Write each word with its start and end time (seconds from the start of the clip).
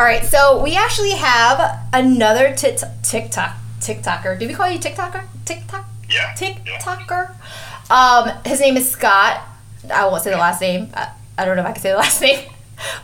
All 0.00 0.06
right, 0.06 0.24
so 0.24 0.62
we 0.62 0.76
actually 0.76 1.10
have 1.10 1.78
another 1.92 2.54
tit- 2.54 2.82
TikTok 3.02 3.54
TikToker. 3.80 4.38
Do 4.38 4.48
we 4.48 4.54
call 4.54 4.70
you 4.70 4.78
TikToker? 4.78 5.26
TikTok? 5.44 5.84
Yeah. 6.08 6.32
TikToker. 6.34 7.34
Um, 7.90 8.30
his 8.46 8.60
name 8.60 8.78
is 8.78 8.90
Scott. 8.90 9.46
I 9.92 10.06
won't 10.06 10.22
say 10.22 10.30
the 10.30 10.38
last 10.38 10.62
name. 10.62 10.88
I, 10.94 11.10
I 11.36 11.44
don't 11.44 11.54
know 11.54 11.60
if 11.64 11.68
I 11.68 11.72
can 11.72 11.82
say 11.82 11.90
the 11.90 11.96
last 11.98 12.22
name, 12.22 12.48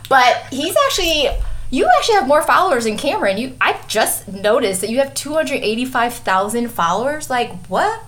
but 0.09 0.47
he's 0.49 0.75
actually. 0.87 1.29
You 1.69 1.87
actually 1.99 2.15
have 2.15 2.27
more 2.27 2.41
followers 2.41 2.85
than 2.85 2.97
Cameron. 2.97 3.37
You, 3.37 3.55
I 3.61 3.79
just 3.87 4.27
noticed 4.27 4.81
that 4.81 4.89
you 4.89 4.97
have 4.97 5.13
two 5.13 5.35
hundred 5.35 5.61
eighty-five 5.61 6.15
thousand 6.15 6.69
followers. 6.69 7.29
Like 7.29 7.67
what? 7.67 8.03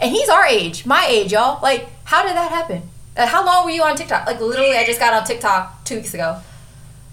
And 0.00 0.10
he's 0.10 0.30
our 0.30 0.46
age, 0.46 0.86
my 0.86 1.04
age, 1.06 1.32
y'all. 1.32 1.60
Like, 1.60 1.90
how 2.04 2.22
did 2.22 2.36
that 2.36 2.50
happen? 2.50 2.84
Uh, 3.18 3.26
how 3.26 3.44
long 3.44 3.66
were 3.66 3.70
you 3.70 3.82
on 3.82 3.96
TikTok? 3.96 4.26
Like, 4.26 4.40
literally, 4.40 4.78
I 4.78 4.86
just 4.86 4.98
got 4.98 5.12
on 5.12 5.24
TikTok 5.24 5.84
two 5.84 5.96
weeks 5.96 6.14
ago. 6.14 6.40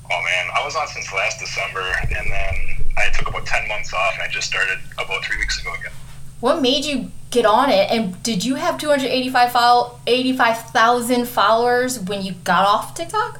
Oh 0.09 0.21
man, 0.23 0.45
I 0.55 0.63
was 0.63 0.75
on 0.75 0.87
since 0.87 1.11
last 1.13 1.39
December, 1.39 1.83
and 2.01 2.31
then 2.31 2.85
I 2.97 3.09
took 3.09 3.27
about 3.27 3.45
ten 3.45 3.67
months 3.67 3.93
off, 3.93 4.13
and 4.13 4.23
I 4.23 4.27
just 4.27 4.47
started 4.47 4.79
about 4.93 5.23
three 5.25 5.37
weeks 5.37 5.59
ago 5.61 5.73
again. 5.73 5.91
What 6.39 6.61
made 6.61 6.85
you 6.85 7.11
get 7.31 7.45
on 7.45 7.69
it? 7.69 7.89
And 7.89 8.21
did 8.23 8.45
you 8.45 8.55
have 8.55 8.77
285 8.77 9.51
follow 9.51 9.99
85,000 10.05 11.27
followers 11.27 11.99
when 11.99 12.21
you 12.21 12.33
got 12.43 12.65
off 12.65 12.93
TikTok? 12.93 13.39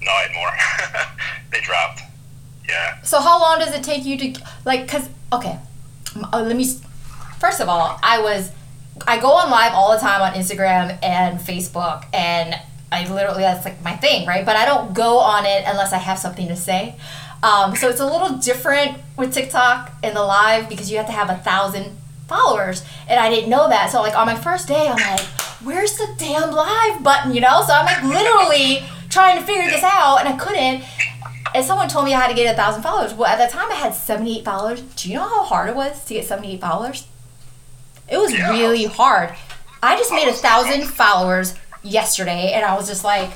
No, 0.00 0.10
I 0.10 0.22
had 0.22 0.34
more. 0.34 1.06
they 1.52 1.60
dropped. 1.60 2.00
Yeah. 2.68 3.00
So 3.02 3.20
how 3.20 3.40
long 3.40 3.58
does 3.58 3.74
it 3.74 3.82
take 3.82 4.04
you 4.04 4.16
to 4.18 4.40
like 4.64 4.88
cuz 4.88 5.08
okay. 5.32 5.58
Uh, 6.32 6.42
let 6.42 6.56
me 6.56 6.64
First 7.38 7.60
of 7.60 7.68
all, 7.68 7.98
I 8.02 8.20
was 8.20 8.50
I 9.06 9.18
go 9.18 9.30
on 9.30 9.50
live 9.50 9.72
all 9.74 9.92
the 9.92 9.98
time 9.98 10.22
on 10.22 10.32
Instagram 10.32 10.98
and 11.02 11.38
Facebook 11.38 12.04
and 12.12 12.58
I 12.90 13.12
literally 13.12 13.42
that's 13.42 13.64
like 13.64 13.82
my 13.82 13.96
thing, 13.96 14.26
right? 14.26 14.44
But 14.44 14.56
I 14.56 14.64
don't 14.64 14.94
go 14.94 15.18
on 15.18 15.44
it 15.44 15.64
unless 15.66 15.92
I 15.92 15.98
have 15.98 16.18
something 16.18 16.48
to 16.48 16.56
say. 16.56 16.96
Um, 17.42 17.76
so 17.76 17.88
it's 17.88 18.00
a 18.00 18.06
little 18.06 18.38
different 18.38 18.98
with 19.16 19.32
TikTok 19.32 19.92
and 20.02 20.16
the 20.16 20.22
live 20.22 20.68
because 20.68 20.90
you 20.90 20.96
have 20.96 21.06
to 21.06 21.12
have 21.12 21.30
a 21.30 21.36
thousand 21.36 21.96
followers, 22.26 22.84
and 23.08 23.20
I 23.20 23.30
didn't 23.30 23.50
know 23.50 23.68
that. 23.68 23.90
So 23.90 24.00
like 24.00 24.16
on 24.16 24.26
my 24.26 24.34
first 24.34 24.68
day, 24.68 24.88
I'm 24.88 24.96
like, 24.96 25.20
"Where's 25.62 25.96
the 25.96 26.08
damn 26.18 26.50
live 26.50 27.02
button?" 27.02 27.34
You 27.34 27.40
know? 27.40 27.62
So 27.66 27.72
I'm 27.72 27.86
like 27.86 28.02
literally 28.02 28.82
trying 29.10 29.38
to 29.38 29.44
figure 29.44 29.70
this 29.70 29.84
out, 29.84 30.18
and 30.20 30.28
I 30.28 30.36
couldn't. 30.36 30.84
And 31.54 31.64
someone 31.64 31.88
told 31.88 32.04
me 32.04 32.12
I 32.12 32.20
had 32.20 32.28
to 32.28 32.34
get 32.34 32.52
a 32.52 32.56
thousand 32.56 32.82
followers. 32.82 33.14
Well, 33.14 33.26
at 33.26 33.38
that 33.38 33.50
time, 33.50 33.70
I 33.70 33.74
had 33.74 33.94
78 33.94 34.44
followers. 34.44 34.82
Do 34.82 35.08
you 35.08 35.14
know 35.14 35.26
how 35.26 35.44
hard 35.44 35.70
it 35.70 35.76
was 35.76 36.04
to 36.04 36.14
get 36.14 36.26
78 36.26 36.60
followers? 36.60 37.06
It 38.10 38.18
was 38.18 38.32
really 38.32 38.84
hard. 38.84 39.34
I 39.82 39.96
just 39.96 40.10
made 40.10 40.28
a 40.28 40.32
thousand 40.32 40.86
followers 40.86 41.54
yesterday, 41.82 42.52
and 42.52 42.64
I 42.64 42.76
was 42.76 42.88
just 42.88 43.04
like, 43.04 43.30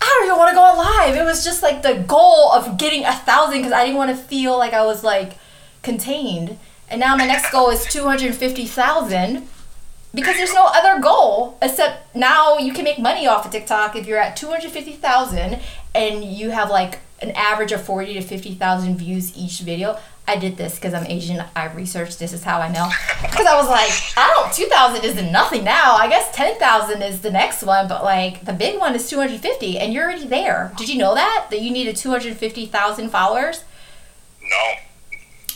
I 0.00 0.04
don't 0.04 0.26
even 0.26 0.38
want 0.38 0.50
to 0.50 0.54
go 0.54 0.74
live. 0.76 1.16
It 1.16 1.24
was 1.24 1.44
just 1.44 1.62
like 1.62 1.82
the 1.82 2.04
goal 2.06 2.52
of 2.52 2.78
getting 2.78 3.04
a 3.04 3.12
thousand 3.12 3.58
because 3.58 3.72
I 3.72 3.84
didn't 3.84 3.96
want 3.96 4.10
to 4.10 4.16
feel 4.16 4.56
like 4.58 4.72
I 4.72 4.84
was 4.84 5.02
like 5.02 5.38
contained. 5.82 6.58
And 6.88 7.00
now 7.00 7.16
my 7.16 7.26
next 7.26 7.50
goal 7.50 7.70
is 7.70 7.84
250,000 7.86 9.48
because 10.14 10.36
there's 10.36 10.54
no 10.54 10.66
other 10.72 11.00
goal 11.00 11.58
except 11.60 12.14
now 12.14 12.58
you 12.58 12.72
can 12.72 12.84
make 12.84 12.98
money 12.98 13.26
off 13.26 13.44
of 13.44 13.52
TikTok 13.52 13.96
if 13.96 14.06
you're 14.06 14.18
at 14.18 14.36
250,000 14.36 15.58
and 15.94 16.24
you 16.24 16.50
have 16.50 16.70
like 16.70 17.00
an 17.20 17.30
average 17.32 17.72
of 17.72 17.82
40 17.82 18.14
to 18.14 18.20
50,000 18.20 18.96
views 18.96 19.36
each 19.36 19.60
video. 19.60 19.98
I 20.28 20.36
did 20.36 20.56
this 20.56 20.74
because 20.74 20.92
I'm 20.92 21.06
Asian. 21.06 21.44
I 21.54 21.72
researched. 21.72 22.18
This 22.18 22.32
is 22.32 22.42
how 22.42 22.58
I 22.60 22.68
know. 22.72 22.88
Because 23.22 23.46
I 23.46 23.54
was 23.56 23.68
like, 23.68 23.90
I 24.16 24.32
don't. 24.34 24.52
2,000 24.52 25.04
isn't 25.04 25.30
nothing 25.32 25.62
now. 25.62 25.94
I 25.94 26.08
guess 26.08 26.34
10,000 26.34 27.00
is 27.02 27.20
the 27.20 27.30
next 27.30 27.62
one, 27.62 27.86
but 27.86 28.02
like 28.02 28.44
the 28.44 28.52
big 28.52 28.78
one 28.80 28.94
is 28.96 29.08
250, 29.08 29.78
and 29.78 29.92
you're 29.92 30.04
already 30.04 30.26
there. 30.26 30.72
Did 30.76 30.88
you 30.88 30.98
know 30.98 31.14
that 31.14 31.46
that 31.50 31.60
you 31.62 31.70
needed 31.70 31.94
250,000 31.96 33.08
followers? 33.10 33.62
No. 34.42 34.72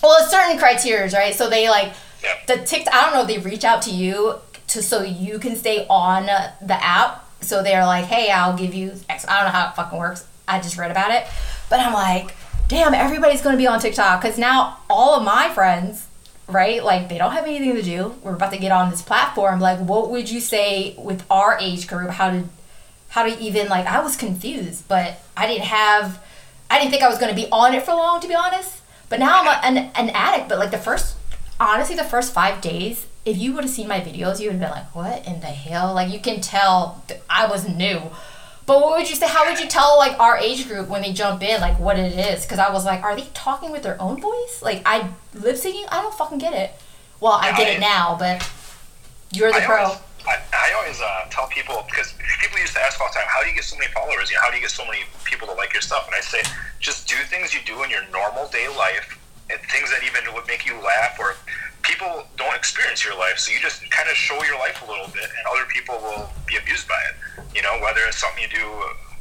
Well, 0.02 0.16
it's 0.22 0.30
certain 0.30 0.56
criterias, 0.58 1.14
right? 1.14 1.34
So 1.34 1.50
they 1.50 1.68
like 1.68 1.92
Yeah. 2.22 2.34
the 2.46 2.58
TikTok. 2.58 2.94
I 2.94 3.02
don't 3.02 3.14
know 3.14 3.22
if 3.22 3.26
they 3.26 3.38
reach 3.38 3.64
out 3.64 3.82
to 3.82 3.90
you 3.90 4.36
to 4.68 4.82
so 4.82 5.02
you 5.02 5.38
can 5.40 5.56
stay 5.56 5.84
on 5.90 6.26
the 6.26 6.78
app. 6.84 7.26
So 7.40 7.62
they're 7.62 7.84
like, 7.86 8.04
hey, 8.04 8.30
I'll 8.30 8.56
give 8.56 8.72
you 8.74 8.92
X. 9.08 9.26
I 9.26 9.36
don't 9.42 9.52
know 9.52 9.58
how 9.58 9.70
it 9.70 9.74
fucking 9.76 9.98
works. 9.98 10.26
I 10.46 10.60
just 10.60 10.76
read 10.76 10.90
about 10.90 11.10
it, 11.12 11.26
but 11.68 11.80
I'm 11.80 11.92
like, 11.94 12.34
damn, 12.70 12.94
everybody's 12.94 13.42
gonna 13.42 13.56
be 13.56 13.66
on 13.66 13.80
TikTok 13.80 14.22
because 14.22 14.38
now 14.38 14.78
all 14.88 15.16
of 15.16 15.24
my 15.24 15.50
friends, 15.50 16.06
right? 16.46 16.82
Like 16.82 17.08
they 17.08 17.18
don't 17.18 17.32
have 17.32 17.44
anything 17.44 17.74
to 17.74 17.82
do. 17.82 18.14
We're 18.22 18.36
about 18.36 18.52
to 18.52 18.58
get 18.58 18.70
on 18.70 18.90
this 18.90 19.02
platform. 19.02 19.60
Like, 19.60 19.80
what 19.80 20.08
would 20.10 20.30
you 20.30 20.40
say 20.40 20.94
with 20.96 21.24
our 21.30 21.58
age 21.58 21.88
group? 21.88 22.10
How 22.10 22.30
to 22.30 22.44
how 23.08 23.24
to 23.24 23.38
even 23.40 23.68
like? 23.68 23.86
I 23.86 24.00
was 24.00 24.16
confused, 24.16 24.86
but 24.86 25.20
I 25.36 25.48
didn't 25.48 25.64
have. 25.64 26.22
I 26.70 26.78
didn't 26.78 26.92
think 26.92 27.02
I 27.02 27.08
was 27.08 27.18
gonna 27.18 27.34
be 27.34 27.48
on 27.50 27.74
it 27.74 27.82
for 27.82 27.90
long, 27.90 28.20
to 28.20 28.28
be 28.28 28.36
honest. 28.36 28.80
But 29.08 29.18
now 29.18 29.40
I'm 29.40 29.48
a, 29.48 29.78
an 29.78 29.90
an 29.96 30.10
addict. 30.10 30.48
But 30.48 30.60
like 30.60 30.70
the 30.70 30.78
first, 30.78 31.16
honestly, 31.58 31.96
the 31.96 32.04
first 32.04 32.32
five 32.32 32.60
days, 32.60 33.08
if 33.24 33.36
you 33.36 33.52
would 33.52 33.64
have 33.64 33.72
seen 33.72 33.88
my 33.88 34.00
videos, 34.00 34.38
you 34.38 34.46
would 34.46 34.60
have 34.60 34.60
been 34.60 34.70
like, 34.70 34.94
"What 34.94 35.26
in 35.26 35.40
the 35.40 35.48
hell?" 35.48 35.92
Like 35.92 36.12
you 36.12 36.20
can 36.20 36.40
tell 36.40 37.02
I 37.28 37.48
was 37.48 37.68
new. 37.68 38.12
But 38.70 38.82
what 38.82 38.96
would 38.96 39.10
you 39.10 39.16
say? 39.16 39.26
How 39.26 39.50
would 39.50 39.58
you 39.58 39.66
tell 39.66 39.98
like 39.98 40.16
our 40.20 40.36
age 40.38 40.68
group 40.68 40.86
when 40.86 41.02
they 41.02 41.12
jump 41.12 41.42
in, 41.42 41.60
like 41.60 41.80
what 41.80 41.98
it 41.98 42.16
is? 42.16 42.44
Because 42.44 42.60
I 42.60 42.72
was 42.72 42.84
like, 42.84 43.02
are 43.02 43.16
they 43.16 43.26
talking 43.34 43.72
with 43.72 43.82
their 43.82 44.00
own 44.00 44.20
voice? 44.20 44.62
Like 44.62 44.82
I 44.86 45.10
lip 45.34 45.56
syncing? 45.56 45.86
I 45.90 46.00
don't 46.00 46.14
fucking 46.14 46.38
get 46.38 46.54
it. 46.54 46.70
Well, 47.18 47.32
I 47.32 47.50
get 47.56 47.66
it 47.66 47.80
now, 47.80 48.14
but 48.16 48.48
you're 49.32 49.50
the 49.50 49.58
I 49.58 49.66
pro. 49.66 49.76
always, 49.76 49.98
I, 50.24 50.38
I 50.54 50.72
always 50.78 51.00
uh, 51.00 51.26
tell 51.30 51.48
people 51.48 51.84
because 51.88 52.14
people 52.40 52.60
used 52.60 52.74
to 52.74 52.80
ask 52.80 53.00
all 53.00 53.08
the 53.08 53.14
time, 53.14 53.26
"How 53.26 53.42
do 53.42 53.48
you 53.48 53.56
get 53.56 53.64
so 53.64 53.76
many 53.76 53.90
followers? 53.90 54.30
You 54.30 54.36
know, 54.36 54.42
how 54.42 54.50
do 54.50 54.56
you 54.56 54.62
get 54.62 54.70
so 54.70 54.86
many 54.86 55.00
people 55.24 55.48
to 55.48 55.54
like 55.54 55.72
your 55.72 55.82
stuff?" 55.82 56.06
And 56.06 56.14
I 56.14 56.20
say, 56.20 56.40
just 56.78 57.08
do 57.08 57.16
things 57.26 57.52
you 57.52 57.58
do 57.66 57.82
in 57.82 57.90
your 57.90 58.06
normal 58.12 58.46
day 58.50 58.68
life, 58.68 59.18
and 59.50 59.60
things 59.70 59.90
that 59.90 60.02
even 60.06 60.32
would 60.34 60.46
make 60.46 60.64
you 60.64 60.78
laugh, 60.80 61.18
or 61.18 61.34
people 61.82 62.26
don't 62.36 62.54
experience 62.54 63.04
your 63.04 63.16
life. 63.18 63.38
So 63.38 63.52
you 63.52 63.60
just 63.60 63.82
kind 63.90 64.08
of 64.08 64.14
show 64.14 64.42
your 64.44 64.58
life 64.58 64.82
a 64.86 64.90
little 64.90 65.08
bit, 65.08 65.24
and 65.24 65.42
other 65.50 65.66
people 65.68 65.98
will 65.98 66.30
be 66.46 66.56
amused 66.56 66.86
by 66.86 67.00
it. 67.10 67.44
You 67.54 67.62
know, 67.62 67.78
whether 67.82 68.00
it's 68.06 68.18
something 68.18 68.42
you 68.42 68.48
do, 68.48 68.66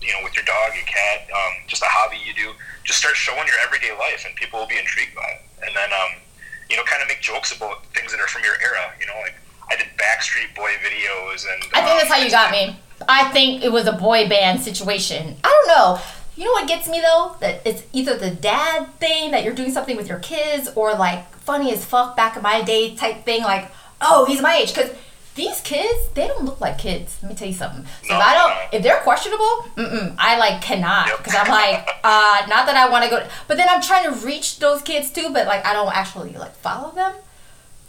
you 0.06 0.14
know, 0.14 0.22
with 0.24 0.36
your 0.36 0.46
dog, 0.46 0.76
your 0.76 0.86
cat, 0.86 1.28
um, 1.34 1.66
just 1.68 1.82
a 1.82 1.90
hobby 1.90 2.18
you 2.24 2.34
do, 2.34 2.54
just 2.84 3.00
start 3.00 3.16
showing 3.16 3.48
your 3.48 3.60
everyday 3.66 3.92
life, 3.98 4.24
and 4.26 4.36
people 4.36 4.60
will 4.60 4.70
be 4.70 4.78
intrigued 4.78 5.16
by 5.16 5.28
it. 5.40 5.42
And 5.66 5.76
then, 5.76 5.90
um, 5.92 6.22
you 6.70 6.78
know, 6.78 6.84
kind 6.84 7.02
of 7.02 7.08
make 7.08 7.22
jokes 7.22 7.56
about 7.56 7.86
things 7.98 8.12
that 8.12 8.22
are 8.22 8.28
from 8.28 8.44
your 8.44 8.56
era. 8.62 8.94
You 9.00 9.08
know, 9.08 9.18
like 9.22 9.36
I 9.72 9.76
did 9.76 9.88
Backstreet 9.98 10.56
Boy 10.56 10.72
videos, 10.86 11.46
and 11.50 11.64
I 11.74 11.82
think 11.82 11.92
um, 11.92 11.98
that's 11.98 12.12
how 12.12 12.22
you 12.22 12.30
got 12.30 12.52
me. 12.52 12.80
I 13.08 13.32
think 13.32 13.64
it 13.64 13.72
was 13.72 13.88
a 13.88 13.94
boy 13.94 14.28
band 14.28 14.60
situation. 14.60 15.38
I 15.44 15.48
don't 15.48 15.68
know. 15.68 16.02
You 16.40 16.46
know 16.46 16.52
what 16.52 16.70
gets 16.70 16.88
me 16.88 17.02
though? 17.02 17.36
That 17.42 17.62
it's 17.66 17.84
either 17.92 18.18
the 18.18 18.32
dad 18.32 18.88
thing 18.94 19.32
that 19.32 19.44
you're 19.44 19.54
doing 19.54 19.74
something 19.74 19.98
with 19.98 20.08
your 20.08 20.20
kids, 20.20 20.70
or 20.74 20.94
like 20.94 21.30
funny 21.40 21.74
as 21.74 21.84
fuck 21.84 22.16
back 22.16 22.38
in 22.38 22.42
my 22.42 22.62
day 22.62 22.96
type 22.96 23.26
thing. 23.26 23.44
Like, 23.44 23.70
oh, 24.00 24.24
he's 24.24 24.42
my 24.42 24.56
age. 24.56 24.74
Because 24.74 24.92
these 25.36 25.60
kids, 25.60 26.08
they 26.14 26.28
don't 26.28 26.46
look 26.46 26.62
like 26.62 26.78
kids. 26.78 27.20
Let 27.22 27.30
me 27.30 27.36
tell 27.36 27.50
you 27.50 27.54
something. 27.54 27.84
So 28.04 28.14
No, 28.14 28.20
if 28.20 28.24
I 28.26 28.34
don't, 28.36 28.74
if 28.74 28.84
they're 28.84 29.02
questionable, 29.02 29.66
mm-mm, 29.76 30.16
I 30.18 30.38
like 30.38 30.62
cannot. 30.62 31.10
Because 31.18 31.36
I'm 31.36 31.50
like, 31.50 31.86
uh, 32.06 32.46
not 32.48 32.66
that 32.68 32.76
I 32.78 32.88
want 32.90 33.04
to 33.04 33.10
go, 33.10 33.28
but 33.50 33.58
then 33.58 33.68
I'm 33.70 33.82
trying 33.82 34.06
to 34.06 34.26
reach 34.26 34.60
those 34.60 34.82
kids 34.82 35.12
too. 35.12 35.32
But 35.34 35.46
like, 35.46 35.66
I 35.66 35.74
don't 35.74 35.94
actually 35.94 36.32
like 36.32 36.56
follow 36.56 36.96
them. 36.96 37.16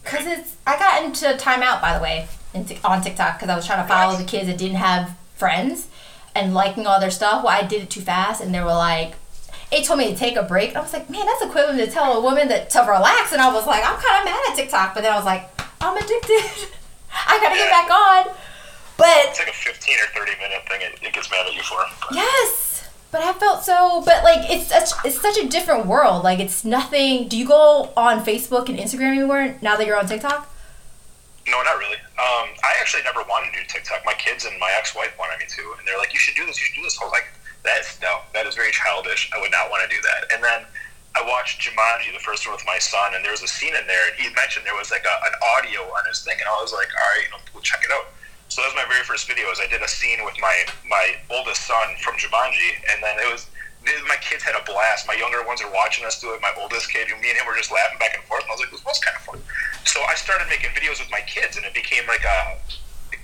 Cause 0.03 0.27
it's 0.27 0.57
I 0.67 0.77
got 0.77 1.05
into 1.05 1.27
timeout 1.41 1.81
by 1.81 1.97
the 1.97 2.03
way 2.03 2.27
in 2.53 2.67
on 2.83 3.01
TikTok 3.01 3.39
because 3.39 3.49
I 3.49 3.55
was 3.55 3.65
trying 3.65 3.85
to 3.85 3.87
follow 3.87 4.17
the 4.17 4.25
kids 4.25 4.49
that 4.49 4.59
didn't 4.59 4.79
have 4.79 5.17
friends 5.37 5.87
and 6.35 6.55
liking 6.55 6.87
all 6.87 7.01
their 7.01 7.11
stuff. 7.11 7.45
Well, 7.45 7.53
I 7.53 7.67
did 7.67 7.83
it 7.83 7.91
too 7.91 8.01
fast, 8.01 8.41
and 8.41 8.55
they 8.55 8.61
were 8.61 8.67
like, 8.67 9.15
it 9.71 9.85
told 9.85 9.99
me 9.99 10.11
to 10.11 10.17
take 10.17 10.37
a 10.37 10.43
break. 10.43 10.75
I 10.75 10.81
was 10.81 10.93
like, 10.93 11.09
man, 11.09 11.27
that's 11.27 11.43
equivalent 11.43 11.79
to 11.79 11.87
tell 11.87 12.19
a 12.19 12.21
woman 12.21 12.49
that 12.49 12.71
to 12.71 12.81
relax. 12.81 13.33
And 13.33 13.41
I 13.41 13.53
was 13.53 13.67
like, 13.67 13.85
I'm 13.85 14.01
kind 14.01 14.19
of 14.19 14.25
mad 14.25 14.41
at 14.51 14.57
TikTok, 14.57 14.95
but 14.95 15.03
then 15.03 15.13
I 15.13 15.17
was 15.17 15.25
like, 15.25 15.49
I'm 15.81 15.97
addicted. 15.97 16.69
I 17.13 17.39
gotta 17.41 17.55
get 17.55 17.71
back 17.71 17.91
on. 17.91 18.37
But 18.97 19.31
it's 19.31 19.39
like 19.39 19.49
a 19.49 19.53
15 19.53 19.97
or 19.97 20.27
30 20.27 20.33
minute 20.39 20.69
thing. 20.69 20.81
It, 20.83 21.07
it 21.07 21.13
gets 21.13 21.31
mad 21.31 21.47
at 21.47 21.55
you 21.55 21.63
for. 21.63 21.79
But 22.01 22.15
Yes, 22.15 22.89
but 23.11 23.23
I 23.23 23.33
felt 23.33 23.63
so. 23.65 24.03
But 24.05 24.25
like, 24.25 24.51
it's 24.51 24.69
such 24.69 24.91
it's 25.05 25.21
such 25.21 25.39
a 25.39 25.49
different 25.49 25.87
world. 25.87 26.23
Like, 26.23 26.39
it's 26.39 26.65
nothing. 26.65 27.29
Do 27.29 27.39
you 27.39 27.47
go 27.47 27.93
on 27.97 28.25
Facebook 28.25 28.69
and 28.69 28.79
Instagram 28.79 29.17
anymore 29.17 29.57
now 29.63 29.77
that 29.77 29.87
you're 29.87 29.99
on 29.99 30.07
TikTok? 30.07 30.53
No, 31.51 31.59
not 31.67 31.83
really. 31.83 31.99
Um, 32.15 32.55
I 32.63 32.79
actually 32.79 33.03
never 33.03 33.27
wanted 33.27 33.51
to 33.53 33.59
do 33.59 33.67
TikTok. 33.67 34.07
My 34.07 34.15
kids 34.15 34.47
and 34.47 34.55
my 34.63 34.71
ex-wife 34.79 35.19
wanted 35.19 35.43
me 35.43 35.51
to, 35.51 35.75
and 35.77 35.83
they're 35.87 35.99
like, 35.99 36.15
"You 36.15 36.23
should 36.23 36.39
do 36.39 36.47
this. 36.47 36.59
You 36.59 36.65
should 36.71 36.79
do 36.79 36.87
this." 36.87 36.95
I 37.01 37.05
was 37.05 37.13
like, 37.13 37.27
"That's 37.63 38.01
no, 38.01 38.23
that 38.33 38.47
is 38.47 38.55
very 38.55 38.71
childish. 38.71 39.31
I 39.35 39.41
would 39.43 39.51
not 39.51 39.69
want 39.69 39.83
to 39.83 39.91
do 39.91 40.01
that." 40.01 40.31
And 40.33 40.45
then 40.45 40.65
I 41.19 41.23
watched 41.27 41.61
Jumanji, 41.61 42.15
the 42.15 42.23
first 42.23 42.47
one 42.47 42.55
with 42.55 42.65
my 42.67 42.79
son, 42.79 43.15
and 43.15 43.25
there 43.25 43.33
was 43.35 43.43
a 43.43 43.51
scene 43.51 43.75
in 43.75 43.87
there, 43.91 44.07
and 44.09 44.15
he 44.15 44.31
mentioned 44.35 44.65
there 44.65 44.79
was 44.79 44.91
like 44.95 45.05
a, 45.05 45.17
an 45.27 45.35
audio 45.59 45.83
on 45.83 46.07
his 46.07 46.23
thing, 46.23 46.39
and 46.39 46.47
I 46.47 46.55
was 46.63 46.73
like, 46.73 46.89
"All 46.95 47.09
right, 47.19 47.25
you 47.27 47.31
know, 47.35 47.43
we'll 47.53 47.67
check 47.67 47.83
it 47.83 47.91
out." 47.91 48.15
So 48.49 48.63
that 48.63 48.71
was 48.71 48.79
my 48.79 48.87
very 48.87 49.03
first 49.03 49.27
video. 49.27 49.51
Is 49.51 49.59
I 49.59 49.67
did 49.67 49.83
a 49.83 49.89
scene 49.89 50.23
with 50.25 50.39
my 50.39 50.55
my 50.87 51.19
oldest 51.31 51.67
son 51.67 51.97
from 51.99 52.15
Jumanji, 52.15 52.79
and 52.95 53.03
then 53.03 53.19
it 53.19 53.27
was 53.27 53.50
my 54.07 54.17
kids 54.21 54.43
had 54.45 54.55
a 54.55 54.65
blast. 54.65 55.07
My 55.09 55.15
younger 55.15 55.41
ones 55.47 55.63
are 55.63 55.73
watching 55.73 56.05
us 56.05 56.21
do 56.21 56.33
it. 56.35 56.41
My 56.41 56.53
oldest 56.61 56.93
kid, 56.93 57.09
me 57.09 57.33
and 57.33 57.39
him 57.39 57.47
were 57.47 57.57
just 57.57 57.73
laughing 57.73 57.99
back 57.99 58.15
and 58.15 58.25
forth. 58.25 58.45
And 58.45 58.51
I 58.51 58.55
was 58.55 58.61
like, 58.61 58.71
this 58.71 58.85
was 58.85 59.01
kind 59.01 59.17
of 59.17 59.23
fun. 59.25 59.41
So 59.85 60.01
I 60.05 60.15
started 60.15 60.49
making 60.49 60.71
videos 60.77 61.01
with 61.01 61.11
my 61.11 61.25
kids, 61.25 61.57
and 61.57 61.65
it 61.65 61.73
became 61.73 62.05
like 62.07 62.25
a 62.25 62.61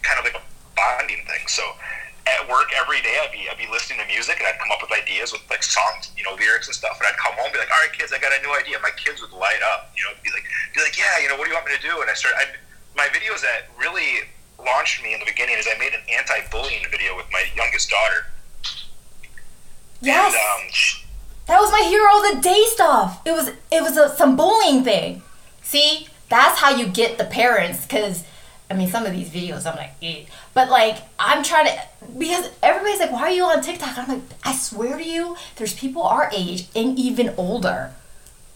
kind 0.01 0.19
of 0.19 0.25
like 0.25 0.39
a 0.39 0.45
bonding 0.77 1.25
thing. 1.29 1.45
So 1.49 1.63
at 2.27 2.43
work 2.51 2.71
every 2.75 2.99
day, 3.03 3.15
I'd 3.23 3.31
be 3.31 3.47
I'd 3.47 3.61
be 3.61 3.71
listening 3.71 4.03
to 4.03 4.09
music 4.11 4.43
and 4.43 4.47
I'd 4.51 4.59
come 4.59 4.75
up 4.75 4.83
with 4.83 4.91
ideas 4.91 5.31
with 5.31 5.47
like 5.47 5.63
songs, 5.63 6.11
you 6.19 6.27
know, 6.27 6.35
lyrics 6.35 6.67
and 6.67 6.75
stuff. 6.75 6.99
And 6.99 7.07
I'd 7.07 7.19
come 7.21 7.39
home 7.39 7.51
and 7.51 7.55
be 7.55 7.61
like, 7.63 7.71
all 7.71 7.81
right, 7.83 7.95
kids, 7.95 8.11
I 8.11 8.19
got 8.19 8.35
a 8.35 8.41
new 8.43 8.51
idea. 8.55 8.83
My 8.83 8.95
kids 8.99 9.23
would 9.23 9.31
light 9.31 9.63
up, 9.63 9.95
you 9.95 10.03
know, 10.03 10.15
be 10.27 10.31
like, 10.35 10.43
be 10.75 10.83
like, 10.83 10.99
yeah, 10.99 11.23
you 11.23 11.31
know, 11.31 11.39
what 11.39 11.47
do 11.47 11.55
you 11.55 11.59
want 11.59 11.71
me 11.71 11.77
to 11.79 11.85
do? 11.85 12.03
And 12.03 12.11
I 12.11 12.15
started. 12.19 12.39
I, 12.43 12.45
my 12.97 13.07
videos 13.13 13.45
that 13.45 13.69
really 13.77 14.27
launched 14.59 15.05
me 15.05 15.13
in 15.13 15.21
the 15.21 15.29
beginning 15.29 15.55
is 15.61 15.69
I 15.69 15.79
made 15.79 15.93
an 15.93 16.03
anti-bullying 16.09 16.89
video 16.91 17.15
with 17.15 17.29
my 17.31 17.45
youngest 17.55 17.93
daughter. 17.93 18.27
Yes. 20.01 20.35
And, 20.35 20.69
um, 20.69 21.07
That 21.47 21.61
was 21.61 21.71
my 21.71 21.83
hero 21.89 22.31
of 22.31 22.37
the 22.37 22.49
day 22.49 22.65
stuff. 22.69 23.21
It 23.25 23.33
was 23.33 23.49
it 23.71 23.83
was 23.83 23.97
a, 23.97 24.15
some 24.17 24.37
bullying 24.37 24.85
thing. 24.85 25.23
See, 25.63 26.09
that's 26.29 26.61
how 26.61 26.71
you 26.71 26.87
get 26.87 27.19
the 27.19 27.25
parents 27.25 27.83
because. 27.83 28.25
I 28.69 28.75
mean, 28.75 28.89
some 28.89 29.07
of 29.07 29.13
these 29.13 29.31
videos, 29.31 29.65
I'm 29.65 29.77
like, 29.77 29.93
eh. 30.03 30.25
but 30.53 30.69
like, 30.71 30.97
I'm 31.21 31.45
trying 31.45 31.67
to 31.67 31.81
because 32.19 32.51
everybody's 32.65 32.99
like, 32.99 33.13
"Why 33.13 33.21
are 33.23 33.31
you 33.31 33.45
on 33.45 33.63
TikTok?" 33.63 33.97
I'm 33.97 34.09
like, 34.09 34.23
I 34.45 34.57
swear 34.57 34.99
to 34.99 35.05
you, 35.05 35.37
there's 35.55 35.73
people 35.73 36.03
our 36.03 36.29
age 36.35 36.67
and 36.75 36.99
even 36.99 37.33
older, 37.37 37.93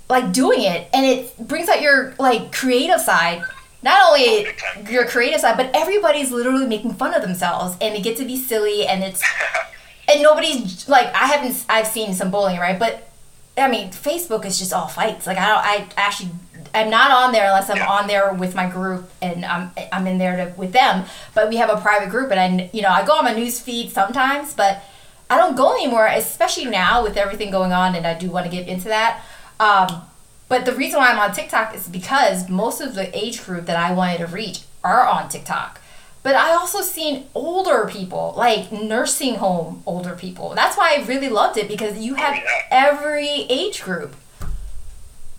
like 0.09 0.33
doing 0.33 0.63
it, 0.63 0.89
and 0.93 1.07
it 1.07 1.39
brings 1.39 1.69
out 1.69 1.81
your 1.81 2.15
like 2.19 2.53
creative 2.53 3.01
side. 3.01 3.45
Not 3.85 4.03
only 4.09 4.49
your 4.91 5.07
creative 5.07 5.41
side, 5.41 5.57
but 5.57 5.71
everybody's 5.75 6.33
literally 6.33 6.67
making 6.67 6.95
fun 6.95 7.15
of 7.15 7.23
themselves, 7.23 7.77
and 7.81 7.95
they 7.95 8.01
get 8.03 8.17
to 8.17 8.25
be 8.25 8.37
silly, 8.37 8.87
and 8.89 9.05
it's 9.05 9.23
and 10.11 10.23
nobody's 10.23 10.89
like 10.89 11.07
I 11.15 11.27
haven't 11.27 11.65
I've 11.69 11.87
seen 11.87 12.15
some 12.15 12.31
bullying 12.31 12.59
right 12.61 12.79
but 12.79 13.09
I 13.57 13.69
mean 13.69 13.91
Facebook 13.91 14.45
is 14.45 14.59
just 14.59 14.73
all 14.73 14.89
fights 14.89 15.27
like 15.27 15.39
I 15.39 15.47
don't 15.49 15.59
I 15.65 15.89
actually 15.97 16.31
I'm 16.73 16.89
not 16.91 17.11
on 17.11 17.33
there 17.33 17.45
unless 17.47 17.69
I'm 17.71 17.79
Yeah. 17.79 17.89
on 17.91 18.07
there 18.07 18.33
with 18.33 18.55
my 18.55 18.69
group 18.69 19.11
and 19.23 19.45
I'm 19.45 19.71
I'm 19.93 20.07
in 20.07 20.19
there 20.19 20.37
to, 20.47 20.53
with 20.57 20.73
them 20.73 21.05
but 21.35 21.49
we 21.49 21.57
have 21.57 21.71
a 21.71 21.81
private 21.81 22.11
group 22.11 22.31
and 22.31 22.41
I 22.41 22.71
you 22.73 22.83
know 22.83 22.91
I 22.91 23.05
go 23.05 23.15
on 23.15 23.25
my 23.25 23.35
news 23.35 23.61
feed 23.61 23.91
sometimes 23.91 24.55
but 24.55 24.83
I 25.29 25.37
don't 25.37 25.57
go 25.57 25.73
anymore 25.75 26.07
especially 26.07 26.67
now 26.67 27.03
with 27.03 27.17
everything 27.17 27.51
going 27.51 27.73
on 27.73 27.95
and 27.95 28.07
I 28.07 28.15
do 28.19 28.31
want 28.31 28.47
to 28.47 28.51
get 28.53 28.67
into 28.69 28.89
that 28.89 29.23
um, 29.61 30.03
but 30.49 30.65
the 30.65 30.73
reason 30.73 30.99
why 30.99 31.11
I'm 31.11 31.19
on 31.19 31.33
TikTok 31.33 31.75
is 31.77 31.87
because 31.89 32.49
most 32.49 32.81
of 32.81 32.95
the 32.95 33.17
age 33.17 33.45
group 33.45 33.67
that 33.67 33.77
I 33.77 33.93
wanted 33.93 34.19
to 34.19 34.27
reach 34.27 34.63
are 34.83 35.07
on 35.07 35.29
TikTok. 35.29 35.80
But 36.23 36.35
I 36.35 36.53
also 36.53 36.83
seen 36.83 37.27
older 37.35 37.87
people, 37.91 38.35
like 38.37 38.71
nursing 38.71 39.37
home 39.37 39.83
older 39.87 40.15
people. 40.15 40.55
That's 40.55 40.77
why 40.77 40.97
I 40.99 41.05
really 41.07 41.31
loved 41.31 41.57
it 41.57 41.67
because 41.67 41.99
you 41.99 42.15
have 42.15 42.37
yeah. 42.37 42.43
every 42.71 43.47
age 43.49 43.83
group, 43.83 44.15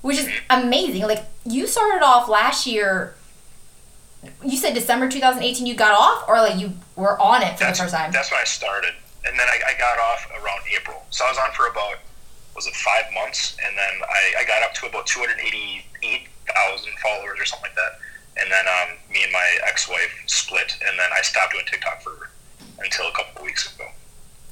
which 0.01 0.18
is 0.18 0.30
amazing. 0.50 1.04
Like 1.04 1.25
you 1.45 1.68
started 1.68 2.04
off 2.04 2.28
last 2.28 2.66
year. 2.66 3.13
You 4.44 4.57
said 4.57 4.74
December 4.74 5.07
2018 5.10 5.66
you 5.66 5.75
got 5.75 5.94
off, 5.94 6.28
or 6.28 6.38
like 6.38 6.60
you 6.60 6.74
were 6.95 7.19
on 7.19 7.44
it 7.44 7.57
for 7.57 7.66
that's, 7.66 7.78
the 7.78 7.86
first 7.86 7.95
time. 7.95 8.12
that's 8.12 8.31
when 8.31 8.39
I 8.39 8.44
started, 8.44 8.94
and 9.25 9.38
then 9.38 9.48
I, 9.48 9.74
I 9.74 9.78
got 9.80 9.98
off 10.00 10.30
around 10.31 10.62
April. 10.75 11.06
So 11.10 11.25
I 11.25 11.30
was 11.30 11.38
on 11.38 11.51
for 11.54 11.68
about 11.68 11.98
was 12.56 12.68
it 12.68 12.75
five 12.75 13.06
months, 13.13 13.57
and 13.66 13.78
then 13.78 13.94
I, 14.10 14.42
I 14.42 14.45
got 14.45 14.63
up 14.63 14.74
to 14.75 14.88
about 14.88 15.06
two 15.06 15.19
hundred 15.19 15.39
eighty 15.39 15.86
eight 16.04 16.28
thousand 16.48 16.94
followers 17.01 17.39
or 17.39 17.45
something 17.45 17.69
like 17.69 17.75
that. 17.75 18.00
And 18.38 18.51
then 18.51 18.66
um, 18.68 18.98
me 19.12 19.24
and 19.24 19.31
my 19.31 19.57
ex 19.68 19.89
wife 19.89 20.12
split, 20.28 20.78
and 20.88 20.98
doing 21.51 21.65
TikTok 21.69 22.01
for 22.01 22.30
until 22.80 23.07
a 23.07 23.12
couple 23.12 23.44
weeks 23.45 23.74
ago. 23.75 23.86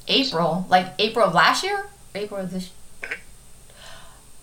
April, 0.08 0.66
like 0.68 0.86
April 0.98 1.26
of 1.26 1.34
last 1.34 1.62
year, 1.62 1.88
April 2.14 2.40
of 2.40 2.50
this. 2.50 2.70
Mhm. 3.02 3.16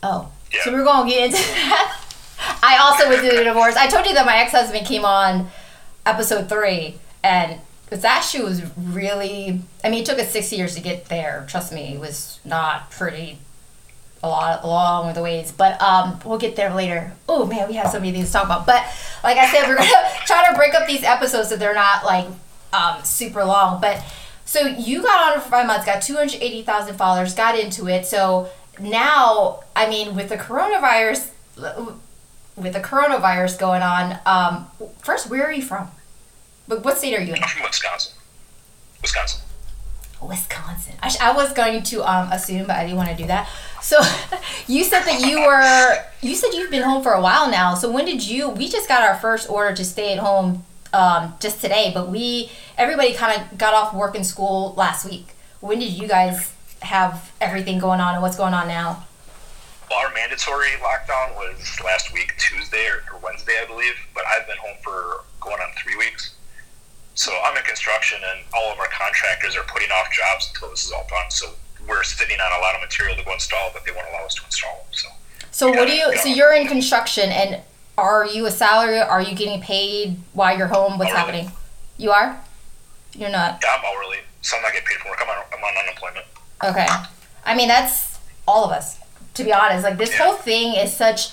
Oh, 0.03 0.29
Yeah. 0.53 0.63
so 0.63 0.71
we're 0.71 0.83
gonna 0.83 1.09
get 1.09 1.25
into 1.25 1.37
that. 1.37 1.99
I 2.63 2.77
also 2.77 3.09
went 3.09 3.21
through 3.21 3.37
the 3.37 3.43
divorce. 3.43 3.75
I 3.75 3.87
told 3.87 4.05
you 4.05 4.13
that 4.13 4.25
my 4.25 4.37
ex-husband 4.37 4.85
came 4.85 5.03
on 5.05 5.49
episode 6.05 6.47
three, 6.49 6.99
and 7.23 7.59
that 7.89 8.21
shoe 8.21 8.43
was 8.43 8.61
really. 8.77 9.61
I 9.83 9.89
mean, 9.89 10.03
it 10.03 10.05
took 10.05 10.19
us 10.19 10.31
six 10.31 10.51
years 10.53 10.75
to 10.75 10.81
get 10.81 11.05
there. 11.09 11.45
Trust 11.49 11.71
me, 11.73 11.93
it 11.95 11.99
was 11.99 12.39
not 12.45 12.91
pretty. 12.91 13.39
A 14.23 14.27
lot 14.27 14.63
along 14.63 15.13
the 15.13 15.21
ways, 15.21 15.51
but 15.55 15.79
um, 15.81 16.19
we'll 16.25 16.39
get 16.39 16.55
there 16.55 16.73
later. 16.73 17.13
Oh 17.29 17.45
man, 17.45 17.67
we 17.67 17.75
have 17.75 17.91
so 17.91 17.99
many 17.99 18.11
things 18.13 18.27
to 18.27 18.33
talk 18.33 18.45
about. 18.45 18.65
But 18.65 18.83
like 19.23 19.37
I 19.37 19.49
said, 19.51 19.67
we're 19.67 19.75
gonna 19.77 19.91
try 20.25 20.49
to 20.49 20.55
break 20.55 20.73
up 20.73 20.87
these 20.87 21.03
episodes 21.03 21.49
so 21.49 21.55
they're 21.55 21.75
not 21.75 22.03
like 22.03 22.25
um, 22.73 23.03
super 23.03 23.43
long. 23.43 23.81
But 23.81 24.03
so 24.45 24.61
you 24.61 25.01
got 25.01 25.35
on 25.35 25.41
for 25.41 25.49
five 25.49 25.67
months, 25.67 25.85
got 25.85 26.01
280,000 26.01 26.95
followers, 26.95 27.33
got 27.33 27.59
into 27.59 27.87
it. 27.87 28.05
So 28.05 28.49
now, 28.79 29.63
I 29.75 29.89
mean, 29.89 30.15
with 30.15 30.29
the 30.29 30.37
coronavirus, 30.37 31.29
with 32.55 32.73
the 32.73 32.79
coronavirus 32.79 33.59
going 33.59 33.81
on, 33.81 34.19
um, 34.25 34.67
first, 34.99 35.29
where 35.29 35.45
are 35.45 35.51
you 35.51 35.61
from? 35.61 35.91
But 36.67 36.83
what 36.83 36.97
state 36.97 37.13
are 37.17 37.21
you 37.21 37.33
in? 37.33 37.43
I'm 37.43 37.49
from 37.49 37.63
Wisconsin. 37.63 38.13
Wisconsin. 39.01 39.41
Wisconsin. 40.21 40.93
I, 41.01 41.09
sh- 41.09 41.21
I 41.21 41.31
was 41.33 41.53
going 41.53 41.83
to 41.83 42.03
um, 42.03 42.31
assume, 42.31 42.67
but 42.67 42.75
I 42.75 42.83
didn't 42.83 42.97
want 42.97 43.09
to 43.09 43.15
do 43.15 43.27
that. 43.27 43.49
So 43.81 43.97
you 44.67 44.83
said 44.83 45.03
that 45.03 45.21
you 45.21 45.41
were, 45.41 46.03
you 46.21 46.35
said 46.35 46.53
you've 46.53 46.71
been 46.71 46.83
home 46.83 47.03
for 47.03 47.13
a 47.13 47.21
while 47.21 47.49
now. 47.49 47.75
So 47.75 47.91
when 47.91 48.05
did 48.05 48.25
you, 48.25 48.49
we 48.49 48.67
just 48.67 48.87
got 48.87 49.03
our 49.03 49.15
first 49.15 49.49
order 49.49 49.75
to 49.75 49.85
stay 49.85 50.13
at 50.13 50.19
home 50.19 50.65
um, 50.97 51.35
just 51.39 51.61
today, 51.61 51.91
but 51.93 52.09
we, 52.09 52.51
everybody 52.77 53.13
kind 53.13 53.39
of 53.39 53.57
got 53.57 53.73
off 53.73 53.93
work 53.93 54.15
and 54.15 54.25
school 54.25 54.73
last 54.75 55.07
week. 55.07 55.27
When 55.61 55.77
did 55.79 55.93
you 55.93 56.07
guys 56.07 56.53
have 56.81 57.31
everything 57.39 57.77
going 57.77 57.99
on 57.99 58.15
and 58.15 58.23
what's 58.23 58.35
going 58.35 58.53
on 58.53 58.67
now? 58.67 59.05
Well, 59.89 59.99
our 59.99 60.13
mandatory 60.13 60.71
lockdown 60.81 61.35
was 61.35 61.79
last 61.85 62.11
week, 62.13 62.33
Tuesday 62.37 62.87
or, 62.87 63.13
or 63.13 63.19
Wednesday, 63.23 63.53
I 63.63 63.67
believe. 63.67 63.93
But 64.13 64.23
I've 64.25 64.47
been 64.47 64.57
home 64.57 64.75
for 64.83 65.23
going 65.39 65.61
on 65.61 65.69
three 65.77 65.95
weeks. 65.95 66.35
So 67.13 67.31
I'm 67.45 67.55
in 67.57 67.63
construction, 67.63 68.19
and 68.29 68.45
all 68.55 68.71
of 68.71 68.79
our 68.79 68.89
contractors 68.89 69.55
are 69.55 69.63
putting 69.63 69.89
off 69.89 70.11
jobs 70.11 70.51
until 70.53 70.69
this 70.69 70.85
is 70.85 70.91
all 70.91 71.07
done. 71.09 71.31
So 71.31 71.53
we're 71.87 72.03
sitting 72.03 72.37
on 72.39 72.59
a 72.59 72.61
lot 72.61 72.75
of 72.75 72.81
material 72.81 73.15
to 73.15 73.23
go 73.23 73.33
install, 73.33 73.69
but 73.73 73.85
they 73.85 73.91
won't 73.91 74.07
allow 74.09 74.25
us 74.25 74.35
to 74.35 74.45
install 74.45 74.75
them. 74.75 74.91
So 74.91 75.09
So 75.51 75.69
what 75.69 75.87
do 75.87 75.93
you, 75.93 76.15
so 76.17 76.27
you're 76.27 76.53
in 76.53 76.67
construction 76.67 77.29
and 77.31 77.61
are 77.97 78.25
you 78.25 78.45
a 78.45 78.51
salary? 78.51 78.99
Are 78.99 79.21
you 79.21 79.35
getting 79.35 79.61
paid 79.61 80.17
while 80.33 80.57
you're 80.57 80.67
home? 80.67 80.97
What's 80.97 81.11
happening? 81.11 81.51
You 81.97 82.11
are? 82.11 82.39
You're 83.15 83.29
not? 83.31 83.59
yeah, 83.63 83.75
I'm 83.79 83.85
hourly, 83.85 84.17
so 84.41 84.57
I'm 84.57 84.63
not 84.63 84.71
getting 84.73 84.87
paid 84.87 84.97
for 84.99 85.09
work. 85.09 85.19
I'm 85.21 85.29
on, 85.29 85.43
I'm 85.57 85.63
on 85.63 85.83
unemployment. 85.83 86.25
Okay. 86.63 86.87
I 87.45 87.55
mean, 87.55 87.67
that's 87.67 88.19
all 88.47 88.65
of 88.65 88.71
us, 88.71 88.99
to 89.35 89.43
be 89.43 89.51
honest. 89.53 89.83
Like, 89.83 89.97
this 89.97 90.11
Yeah. 90.11 90.25
whole 90.25 90.33
thing 90.35 90.75
is 90.75 90.95
such. 90.95 91.31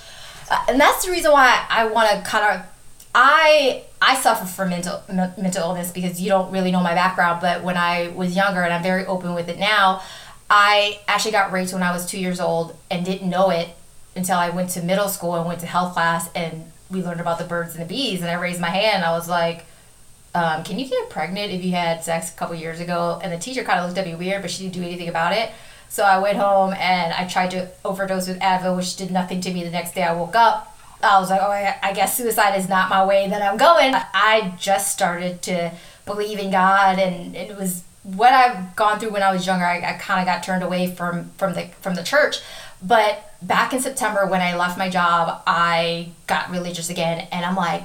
Uh, 0.51 0.65
and 0.69 0.81
that's 0.81 1.05
the 1.05 1.11
reason 1.11 1.33
why 1.33 1.65
I 1.69 1.87
want 1.87 2.11
to 2.11 2.23
kind 2.31 2.55
of. 2.61 2.67
I 3.15 3.85
I 4.03 4.17
suffer 4.17 4.45
from 4.45 4.71
mental 4.71 5.03
me- 5.09 5.31
mental 5.37 5.63
illness 5.63 5.91
because 5.93 6.21
you 6.21 6.29
don't 6.29 6.51
really 6.51 6.71
know 6.73 6.81
my 6.81 6.95
background. 6.95 7.41
But 7.41 7.63
when 7.63 7.77
I 7.77 8.09
was 8.09 8.35
younger, 8.35 8.63
and 8.63 8.73
I'm 8.73 8.83
very 8.83 9.07
open 9.07 9.35
with 9.35 9.49
it 9.49 9.59
now, 9.59 10.03
I 10.51 11.01
actually 11.09 11.31
got 11.33 11.53
raped 11.53 11.73
when 11.73 11.83
I 11.83 11.93
was 11.93 12.07
two 12.07 12.19
years 12.19 12.41
old 12.41 12.77
and 12.91 13.05
didn't 13.05 13.29
know 13.31 13.51
it 13.51 13.69
until 14.17 14.39
I 14.39 14.51
went 14.51 14.71
to 14.71 14.83
middle 14.83 15.09
school 15.09 15.35
and 15.35 15.47
went 15.47 15.61
to 15.61 15.67
health 15.67 15.95
class 15.95 16.31
and 16.35 16.71
we 16.91 17.03
learned 17.03 17.21
about 17.21 17.39
the 17.39 17.45
birds 17.45 17.75
and 17.75 17.83
the 17.83 17.89
bees. 17.89 18.21
And 18.21 18.31
I 18.31 18.35
raised 18.35 18.61
my 18.61 18.69
hand. 18.71 19.05
I 19.05 19.13
was 19.13 19.29
like, 19.29 19.65
um, 20.35 20.63
"Can 20.65 20.79
you 20.79 20.87
get 20.89 21.11
pregnant 21.11 21.53
if 21.53 21.65
you 21.65 21.73
had 21.73 22.05
sex 22.05 22.31
a 22.31 22.37
couple 22.37 22.55
years 22.57 22.81
ago?" 22.81 23.21
And 23.23 23.33
the 23.33 23.39
teacher 23.39 23.65
kind 23.65 23.81
of 23.81 23.87
looked 23.87 23.99
at 23.99 24.07
me 24.07 24.15
weird, 24.15 24.43
but 24.43 24.51
she 24.51 24.63
didn't 24.65 24.75
do 24.75 24.83
anything 24.83 25.09
about 25.09 25.33
it. 25.33 25.51
So 25.89 26.05
I 26.05 26.19
went 26.19 26.39
home 26.39 26.75
and 26.75 27.13
I 27.13 27.27
tried 27.27 27.53
to 27.53 27.69
overdose 27.85 28.29
with 28.29 28.41
Advil, 28.41 28.77
which 28.77 28.97
did 28.97 29.11
nothing 29.11 29.41
to 29.43 29.53
me. 29.53 29.65
The 29.65 29.71
next 29.71 29.95
day 29.95 30.03
I 30.03 30.13
woke 30.13 30.35
up. 30.37 30.77
I 31.03 31.21
was 31.21 31.31
like, 31.31 31.41
oh, 31.43 31.51
I 31.51 31.93
guess 31.93 32.17
suicide 32.17 32.57
is 32.57 32.69
not 32.69 32.89
my 32.89 33.05
way 33.05 33.29
that 33.29 33.43
I'm 33.43 33.57
going. 33.59 33.95
I 33.95 34.55
just 34.59 34.93
started 34.93 35.43
to 35.43 35.73
believe 36.07 36.39
in 36.39 36.51
God, 36.51 36.99
and 36.99 37.37
it 37.37 37.57
was 37.57 37.85
what 38.03 38.33
I've 38.33 38.75
gone 38.75 38.99
through 38.99 39.11
when 39.11 39.23
I 39.23 39.33
was 39.33 39.47
younger. 39.47 39.65
I, 39.65 39.79
I 39.79 39.93
kind 39.95 40.21
of 40.21 40.27
got 40.27 40.43
turned 40.43 40.63
away 40.63 40.87
from 40.87 41.31
from 41.37 41.55
the 41.55 41.69
from 41.81 41.95
the 41.95 42.03
church, 42.03 42.39
but 42.83 43.35
back 43.43 43.73
in 43.73 43.81
September 43.81 44.27
when 44.27 44.41
I 44.41 44.57
left 44.57 44.79
my 44.79 44.89
job, 44.89 45.43
I 45.47 46.11
got 46.27 46.51
religious 46.51 46.91
again, 46.91 47.29
and 47.33 47.45
I'm 47.45 47.57
like, 47.57 47.83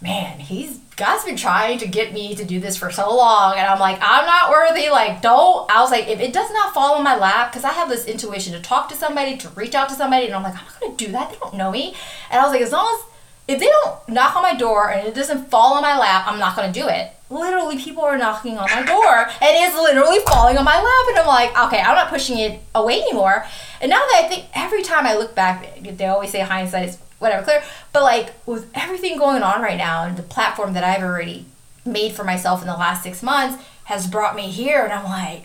man, 0.00 0.38
he's 0.38 0.78
God's 0.96 1.24
been 1.24 1.36
trying 1.36 1.78
to 1.78 1.86
get 1.86 2.12
me 2.12 2.34
to 2.34 2.44
do 2.44 2.58
this 2.58 2.76
for 2.76 2.90
so 2.90 3.14
long, 3.16 3.56
and 3.56 3.66
I'm 3.66 3.78
like, 3.78 3.98
I'm 4.02 4.26
not 4.26 4.50
worthy. 4.50 4.90
Like, 4.90 5.22
don't. 5.22 5.70
I 5.70 5.80
was 5.80 5.92
like, 5.92 6.08
if 6.08 6.18
it 6.18 6.32
does 6.32 6.50
not 6.50 6.74
fall 6.74 6.96
on 6.96 7.04
my 7.04 7.16
lap, 7.16 7.52
because 7.52 7.64
I 7.64 7.72
have 7.72 7.88
this 7.88 8.04
intuition 8.04 8.52
to 8.54 8.60
talk 8.60 8.88
to 8.88 8.96
somebody, 8.96 9.36
to 9.38 9.48
reach 9.50 9.76
out 9.76 9.88
to 9.90 9.94
somebody, 9.94 10.26
and 10.26 10.34
I'm 10.34 10.42
like, 10.42 10.54
I'm 10.54 10.64
not 10.64 10.80
gonna 10.80 10.96
do 10.96 11.12
that. 11.12 11.30
They 11.30 11.36
don't 11.38 11.54
know 11.54 11.70
me, 11.70 11.94
and 12.30 12.40
I 12.40 12.42
was 12.42 12.52
like, 12.52 12.62
as 12.62 12.72
long 12.72 12.98
as 12.98 13.08
if 13.46 13.60
they 13.60 13.66
don't 13.66 14.08
knock 14.08 14.36
on 14.36 14.42
my 14.42 14.54
door 14.54 14.90
and 14.90 15.06
it 15.08 15.14
doesn't 15.14 15.50
fall 15.50 15.74
on 15.74 15.82
my 15.82 15.96
lap, 15.96 16.24
I'm 16.26 16.38
not 16.38 16.56
gonna 16.56 16.72
do 16.72 16.88
it. 16.88 17.12
Literally, 17.30 17.78
people 17.78 18.02
are 18.02 18.16
knocking 18.16 18.56
on 18.56 18.66
my 18.70 18.82
door, 18.82 19.18
and 19.18 19.30
it's 19.40 19.74
literally 19.74 20.18
falling 20.26 20.56
on 20.56 20.64
my 20.64 20.76
lap, 20.76 21.08
and 21.08 21.18
I'm 21.18 21.26
like, 21.26 21.50
okay, 21.66 21.80
I'm 21.80 21.94
not 21.94 22.08
pushing 22.08 22.38
it 22.38 22.60
away 22.74 23.02
anymore. 23.02 23.44
And 23.80 23.90
now 23.90 23.98
that 23.98 24.22
I 24.24 24.28
think, 24.28 24.46
every 24.54 24.82
time 24.82 25.06
I 25.06 25.14
look 25.14 25.34
back, 25.34 25.82
they 25.82 26.06
always 26.06 26.30
say 26.30 26.40
hindsight 26.40 26.88
is 26.88 26.98
whatever 27.18 27.42
clear, 27.42 27.62
but 27.92 28.02
like 28.02 28.32
with 28.46 28.70
everything 28.74 29.18
going 29.18 29.42
on 29.42 29.60
right 29.60 29.76
now 29.76 30.04
and 30.04 30.16
the 30.16 30.22
platform 30.22 30.72
that 30.74 30.84
I've 30.84 31.02
already 31.02 31.46
made 31.84 32.12
for 32.12 32.24
myself 32.24 32.60
in 32.60 32.66
the 32.66 32.74
last 32.76 33.02
six 33.02 33.22
months 33.22 33.62
has 33.84 34.06
brought 34.06 34.36
me 34.36 34.50
here, 34.50 34.84
and 34.84 34.92
I'm 34.92 35.04
like, 35.04 35.44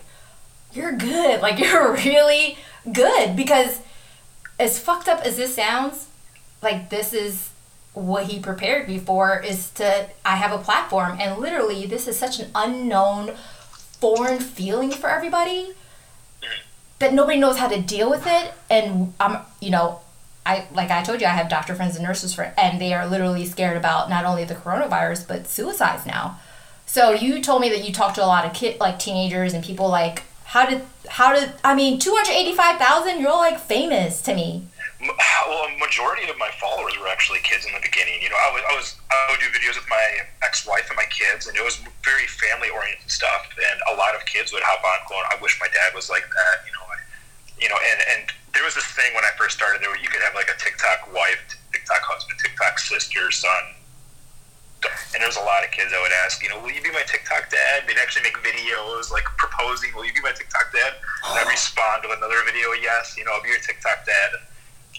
you're 0.72 0.96
good, 0.96 1.40
like 1.40 1.58
you're 1.64 1.92
really 1.92 2.56
good. 2.90 3.36
Because 3.36 3.80
as 4.58 4.78
fucked 4.78 5.08
up 5.08 5.20
as 5.20 5.36
this 5.36 5.54
sounds, 5.54 6.08
like 6.62 6.90
this 6.90 7.12
is 7.12 7.50
what 7.94 8.26
he 8.26 8.40
prepared 8.40 8.88
me 8.88 8.98
for 8.98 9.40
is 9.40 9.70
to 9.70 10.08
I 10.24 10.36
have 10.36 10.52
a 10.52 10.62
platform. 10.62 11.16
And 11.20 11.40
literally 11.40 11.86
this 11.86 12.06
is 12.06 12.18
such 12.18 12.40
an 12.40 12.50
unknown 12.54 13.34
foreign 14.00 14.40
feeling 14.40 14.90
for 14.90 15.08
everybody 15.08 15.72
mm-hmm. 16.42 16.48
that 16.98 17.14
nobody 17.14 17.38
knows 17.38 17.56
how 17.56 17.68
to 17.68 17.80
deal 17.80 18.10
with 18.10 18.26
it. 18.26 18.52
And 18.68 19.14
i'm 19.20 19.38
you 19.60 19.70
know 19.70 20.00
i 20.44 20.66
like 20.74 20.90
i 20.90 21.02
told 21.02 21.20
you 21.20 21.26
i 21.26 21.30
have 21.30 21.48
doctor 21.48 21.74
friends 21.74 21.94
and 21.96 22.04
nurses 22.04 22.34
friends 22.34 22.54
and 22.58 22.80
they 22.80 22.92
are 22.92 23.06
literally 23.06 23.46
scared 23.46 23.76
about 23.76 24.10
not 24.10 24.24
only 24.26 24.44
the 24.44 24.54
coronavirus 24.54 25.26
but 25.26 25.46
suicides 25.46 26.04
now. 26.04 26.38
So 26.86 27.12
you 27.12 27.40
told 27.40 27.62
me 27.62 27.70
that 27.70 27.84
you 27.84 27.92
talked 27.92 28.16
to 28.16 28.24
a 28.24 28.26
lot 28.26 28.44
of 28.44 28.52
kid 28.52 28.78
like 28.78 28.98
teenagers 28.98 29.54
and 29.54 29.64
people 29.64 29.88
like 29.88 30.24
how 30.44 30.66
did 30.68 30.82
how 31.08 31.34
did 31.34 31.52
i 31.64 31.74
mean 31.74 31.98
285000 31.98 33.20
you're 33.20 33.30
like 33.30 33.58
famous 33.58 34.22
to 34.22 34.34
me 34.34 34.64
well, 35.08 35.68
a 35.68 35.72
majority 35.78 36.28
of 36.30 36.38
my 36.38 36.50
followers 36.56 36.96
were 36.96 37.08
actually 37.08 37.40
kids 37.44 37.66
in 37.66 37.72
the 37.72 37.82
beginning. 37.82 38.22
You 38.22 38.30
know, 38.30 38.40
I 38.40 38.48
was, 38.54 38.62
I 38.64 38.74
was, 38.76 38.88
I 39.10 39.16
would 39.32 39.40
do 39.40 39.50
videos 39.52 39.76
with 39.76 39.88
my 39.88 40.24
ex-wife 40.44 40.88
and 40.88 40.96
my 40.96 41.08
kids, 41.10 41.46
and 41.46 41.56
it 41.56 41.64
was 41.64 41.82
very 42.04 42.26
family-oriented 42.26 43.10
stuff. 43.10 43.48
And 43.58 43.78
a 43.92 43.94
lot 43.98 44.14
of 44.14 44.24
kids 44.24 44.52
would 44.52 44.62
hop 44.64 44.80
on, 44.84 44.98
going, 45.08 45.26
"I 45.28 45.36
wish 45.42 45.58
my 45.60 45.68
dad 45.68 45.92
was 45.92 46.08
like 46.08 46.24
that." 46.24 46.56
You 46.64 46.72
know, 46.72 46.84
I, 46.86 46.98
you 47.60 47.68
know, 47.68 47.78
and 47.80 47.98
and 48.16 48.22
there 48.54 48.64
was 48.64 48.74
this 48.74 48.86
thing 48.94 49.12
when 49.14 49.24
I 49.24 49.32
first 49.36 49.56
started. 49.56 49.82
There, 49.82 49.90
where 49.90 50.00
you 50.00 50.08
could 50.08 50.22
have 50.22 50.34
like 50.34 50.48
a 50.48 50.58
TikTok 50.58 51.12
wife, 51.12 51.42
TikTok 51.72 52.02
husband, 52.06 52.38
TikTok 52.40 52.78
sister, 52.78 53.30
son. 53.30 53.74
And 54.84 55.24
there 55.24 55.30
was 55.32 55.40
a 55.40 55.46
lot 55.48 55.64
of 55.64 55.72
kids 55.72 55.96
that 55.96 56.00
would 56.02 56.12
ask, 56.28 56.44
you 56.44 56.52
know, 56.52 56.60
will 56.60 56.68
you 56.68 56.84
be 56.84 56.92
my 56.92 57.08
TikTok 57.08 57.48
dad? 57.48 57.88
They'd 57.88 57.96
actually 57.96 58.28
make 58.28 58.36
videos 58.44 59.08
like 59.08 59.24
proposing, 59.40 59.88
will 59.96 60.04
you 60.04 60.12
be 60.12 60.20
my 60.20 60.36
TikTok 60.36 60.76
dad? 60.76 61.00
And 61.24 61.40
I'd 61.40 61.48
respond 61.56 62.04
with 62.04 62.20
another 62.20 62.44
video, 62.44 62.76
yes, 62.76 63.16
you 63.16 63.24
know, 63.24 63.32
I'll 63.32 63.40
be 63.40 63.48
your 63.48 63.64
TikTok 63.64 64.04
dad. 64.04 64.36
And, 64.36 64.44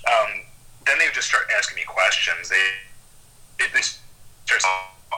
um, 0.06 0.46
then 0.86 0.98
they 1.00 1.06
would 1.06 1.18
just 1.18 1.28
start 1.28 1.50
asking 1.58 1.76
me 1.76 1.84
questions. 1.84 2.50
They 2.50 2.68
they, 3.60 3.66
they 3.74 3.82
start 3.82 4.62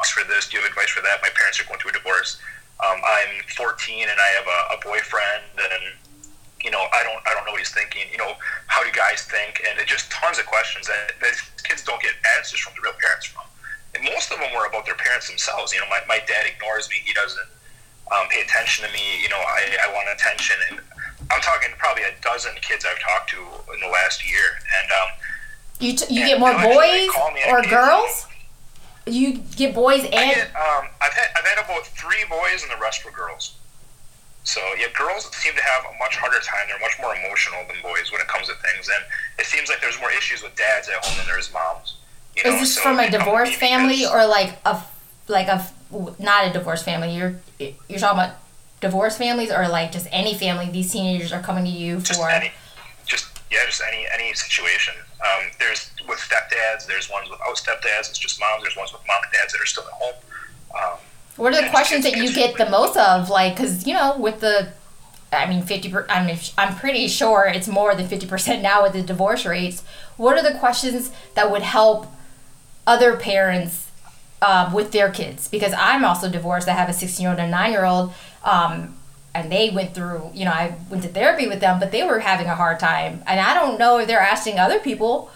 for 0.06 0.24
this. 0.30 0.48
Do 0.48 0.58
you 0.58 0.64
have 0.64 0.70
advice 0.70 0.90
for 0.90 1.02
that? 1.02 1.20
My 1.22 1.34
parents 1.34 1.60
are 1.60 1.66
going 1.66 1.80
through 1.80 1.92
a 1.92 2.00
divorce. 2.00 2.38
Um, 2.78 3.02
I'm 3.02 3.42
14 3.50 4.06
and 4.06 4.14
I 4.14 4.30
have 4.38 4.46
a, 4.46 4.60
a 4.78 4.78
boyfriend, 4.86 5.50
and 5.58 5.98
you 6.62 6.70
know 6.70 6.86
I 6.94 7.02
don't 7.02 7.22
I 7.26 7.34
don't 7.34 7.46
know 7.46 7.52
what 7.52 7.62
he's 7.62 7.74
thinking. 7.74 8.06
You 8.12 8.18
know 8.18 8.38
how 8.68 8.84
do 8.84 8.92
guys 8.94 9.26
think? 9.26 9.62
And 9.66 9.80
it 9.80 9.88
just 9.90 10.12
tons 10.12 10.38
of 10.38 10.46
questions 10.46 10.86
that, 10.88 11.18
that 11.20 11.34
kids 11.64 11.84
don't 11.84 12.02
get 12.02 12.14
answers 12.38 12.60
from 12.62 12.74
the 12.78 12.82
real 12.86 12.96
parents 13.02 13.26
from. 13.26 13.44
And 13.96 14.06
most 14.06 14.30
of 14.32 14.38
them 14.38 14.54
were 14.54 14.70
about 14.70 14.86
their 14.86 15.00
parents 15.00 15.28
themselves. 15.28 15.74
You 15.74 15.82
know, 15.82 15.90
my, 15.90 16.00
my 16.08 16.22
dad 16.30 16.46
ignores 16.46 16.90
me. 16.90 17.02
He 17.02 17.14
doesn't 17.14 17.50
um, 18.14 18.30
pay 18.30 18.42
attention 18.46 18.86
to 18.86 18.92
me. 18.94 19.22
You 19.24 19.30
know, 19.30 19.42
I, 19.42 19.90
I 19.90 19.94
want 19.94 20.06
attention. 20.14 20.56
And 20.70 20.80
I'm 21.32 21.42
talking 21.42 21.70
probably 21.78 22.04
a 22.04 22.14
dozen 22.22 22.54
kids 22.62 22.86
I've 22.86 23.00
talked 23.00 23.30
to 23.32 23.38
in 23.74 23.80
the 23.80 23.88
last 23.88 24.30
year, 24.30 24.60
and 24.82 24.92
um, 24.92 25.10
you 25.80 25.96
t- 25.96 26.14
you 26.14 26.26
get 26.26 26.40
more 26.40 26.54
boys 26.54 27.10
or 27.50 27.62
girls 27.64 28.28
you 29.08 29.40
get 29.56 29.74
boys 29.74 30.02
and 30.04 30.12
get, 30.12 30.48
um, 30.56 30.88
I've 31.02 31.14
had 31.14 31.28
I've 31.38 31.46
had 31.46 31.64
about 31.64 31.86
three 31.88 32.24
boys, 32.30 32.64
and 32.64 32.72
the 32.72 32.82
rest 32.82 33.06
were 33.06 33.12
girls. 33.12 33.56
So 34.44 34.62
yeah, 34.80 34.88
girls 34.94 35.26
seem 35.36 35.54
to 35.56 35.62
have 35.62 35.84
a 35.86 35.98
much 36.00 36.16
harder 36.16 36.40
time. 36.40 36.68
They're 36.68 36.80
much 36.80 36.98
more 37.02 37.16
emotional 37.16 37.60
than 37.68 37.82
boys 37.82 38.12
when 38.12 38.22
it 38.22 38.28
comes 38.28 38.48
to 38.48 38.54
things, 38.56 38.88
and 38.90 39.04
it 39.40 39.46
seems 39.46 39.70
like 39.70 39.82
there's 39.82 40.00
more 40.00 40.12
issues 40.12 40.44
with 40.44 40.56
dads 40.56 40.88
at 40.90 41.04
home 41.04 41.18
than 41.18 41.28
there 41.28 41.40
is 41.40 41.52
moms. 41.52 41.96
You 42.36 42.44
know? 42.44 42.56
is 42.56 42.60
this 42.62 42.76
so 42.76 42.82
from 42.82 42.94
a 42.94 42.98
they 42.98 43.04
come 43.04 43.12
to 43.12 43.18
divorced 43.20 43.54
family 43.56 43.98
because- 43.98 44.12
or 44.12 44.28
like 44.28 44.58
a 44.66 44.82
like 45.28 45.48
a 45.48 45.66
not 46.20 46.48
a 46.48 46.54
divorced 46.54 46.86
family 46.86 47.16
you're 47.16 47.36
you're 47.60 48.00
talking 48.00 48.20
about 48.20 48.36
divorced 48.80 49.18
families 49.18 49.52
or 49.52 49.68
like 49.68 49.92
just 49.92 50.08
any 50.12 50.34
family 50.34 50.70
these 50.70 50.92
teenagers 50.92 51.34
are 51.34 51.42
coming 51.42 51.64
to 51.64 51.70
you 51.70 51.98
just 52.00 52.20
for 52.20 52.30
any, 52.30 52.52
just 53.06 53.40
yeah, 53.52 53.60
just 53.66 53.82
any 53.88 54.06
any 54.14 54.34
situation. 54.34 54.94
Um, 55.20 55.50
there's 55.60 55.92
with 56.08 56.20
stepdads. 56.20 56.86
There's 56.86 57.10
ones 57.10 57.30
without 57.30 57.56
stepdads. 57.56 58.10
It's 58.10 58.20
just 58.20 58.40
moms. 58.40 58.64
There's 58.64 58.78
ones 58.78 58.94
with 58.94 59.02
mom 59.08 59.18
and 59.24 59.32
dads 59.34 59.54
that 59.54 59.62
are 59.62 59.66
still 59.66 59.84
at 59.84 59.94
home. 59.94 60.16
Um, 60.76 61.00
What 61.38 61.54
are 61.54 61.62
the 61.62 61.70
questions 61.70 62.04
that 62.04 62.18
you 62.18 62.34
get 62.34 62.58
the 62.58 62.70
most 62.70 62.98
of? 62.98 63.30
Like, 63.30 63.56
because 63.56 63.88
you 63.88 63.94
know, 63.94 64.18
with 64.18 64.42
the, 64.42 64.70
I 65.32 65.48
mean, 65.48 65.64
fifty. 65.64 65.90
Per, 65.90 66.06
I 66.10 66.26
mean, 66.26 66.38
I'm 66.58 66.76
pretty 66.76 67.08
sure 67.08 67.46
it's 67.46 67.68
more 67.68 67.96
than 67.96 68.08
fifty 68.08 68.28
percent 68.28 68.62
now 68.62 68.84
with 68.84 68.94
the 68.94 69.02
divorce 69.02 69.46
rates. 69.46 69.84
What 70.18 70.38
are 70.38 70.44
the 70.44 70.58
questions 70.60 71.12
that 71.36 71.50
would 71.52 71.62
help 71.62 72.08
other 72.86 73.18
parents 73.18 73.92
uh, 74.42 74.72
with 74.74 74.92
their 74.92 75.10
kids? 75.12 75.48
Because 75.48 75.74
I'm 75.78 76.06
also 76.06 76.30
divorced. 76.30 76.68
I 76.68 76.74
have 76.74 76.90
a 76.90 76.94
sixteen-year-old 76.94 77.40
and 77.40 77.50
a 77.50 77.52
nine-year-old, 77.52 78.14
um, 78.48 78.96
and 79.36 79.52
they 79.52 79.70
went 79.70 79.94
through. 79.94 80.32
You 80.34 80.46
know, 80.46 80.52
I 80.52 80.76
went 80.90 81.04
to 81.04 81.10
therapy 81.10 81.48
with 81.48 81.60
them, 81.60 81.80
but 81.80 81.92
they 81.92 82.04
were 82.04 82.20
having 82.20 82.48
a 82.48 82.56
hard 82.56 82.80
time. 82.80 83.22
And 83.28 83.40
I 83.40 83.54
don't 83.54 83.78
know 83.78 84.00
if 84.00 84.08
they're 84.08 84.20
asking 84.20 84.58
other 84.58 84.80
people 84.80 85.30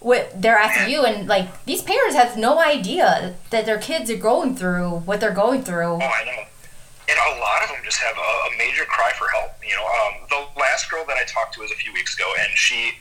what 0.00 0.30
they're 0.40 0.56
asking 0.56 0.90
you 0.90 1.04
and 1.04 1.28
like 1.28 1.64
these 1.66 1.82
parents 1.82 2.16
have 2.16 2.34
no 2.34 2.58
idea 2.58 3.34
that 3.50 3.66
their 3.66 3.76
kids 3.76 4.10
are 4.10 4.16
going 4.16 4.56
through 4.56 4.88
what 5.04 5.20
they're 5.20 5.30
going 5.30 5.62
through 5.62 5.92
Oh, 5.92 6.00
I 6.00 6.24
know. 6.24 6.42
And 7.10 7.18
a 7.36 7.40
lot 7.40 7.62
of 7.62 7.68
them 7.68 7.80
just 7.84 7.98
have 7.98 8.16
a, 8.16 8.30
a 8.48 8.56
major 8.56 8.84
cry 8.84 9.12
for 9.12 9.26
help. 9.28 9.50
You 9.66 9.74
know, 9.74 9.84
um, 9.84 10.14
the 10.30 10.60
last 10.60 10.90
girl 10.90 11.04
that 11.06 11.18
I 11.18 11.24
talked 11.24 11.54
to 11.54 11.60
was 11.60 11.70
a 11.72 11.74
few 11.74 11.92
weeks 11.92 12.14
ago, 12.14 12.24
and 12.38 12.48
she 12.56 12.92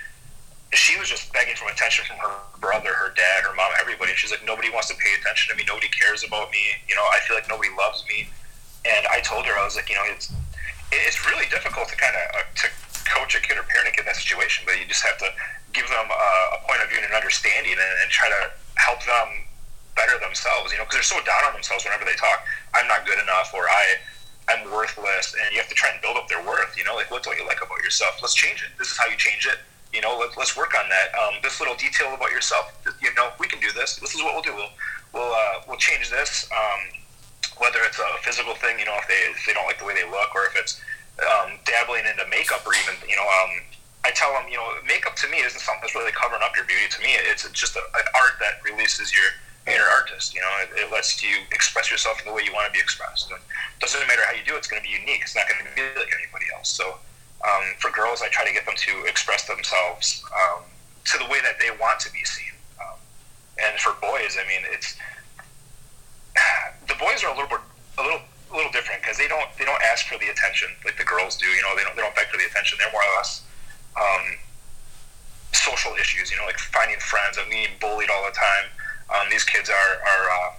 she 0.73 0.97
was 0.99 1.07
just 1.07 1.31
begging 1.31 1.55
for 1.55 1.69
attention 1.69 2.05
from 2.05 2.17
her 2.17 2.35
brother, 2.59 2.89
her 2.89 3.13
dad, 3.15 3.43
her 3.43 3.55
mom, 3.55 3.71
everybody. 3.79 4.11
She's 4.15 4.31
like, 4.31 4.45
nobody 4.45 4.69
wants 4.69 4.87
to 4.89 4.95
pay 4.95 5.13
attention 5.19 5.53
to 5.53 5.57
me. 5.57 5.63
Nobody 5.67 5.89
cares 5.89 6.23
about 6.23 6.51
me. 6.51 6.57
You 6.87 6.95
know, 6.95 7.01
I 7.01 7.19
feel 7.25 7.35
like 7.35 7.47
nobody 7.47 7.69
loves 7.77 8.03
me. 8.09 8.29
And 8.85 9.07
I 9.07 9.19
told 9.19 9.45
her, 9.45 9.53
I 9.57 9.63
was 9.65 9.75
like, 9.75 9.89
you 9.89 9.95
know, 9.95 10.07
it's 10.07 10.31
it's 10.91 11.21
really 11.27 11.45
difficult 11.53 11.87
to 11.89 11.95
kind 11.95 12.15
of 12.15 12.25
uh, 12.35 12.47
to 12.63 12.67
coach 13.05 13.35
a 13.35 13.41
kid 13.41 13.57
or 13.57 13.65
parent 13.67 13.93
kid 13.93 14.01
in 14.01 14.05
that 14.09 14.17
situation, 14.17 14.65
but 14.65 14.79
you 14.79 14.85
just 14.87 15.05
have 15.05 15.17
to 15.19 15.29
give 15.73 15.85
them 15.89 16.07
uh, 16.09 16.57
a 16.57 16.59
point 16.65 16.81
of 16.81 16.89
view 16.89 16.97
and 16.97 17.05
an 17.05 17.13
understanding, 17.13 17.73
and, 17.73 17.93
and 18.01 18.09
try 18.09 18.29
to 18.29 18.49
help 18.81 19.03
them 19.05 19.45
better 19.93 20.17
themselves. 20.23 20.71
You 20.71 20.79
know, 20.79 20.85
because 20.87 21.03
they're 21.03 21.13
so 21.13 21.21
down 21.25 21.43
on 21.45 21.53
themselves 21.53 21.83
whenever 21.85 22.05
they 22.05 22.17
talk. 22.17 22.41
I'm 22.73 22.87
not 22.87 23.05
good 23.05 23.19
enough, 23.21 23.53
or 23.53 23.69
I 23.69 23.99
I'm 24.49 24.65
worthless, 24.71 25.35
and 25.37 25.51
you 25.53 25.59
have 25.61 25.69
to 25.69 25.77
try 25.77 25.91
and 25.91 26.01
build 26.01 26.17
up 26.17 26.27
their 26.27 26.41
worth. 26.41 26.73
You 26.77 26.83
know, 26.83 26.95
like 26.95 27.11
what 27.11 27.21
don't 27.21 27.37
you 27.37 27.45
like 27.45 27.61
about 27.61 27.83
yourself? 27.83 28.17
Let's 28.21 28.33
change 28.33 28.63
it. 28.65 28.73
This 28.79 28.89
is 28.89 28.97
how 28.97 29.07
you 29.07 29.17
change 29.17 29.45
it. 29.45 29.59
You 29.93 30.01
know, 30.01 30.17
let, 30.17 30.37
let's 30.37 30.55
work 30.55 30.77
on 30.77 30.87
that. 30.89 31.13
Um, 31.17 31.41
this 31.41 31.59
little 31.59 31.75
detail 31.75 32.13
about 32.13 32.31
yourself. 32.31 32.73
You 33.01 33.13
know, 33.17 33.29
we 33.39 33.47
can 33.47 33.59
do 33.59 33.71
this. 33.73 33.97
This 33.97 34.13
is 34.15 34.21
what 34.23 34.33
we'll 34.33 34.45
do. 34.45 34.55
We'll 34.55 34.73
we'll 35.13 35.33
uh, 35.33 35.61
we'll 35.67 35.77
change 35.77 36.09
this. 36.09 36.49
Um, 36.49 37.01
whether 37.57 37.79
it's 37.83 37.99
a 37.99 38.09
physical 38.23 38.55
thing, 38.55 38.79
you 38.79 38.85
know, 38.85 38.95
if 38.97 39.07
they 39.07 39.19
if 39.31 39.43
they 39.45 39.53
don't 39.53 39.67
like 39.67 39.79
the 39.79 39.85
way 39.85 39.93
they 39.93 40.07
look, 40.07 40.33
or 40.35 40.47
if 40.47 40.55
it's 40.55 40.81
um, 41.19 41.59
dabbling 41.65 42.07
into 42.07 42.23
makeup, 42.31 42.63
or 42.65 42.73
even 42.73 42.95
you 43.07 43.15
know, 43.15 43.27
um, 43.27 43.51
I 44.07 44.11
tell 44.11 44.31
them, 44.31 44.47
you 44.47 44.55
know, 44.55 44.71
makeup 44.87 45.15
to 45.19 45.27
me 45.27 45.43
isn't 45.43 45.59
something 45.59 45.83
that's 45.83 45.95
really 45.95 46.15
covering 46.15 46.41
up 46.43 46.55
your 46.55 46.65
beauty. 46.65 46.87
To 46.87 46.99
me, 47.03 47.19
it's 47.19 47.43
just 47.51 47.75
a, 47.75 47.83
an 47.83 48.07
art 48.15 48.39
that 48.39 48.63
releases 48.63 49.11
your 49.11 49.27
inner 49.67 49.83
artist. 49.83 50.33
You 50.33 50.41
know, 50.41 50.53
it, 50.63 50.87
it 50.87 50.91
lets 50.91 51.21
you 51.21 51.43
express 51.51 51.91
yourself 51.91 52.19
in 52.23 52.25
the 52.25 52.33
way 52.33 52.43
you 52.47 52.53
want 52.55 52.71
to 52.71 52.73
be 52.73 52.79
expressed. 52.79 53.29
And 53.31 53.39
doesn't 53.79 53.99
matter 54.07 54.23
how 54.23 54.33
you 54.33 54.43
do 54.47 54.55
it; 54.55 54.63
it's 54.63 54.71
going 54.71 54.81
to 54.81 54.87
be 54.87 54.95
unique. 54.95 55.21
It's 55.21 55.35
not 55.35 55.51
going 55.51 55.59
to 55.59 55.67
be 55.75 55.83
like 55.99 56.11
anybody 56.15 56.47
else. 56.55 56.71
So, 56.71 56.95
um, 57.43 57.65
for 57.79 57.91
girls, 57.91 58.23
I 58.23 58.31
try 58.31 58.47
to 58.47 58.53
get 58.55 58.65
them 58.65 58.75
to 58.75 59.03
express 59.03 59.45
themselves 59.47 60.23
um, 60.31 60.63
to 61.11 61.19
the 61.19 61.27
way 61.27 61.43
that 61.43 61.59
they 61.59 61.71
want 61.75 61.99
to 62.07 62.09
be 62.15 62.23
seen. 62.23 62.55
Um, 62.79 62.95
and 63.59 63.75
for 63.83 63.99
boys, 63.99 64.39
I 64.39 64.47
mean, 64.47 64.63
it's 64.71 64.95
boys 66.99 67.23
are 67.23 67.31
a 67.31 67.35
little 67.35 67.49
bit 67.49 67.63
a 67.97 68.03
little 68.03 68.21
a 68.51 68.55
little 68.55 68.71
different 68.71 69.01
because 69.01 69.17
they 69.17 69.27
don't 69.27 69.47
they 69.57 69.65
don't 69.65 69.81
ask 69.83 70.05
for 70.05 70.17
the 70.19 70.29
attention 70.29 70.69
like 70.85 70.97
the 70.97 71.07
girls 71.07 71.37
do. 71.37 71.47
You 71.47 71.61
know, 71.63 71.75
they 71.75 71.83
don't 71.83 71.95
they 71.95 72.01
don't 72.01 72.15
beg 72.15 72.27
for 72.27 72.37
the 72.37 72.45
attention. 72.45 72.77
They're 72.77 72.91
more 72.91 73.01
or 73.01 73.15
less 73.17 73.43
um, 73.95 74.25
social 75.53 75.93
issues. 75.95 76.29
You 76.31 76.37
know, 76.37 76.45
like 76.45 76.59
finding 76.59 76.99
friends 76.99 77.37
and 77.37 77.49
being 77.49 77.71
bullied 77.79 78.09
all 78.09 78.25
the 78.25 78.35
time. 78.35 78.67
Um, 79.09 79.25
these 79.31 79.43
kids 79.43 79.69
are 79.69 79.91
are 80.03 80.25
uh, 80.29 80.49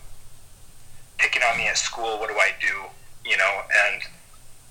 picking 1.19 1.43
on 1.43 1.57
me 1.57 1.69
at 1.69 1.79
school. 1.79 2.19
What 2.19 2.29
do 2.29 2.37
I 2.37 2.51
do? 2.61 2.89
You 3.29 3.37
know, 3.37 3.63
and, 3.87 4.03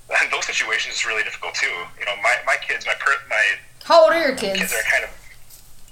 and 0.10 0.32
those 0.34 0.46
situations 0.46 0.96
is 0.96 1.06
really 1.06 1.24
difficult 1.24 1.54
too. 1.54 1.72
You 2.00 2.06
know, 2.06 2.16
my, 2.24 2.36
my 2.46 2.58
kids, 2.60 2.86
my 2.86 2.96
per, 3.00 3.14
my 3.30 3.44
how 3.84 4.04
old 4.04 4.12
are 4.14 4.20
your 4.20 4.36
kids 4.36 4.60
kids 4.60 4.74
are 4.74 4.84
kind 4.92 5.04
of. 5.04 5.12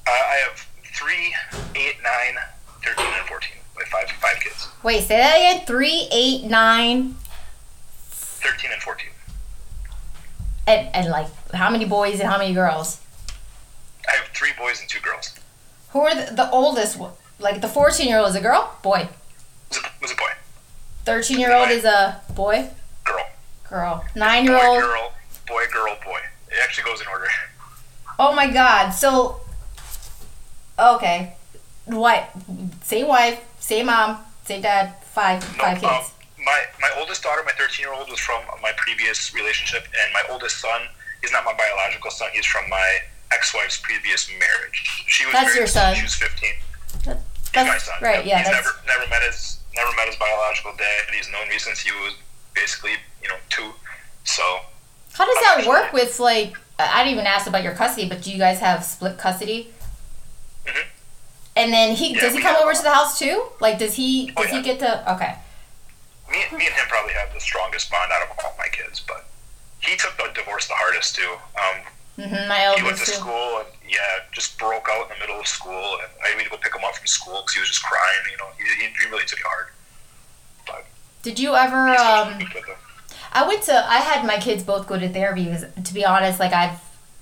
Uh, 0.07 0.11
I 0.11 0.35
have 0.47 0.65
three, 0.95 1.35
eight, 1.75 1.97
nine, 2.01 2.35
13, 2.83 3.05
and 3.05 3.27
fourteen. 3.27 3.59
Like 3.77 3.87
five 3.87 4.09
five 4.17 4.39
kids. 4.39 4.67
wait 4.83 5.03
say 5.03 5.17
that 5.17 5.35
again 5.37 5.65
three 5.65 6.07
eight 6.11 6.43
nine 6.45 7.15
13 8.09 8.71
and 8.71 8.81
14. 8.81 9.07
and, 10.67 10.87
and 10.95 11.09
like 11.09 11.27
how 11.53 11.69
many 11.69 11.85
boys 11.85 12.19
and 12.19 12.29
how 12.29 12.37
many 12.37 12.53
girls 12.53 12.99
I 14.07 14.15
have 14.17 14.27
three 14.29 14.51
boys 14.57 14.79
and 14.79 14.89
two 14.89 14.99
girls. 15.01 15.35
who 15.89 15.99
are 15.99 16.15
the, 16.15 16.33
the 16.33 16.49
oldest 16.51 16.97
one? 16.97 17.11
like 17.39 17.61
the 17.61 17.67
14 17.67 18.07
year 18.07 18.17
old 18.19 18.29
is 18.29 18.35
a 18.35 18.41
girl 18.41 18.75
boy 18.81 19.07
was 19.69 19.77
a, 19.77 19.81
was 20.01 20.11
a 20.11 20.15
boy. 20.15 20.31
13 21.05 21.39
year 21.39 21.53
old 21.55 21.69
is 21.69 21.85
a 21.85 22.19
boy 22.33 22.69
Girl. 23.03 23.25
girl 23.69 24.05
9 24.15 24.43
year 24.45 24.55
old 24.65 24.81
Boy, 24.81 24.87
girl, 24.87 25.11
boy, 25.47 25.63
girl, 25.71 25.97
boy. 26.03 26.19
It 26.49 26.57
actually 26.63 26.85
goes 26.89 27.01
in 27.01 27.07
order. 27.07 27.27
Oh 28.19 28.33
my 28.33 28.51
god. 28.51 28.89
So 28.89 29.41
okay. 30.79 31.35
What 31.85 32.27
same 32.81 33.07
wife, 33.07 33.39
same 33.67 33.87
mom, 33.87 34.17
same 34.45 34.61
dad, 34.61 34.95
five 35.11 35.41
No, 35.57 35.63
five 35.63 35.83
um, 35.83 35.89
kids. 35.99 36.11
my, 36.43 36.59
my 36.79 36.89
oldest 36.99 37.21
daughter, 37.23 37.41
my 37.45 37.51
13 37.51 37.83
year 37.83 37.93
old, 37.93 38.09
was 38.09 38.19
from 38.19 38.41
my 38.61 38.71
previous 38.77 39.33
relationship, 39.35 39.83
and 39.83 40.13
my 40.13 40.23
oldest 40.31 40.57
son, 40.61 40.81
he's 41.21 41.31
not 41.33 41.43
my 41.43 41.53
biological 41.53 42.09
son, 42.11 42.29
he's 42.33 42.45
from 42.45 42.69
my 42.69 42.99
ex 43.33 43.53
wife's 43.53 43.77
previous 43.81 44.29
marriage. 44.39 45.03
She 45.07 45.25
was 45.25 45.33
That's 45.33 45.45
married 45.47 45.57
your 45.57 45.67
son. 45.67 45.95
She 45.95 46.03
was 46.03 46.15
15. 46.15 46.49
That- 47.03 47.19
He's 47.53 47.65
my 47.65 47.77
son. 47.77 47.95
right, 48.01 48.25
yeah, 48.25 48.39
He's 48.39 48.49
never 48.51 48.69
never 48.85 49.07
met 49.09 49.23
his 49.23 49.59
never 49.75 49.89
met 49.95 50.07
his 50.07 50.15
biological 50.17 50.73
dad. 50.77 51.13
He's 51.15 51.29
known 51.31 51.47
me 51.49 51.57
since 51.57 51.79
he 51.79 51.91
was 51.91 52.13
basically, 52.53 52.91
you 53.21 53.29
know, 53.29 53.35
two. 53.49 53.71
So. 54.25 54.43
How 55.13 55.25
does 55.25 55.35
that 55.43 55.65
work 55.67 55.91
with 55.93 56.19
like? 56.19 56.53
I 56.77 57.03
didn't 57.03 57.13
even 57.13 57.25
ask 57.25 57.47
about 57.47 57.63
your 57.63 57.73
custody, 57.73 58.07
but 58.07 58.21
do 58.21 58.31
you 58.31 58.37
guys 58.37 58.59
have 58.59 58.83
split 58.83 59.17
custody? 59.17 59.73
Mm-hmm. 61.57 61.63
And 61.63 61.73
then 61.73 61.95
he 61.95 62.13
Yeah, 62.13 62.21
does 62.21 62.33
he 62.33 62.41
come 62.41 62.55
over 62.61 62.73
to 62.73 62.81
the 62.83 62.91
house 62.91 63.17
too? 63.19 63.43
Like, 63.59 63.77
does 63.79 63.95
he 63.95 64.31
Oh, 64.37 64.43
does 64.43 64.51
he 64.51 64.61
get 64.61 64.79
to? 64.79 65.13
Okay. 65.13 65.35
Me, 66.29 66.37
me 66.57 66.65
and 66.65 66.75
him 66.75 66.85
probably 66.89 67.13
have 67.13 67.33
the 67.33 67.39
strongest 67.39 67.89
bond 67.89 68.11
out 68.11 68.21
of 68.23 68.37
all 68.43 68.53
my 68.57 68.67
kids, 68.67 69.01
but 69.07 69.25
he 69.79 69.95
took 69.95 70.17
the 70.17 70.29
divorce 70.33 70.67
the 70.67 70.73
hardest 70.75 71.15
too. 71.15 71.35
Um, 71.55 71.81
hmm 72.17 72.47
my 72.49 72.73
he 72.75 72.83
went 72.83 72.97
to 72.97 73.05
too. 73.05 73.11
school 73.13 73.59
and 73.59 73.67
yeah, 73.87 74.25
just 74.31 74.57
broke 74.59 74.87
out 74.91 75.03
in 75.03 75.09
the 75.15 75.19
middle 75.19 75.39
of 75.39 75.47
school, 75.47 75.97
and 76.01 76.09
I 76.23 76.35
had 76.35 76.43
to 76.43 76.49
go 76.49 76.57
pick 76.57 76.75
him 76.75 76.83
up 76.83 76.95
from 76.95 77.07
school 77.07 77.41
because 77.41 77.53
he 77.53 77.59
was 77.61 77.69
just 77.69 77.83
crying. 77.83 78.31
You 78.31 78.37
know, 78.37 78.49
he, 78.57 78.85
he, 78.85 79.09
really 79.09 79.23
took 79.25 79.39
it 79.39 79.45
hard. 79.45 79.67
But 80.65 80.85
Did 81.23 81.39
you 81.39 81.55
ever? 81.55 81.87
he's 81.87 81.97
such 81.99 82.27
a 82.27 82.31
Um, 82.33 82.39
good 82.39 82.49
kid, 82.51 82.63
though. 82.67 82.75
I 83.31 83.47
went 83.47 83.63
to. 83.63 83.73
I 83.73 83.99
had 83.99 84.25
my 84.25 84.37
kids 84.37 84.63
both 84.63 84.87
go 84.87 84.99
to 84.99 85.07
therapy 85.07 85.45
because, 85.45 85.65
to 85.83 85.93
be 85.93 86.03
honest, 86.03 86.39
like 86.39 86.51
I've 86.53 86.79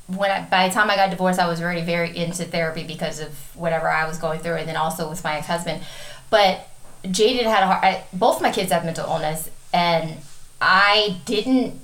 when 0.07 0.29
I, 0.29 0.41
by 0.43 0.67
the 0.67 0.73
time 0.73 0.89
I 0.89 0.95
got 0.95 1.09
divorced, 1.09 1.39
I 1.39 1.47
was 1.47 1.61
already 1.61 1.81
very 1.81 2.15
into 2.15 2.45
therapy 2.45 2.83
because 2.83 3.19
of 3.19 3.33
whatever 3.55 3.89
I 3.89 4.07
was 4.07 4.17
going 4.17 4.39
through, 4.39 4.55
and 4.55 4.67
then 4.67 4.75
also 4.75 5.09
with 5.09 5.23
my 5.23 5.37
ex 5.37 5.47
husband. 5.47 5.83
But 6.29 6.67
Jaden 7.03 7.43
had 7.43 7.63
a 7.63 7.67
hard. 7.67 7.83
I, 7.83 8.03
both 8.13 8.41
my 8.41 8.51
kids 8.51 8.71
have 8.71 8.85
mental 8.85 9.05
illness, 9.05 9.49
and 9.73 10.17
I 10.61 11.17
didn't 11.25 11.79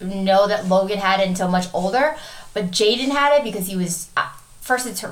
know 0.00 0.48
that 0.48 0.66
Logan 0.66 0.98
had 0.98 1.20
it 1.20 1.28
until 1.28 1.48
much 1.48 1.66
older. 1.74 2.16
But 2.54 2.70
Jaden 2.70 3.10
had 3.10 3.38
it 3.38 3.44
because 3.44 3.66
he 3.66 3.76
was 3.76 4.08
uh, 4.16 4.30
first. 4.60 4.86
It's 4.86 5.04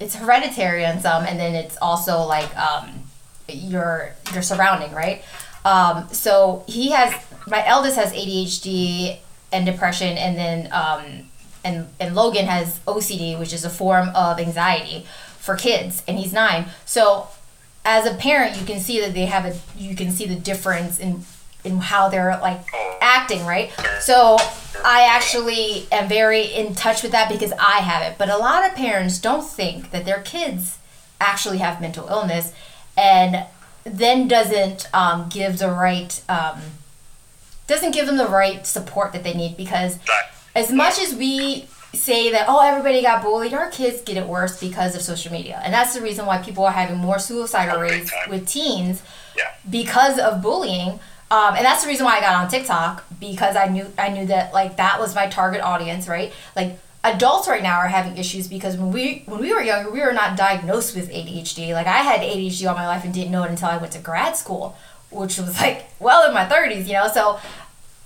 it's 0.00 0.14
hereditary 0.14 0.86
on 0.86 1.00
some, 1.00 1.24
and 1.24 1.38
then 1.38 1.54
it's 1.54 1.76
also 1.82 2.22
like 2.22 2.56
um, 2.56 3.02
your 3.48 4.14
your 4.32 4.42
surrounding, 4.42 4.92
right? 4.92 5.22
Um, 5.64 6.08
so 6.10 6.64
he 6.66 6.90
has 6.90 7.14
my 7.46 7.66
eldest 7.66 7.96
has 7.96 8.12
ADHD 8.12 9.18
and 9.52 9.66
depression, 9.66 10.16
and 10.18 10.36
then 10.36 10.72
um, 10.72 11.28
and 11.64 11.88
and 12.00 12.14
Logan 12.14 12.46
has 12.46 12.80
OCD, 12.80 13.38
which 13.38 13.52
is 13.52 13.64
a 13.64 13.70
form 13.70 14.10
of 14.14 14.38
anxiety 14.38 15.06
for 15.38 15.56
kids, 15.56 16.02
and 16.06 16.18
he's 16.18 16.32
nine. 16.32 16.66
So 16.84 17.28
as 17.84 18.06
a 18.06 18.14
parent, 18.14 18.58
you 18.58 18.66
can 18.66 18.80
see 18.80 19.00
that 19.00 19.14
they 19.14 19.26
have 19.26 19.44
a 19.44 19.56
you 19.76 19.96
can 19.96 20.10
see 20.10 20.26
the 20.26 20.34
difference 20.34 20.98
in 20.98 21.24
in 21.64 21.78
how 21.78 22.08
they're 22.08 22.38
like 22.40 22.60
acting, 23.00 23.44
right? 23.44 23.72
So 24.00 24.36
I 24.84 25.08
actually 25.10 25.86
am 25.90 26.08
very 26.08 26.42
in 26.42 26.74
touch 26.74 27.02
with 27.02 27.12
that 27.12 27.28
because 27.30 27.52
I 27.52 27.78
have 27.80 28.02
it. 28.02 28.18
But 28.18 28.28
a 28.28 28.36
lot 28.36 28.68
of 28.68 28.76
parents 28.76 29.18
don't 29.18 29.46
think 29.46 29.90
that 29.90 30.04
their 30.04 30.20
kids 30.20 30.78
actually 31.20 31.58
have 31.58 31.80
mental 31.80 32.06
illness, 32.08 32.52
and 32.96 33.46
then 33.84 34.28
doesn't 34.28 34.88
um, 34.94 35.28
give 35.28 35.58
the 35.58 35.70
right 35.70 36.22
um, 36.28 36.60
doesn't 37.68 37.92
give 37.92 38.06
them 38.06 38.16
the 38.16 38.26
right 38.26 38.66
support 38.66 39.12
that 39.12 39.22
they 39.22 39.34
need 39.34 39.56
because 39.56 39.98
as 40.56 40.72
much 40.72 40.98
as 40.98 41.14
we 41.14 41.68
say 41.94 42.32
that 42.32 42.46
oh 42.48 42.60
everybody 42.60 43.00
got 43.00 43.22
bullied 43.22 43.54
our 43.54 43.70
kids 43.70 44.02
get 44.02 44.16
it 44.16 44.26
worse 44.26 44.58
because 44.58 44.94
of 44.94 45.02
social 45.02 45.32
media. 45.32 45.60
And 45.64 45.72
that's 45.72 45.94
the 45.94 46.02
reason 46.02 46.26
why 46.26 46.38
people 46.38 46.64
are 46.64 46.72
having 46.72 46.98
more 46.98 47.18
suicidal 47.18 47.80
rates 47.80 48.12
with 48.28 48.46
teens 48.46 49.02
yeah. 49.36 49.52
because 49.70 50.18
of 50.18 50.42
bullying. 50.42 50.98
Um, 51.30 51.54
and 51.56 51.64
that's 51.64 51.82
the 51.82 51.88
reason 51.88 52.06
why 52.06 52.16
i 52.16 52.20
got 52.20 52.36
on 52.36 52.48
tiktok 52.48 53.04
because 53.20 53.54
i 53.54 53.68
knew 53.68 53.86
i 53.98 54.08
knew 54.08 54.24
that 54.26 54.54
like 54.54 54.78
that 54.78 54.98
was 54.98 55.14
my 55.14 55.26
target 55.26 55.60
audience 55.60 56.08
right? 56.08 56.32
Like 56.56 56.78
adults 57.04 57.46
right 57.46 57.62
now 57.62 57.76
are 57.78 57.88
having 57.88 58.16
issues 58.16 58.48
because 58.48 58.76
when 58.76 58.90
we 58.90 59.24
when 59.26 59.40
we 59.40 59.52
were 59.52 59.60
younger 59.60 59.90
we 59.90 60.00
were 60.00 60.12
not 60.12 60.36
diagnosed 60.36 60.96
with 60.96 61.08
adhd 61.10 61.72
like 61.72 61.86
i 61.86 61.98
had 61.98 62.20
adhd 62.20 62.68
all 62.68 62.74
my 62.74 62.86
life 62.86 63.04
and 63.04 63.14
didn't 63.14 63.30
know 63.30 63.44
it 63.44 63.50
until 63.50 63.68
i 63.68 63.76
went 63.76 63.92
to 63.92 64.00
grad 64.00 64.36
school 64.36 64.76
which 65.10 65.38
was 65.38 65.58
like 65.60 65.86
well 65.98 66.26
in 66.28 66.34
my 66.34 66.44
30s 66.44 66.86
you 66.86 66.94
know? 66.94 67.08
So 67.08 67.38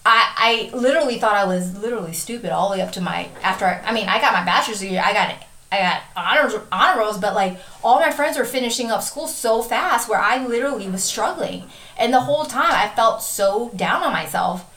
I, 0.04 0.71
I 0.73 0.76
literally 0.76 1.18
thought 1.18 1.35
I 1.35 1.44
was 1.44 1.78
literally 1.78 2.12
stupid 2.12 2.50
all 2.50 2.71
the 2.71 2.76
way 2.76 2.82
up 2.82 2.92
to 2.92 3.00
my 3.00 3.28
after 3.42 3.64
I, 3.64 3.80
I 3.85 3.92
mean 3.92 4.09
I 4.09 4.21
got 4.21 4.32
my 4.32 4.44
bachelor's 4.44 4.80
degree 4.80 4.99
I 4.99 5.12
got 5.12 5.35
I 5.71 5.78
got 5.78 6.02
honors 6.16 6.54
honor 6.71 7.00
rolls 7.00 7.19
but 7.19 7.34
like 7.34 7.58
all 7.82 8.00
my 8.00 8.10
friends 8.10 8.36
were 8.36 8.45
finishing 8.45 8.91
up 8.91 9.02
school 9.02 9.26
so 9.26 9.62
fast 9.62 10.08
where 10.08 10.21
I 10.21 10.45
literally 10.47 10.88
was 10.88 11.02
struggling. 11.02 11.65
And 11.99 12.12
the 12.12 12.21
whole 12.21 12.45
time 12.45 12.71
I 12.71 12.95
felt 12.95 13.23
so 13.23 13.71
down 13.75 14.02
on 14.02 14.12
myself. 14.12 14.69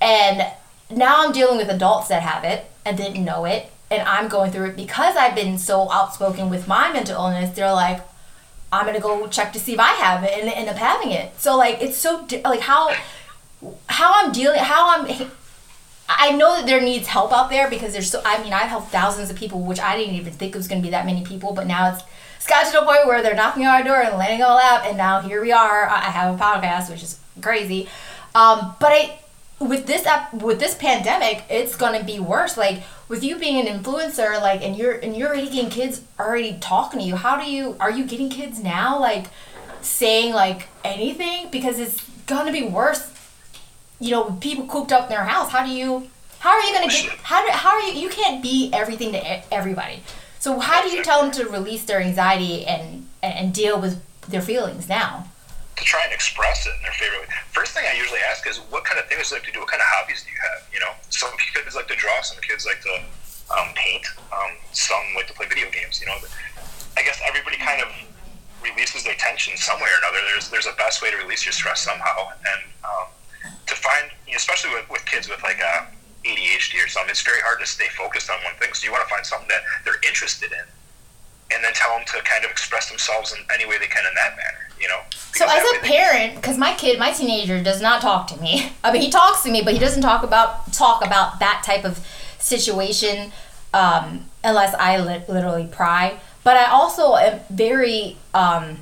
And 0.00 0.46
now 0.90 1.24
I'm 1.24 1.32
dealing 1.32 1.58
with 1.58 1.68
adults 1.68 2.08
that 2.08 2.22
have 2.22 2.44
it 2.44 2.66
and 2.84 2.96
didn't 2.96 3.24
know 3.24 3.44
it. 3.44 3.70
And 3.90 4.02
I'm 4.02 4.28
going 4.28 4.50
through 4.50 4.70
it 4.70 4.76
because 4.76 5.16
I've 5.16 5.34
been 5.34 5.58
so 5.58 5.90
outspoken 5.90 6.50
with 6.50 6.66
my 6.66 6.92
mental 6.92 7.16
illness. 7.16 7.54
They're 7.54 7.72
like 7.72 8.00
I'm 8.72 8.86
gonna 8.86 9.00
go 9.00 9.26
check 9.28 9.52
to 9.52 9.60
see 9.60 9.74
if 9.74 9.80
I 9.80 9.92
have 9.92 10.24
it 10.24 10.32
and 10.32 10.48
end 10.48 10.68
up 10.68 10.76
having 10.76 11.10
it 11.12 11.38
so 11.38 11.56
like 11.56 11.82
it's 11.82 11.96
so 11.96 12.26
like 12.44 12.60
how 12.60 12.94
how 13.88 14.12
I'm 14.14 14.32
dealing, 14.32 14.58
how 14.58 14.98
I'm. 14.98 15.30
I 16.08 16.32
know 16.32 16.56
that 16.56 16.66
there 16.66 16.80
needs 16.80 17.06
help 17.06 17.32
out 17.32 17.48
there 17.48 17.70
because 17.70 17.92
there's 17.92 18.10
so. 18.10 18.20
I 18.24 18.42
mean, 18.42 18.52
I've 18.52 18.68
helped 18.68 18.90
thousands 18.90 19.30
of 19.30 19.36
people, 19.36 19.60
which 19.62 19.80
I 19.80 19.96
didn't 19.96 20.14
even 20.14 20.32
think 20.32 20.54
it 20.54 20.58
was 20.58 20.68
to 20.68 20.80
be 20.80 20.90
that 20.90 21.06
many 21.06 21.24
people. 21.24 21.52
But 21.52 21.66
now 21.66 21.92
it's 21.92 22.02
it's 22.36 22.46
got 22.46 22.66
to 22.66 22.72
the 22.72 22.84
point 22.84 23.06
where 23.06 23.22
they're 23.22 23.34
knocking 23.34 23.66
on 23.66 23.74
our 23.74 23.84
door 23.84 24.02
and 24.02 24.18
letting 24.18 24.40
it 24.40 24.42
all 24.42 24.58
out, 24.58 24.86
and 24.86 24.96
now 24.96 25.20
here 25.20 25.40
we 25.40 25.52
are. 25.52 25.86
I 25.88 25.96
I 25.96 26.10
have 26.10 26.34
a 26.34 26.42
podcast, 26.42 26.90
which 26.90 27.02
is 27.02 27.18
crazy. 27.40 27.88
Um, 28.34 28.74
but 28.80 28.92
I, 28.92 29.18
with 29.64 29.86
this 29.86 30.06
app, 30.06 30.34
with 30.34 30.60
this 30.60 30.74
pandemic, 30.74 31.44
it's 31.48 31.76
to 31.98 32.04
be 32.04 32.18
worse. 32.18 32.56
Like 32.56 32.82
with 33.08 33.22
you 33.22 33.38
being 33.38 33.66
an 33.66 33.82
influencer, 33.82 34.40
like, 34.40 34.62
and 34.62 34.76
you're 34.76 34.94
and 34.94 35.16
you're 35.16 35.28
already 35.28 35.50
getting 35.50 35.70
kids 35.70 36.02
already 36.18 36.58
talking 36.60 37.00
to 37.00 37.04
you. 37.04 37.16
How 37.16 37.42
do 37.42 37.50
you 37.50 37.76
are 37.80 37.90
you 37.90 38.04
getting 38.04 38.30
kids 38.30 38.62
now? 38.62 38.98
Like 39.00 39.26
saying 39.80 40.32
like 40.32 40.68
anything 40.84 41.50
because 41.50 41.78
it's 41.78 42.08
to 42.46 42.52
be 42.52 42.62
worse 42.62 43.12
you 44.02 44.10
know, 44.10 44.36
people 44.40 44.66
cooped 44.66 44.90
up 44.90 45.04
in 45.04 45.10
their 45.10 45.24
house. 45.24 45.50
How 45.50 45.64
do 45.64 45.70
you, 45.70 46.10
how 46.40 46.50
are 46.50 46.60
you 46.60 46.74
gonna 46.74 46.88
get, 46.88 47.10
how 47.22 47.46
do, 47.46 47.52
how 47.52 47.70
are 47.70 47.82
you, 47.82 48.00
you 48.00 48.08
can't 48.08 48.42
be 48.42 48.68
everything 48.72 49.12
to 49.12 49.54
everybody. 49.54 50.02
So 50.40 50.58
how 50.58 50.82
do 50.82 50.90
you 50.90 51.04
tell 51.04 51.22
them 51.22 51.30
to 51.32 51.48
release 51.48 51.84
their 51.84 52.00
anxiety 52.00 52.66
and, 52.66 53.06
and 53.22 53.54
deal 53.54 53.80
with 53.80 54.02
their 54.22 54.42
feelings 54.42 54.88
now? 54.88 55.28
To 55.82 55.88
try 55.90 56.06
and 56.06 56.14
express 56.14 56.62
it 56.66 56.72
in 56.78 56.82
their 56.86 56.94
favorite 56.94 57.26
way. 57.26 57.30
First 57.50 57.74
thing 57.74 57.82
I 57.82 57.98
usually 57.98 58.22
ask 58.30 58.46
is, 58.46 58.62
what 58.70 58.86
kind 58.86 59.02
of 59.02 59.10
things 59.10 59.28
do 59.28 59.34
you 59.34 59.42
like 59.42 59.46
to 59.50 59.52
do? 59.52 59.58
What 59.58 59.68
kind 59.74 59.82
of 59.82 59.90
hobbies 59.90 60.22
do 60.22 60.30
you 60.30 60.38
have? 60.38 60.62
You 60.70 60.78
know, 60.78 60.94
some 61.10 61.34
kids 61.34 61.74
like 61.74 61.90
to 61.90 61.98
draw, 61.98 62.22
some 62.22 62.38
kids 62.38 62.62
like 62.62 62.78
to 62.86 62.94
um, 63.50 63.74
paint, 63.74 64.06
um, 64.30 64.54
some 64.70 65.02
like 65.18 65.26
to 65.26 65.34
play 65.34 65.50
video 65.50 65.66
games. 65.74 65.98
You 65.98 66.06
know, 66.06 66.16
I 66.94 67.02
guess 67.02 67.18
everybody 67.26 67.58
kind 67.58 67.82
of 67.82 67.90
releases 68.62 69.02
their 69.02 69.18
tension 69.18 69.58
some 69.58 69.82
way 69.82 69.90
or 69.90 69.98
another. 70.06 70.22
There's 70.30 70.46
there's 70.54 70.70
a 70.70 70.76
best 70.78 71.02
way 71.02 71.10
to 71.10 71.18
release 71.18 71.42
your 71.42 71.52
stress 71.52 71.82
somehow, 71.82 72.30
and 72.30 72.62
um, 72.86 73.06
to 73.66 73.74
find, 73.74 74.06
you 74.30 74.38
know, 74.38 74.40
especially 74.40 74.70
with, 74.70 74.86
with 74.86 75.02
kids 75.04 75.26
with 75.26 75.42
like 75.42 75.58
uh, 75.58 75.90
ADHD 76.22 76.78
or 76.78 76.86
something, 76.86 77.10
it's 77.10 77.26
very 77.26 77.42
hard 77.42 77.58
to 77.58 77.66
stay 77.66 77.90
focused 77.98 78.30
on 78.30 78.38
one 78.46 78.54
thing. 78.62 78.70
So 78.70 78.86
you 78.86 78.94
want 78.94 79.02
to 79.02 79.10
find 79.10 79.26
something 79.26 79.50
that 79.50 79.66
they're 79.82 79.98
interested 80.06 80.54
in, 80.54 80.62
and 81.54 81.64
then 81.64 81.72
tell 81.74 81.94
them 81.96 82.04
to 82.06 82.22
kind 82.22 82.44
of 82.44 82.50
express 82.50 82.88
themselves 82.88 83.32
in 83.32 83.38
any 83.52 83.66
way 83.66 83.78
they 83.78 83.86
can 83.86 84.04
in 84.08 84.14
that 84.14 84.36
manner. 84.36 84.68
You 84.80 84.88
know. 84.88 85.00
So 85.34 85.46
as 85.48 85.62
a 85.76 85.78
parent, 85.80 86.36
because 86.36 86.58
my 86.58 86.74
kid, 86.74 86.98
my 86.98 87.12
teenager, 87.12 87.62
does 87.62 87.80
not 87.80 88.02
talk 88.02 88.26
to 88.28 88.40
me. 88.40 88.72
I 88.84 88.92
mean, 88.92 89.02
he 89.02 89.10
talks 89.10 89.42
to 89.44 89.50
me, 89.50 89.62
but 89.62 89.72
he 89.72 89.78
doesn't 89.78 90.02
talk 90.02 90.22
about 90.22 90.72
talk 90.72 91.04
about 91.04 91.38
that 91.40 91.62
type 91.64 91.84
of 91.84 92.04
situation 92.38 93.32
um, 93.72 94.26
unless 94.42 94.74
I 94.74 94.98
li- 94.98 95.24
literally 95.28 95.68
pry. 95.70 96.18
But 96.44 96.56
I 96.56 96.66
also 96.66 97.16
am 97.16 97.40
very. 97.50 98.16
Um, 98.34 98.78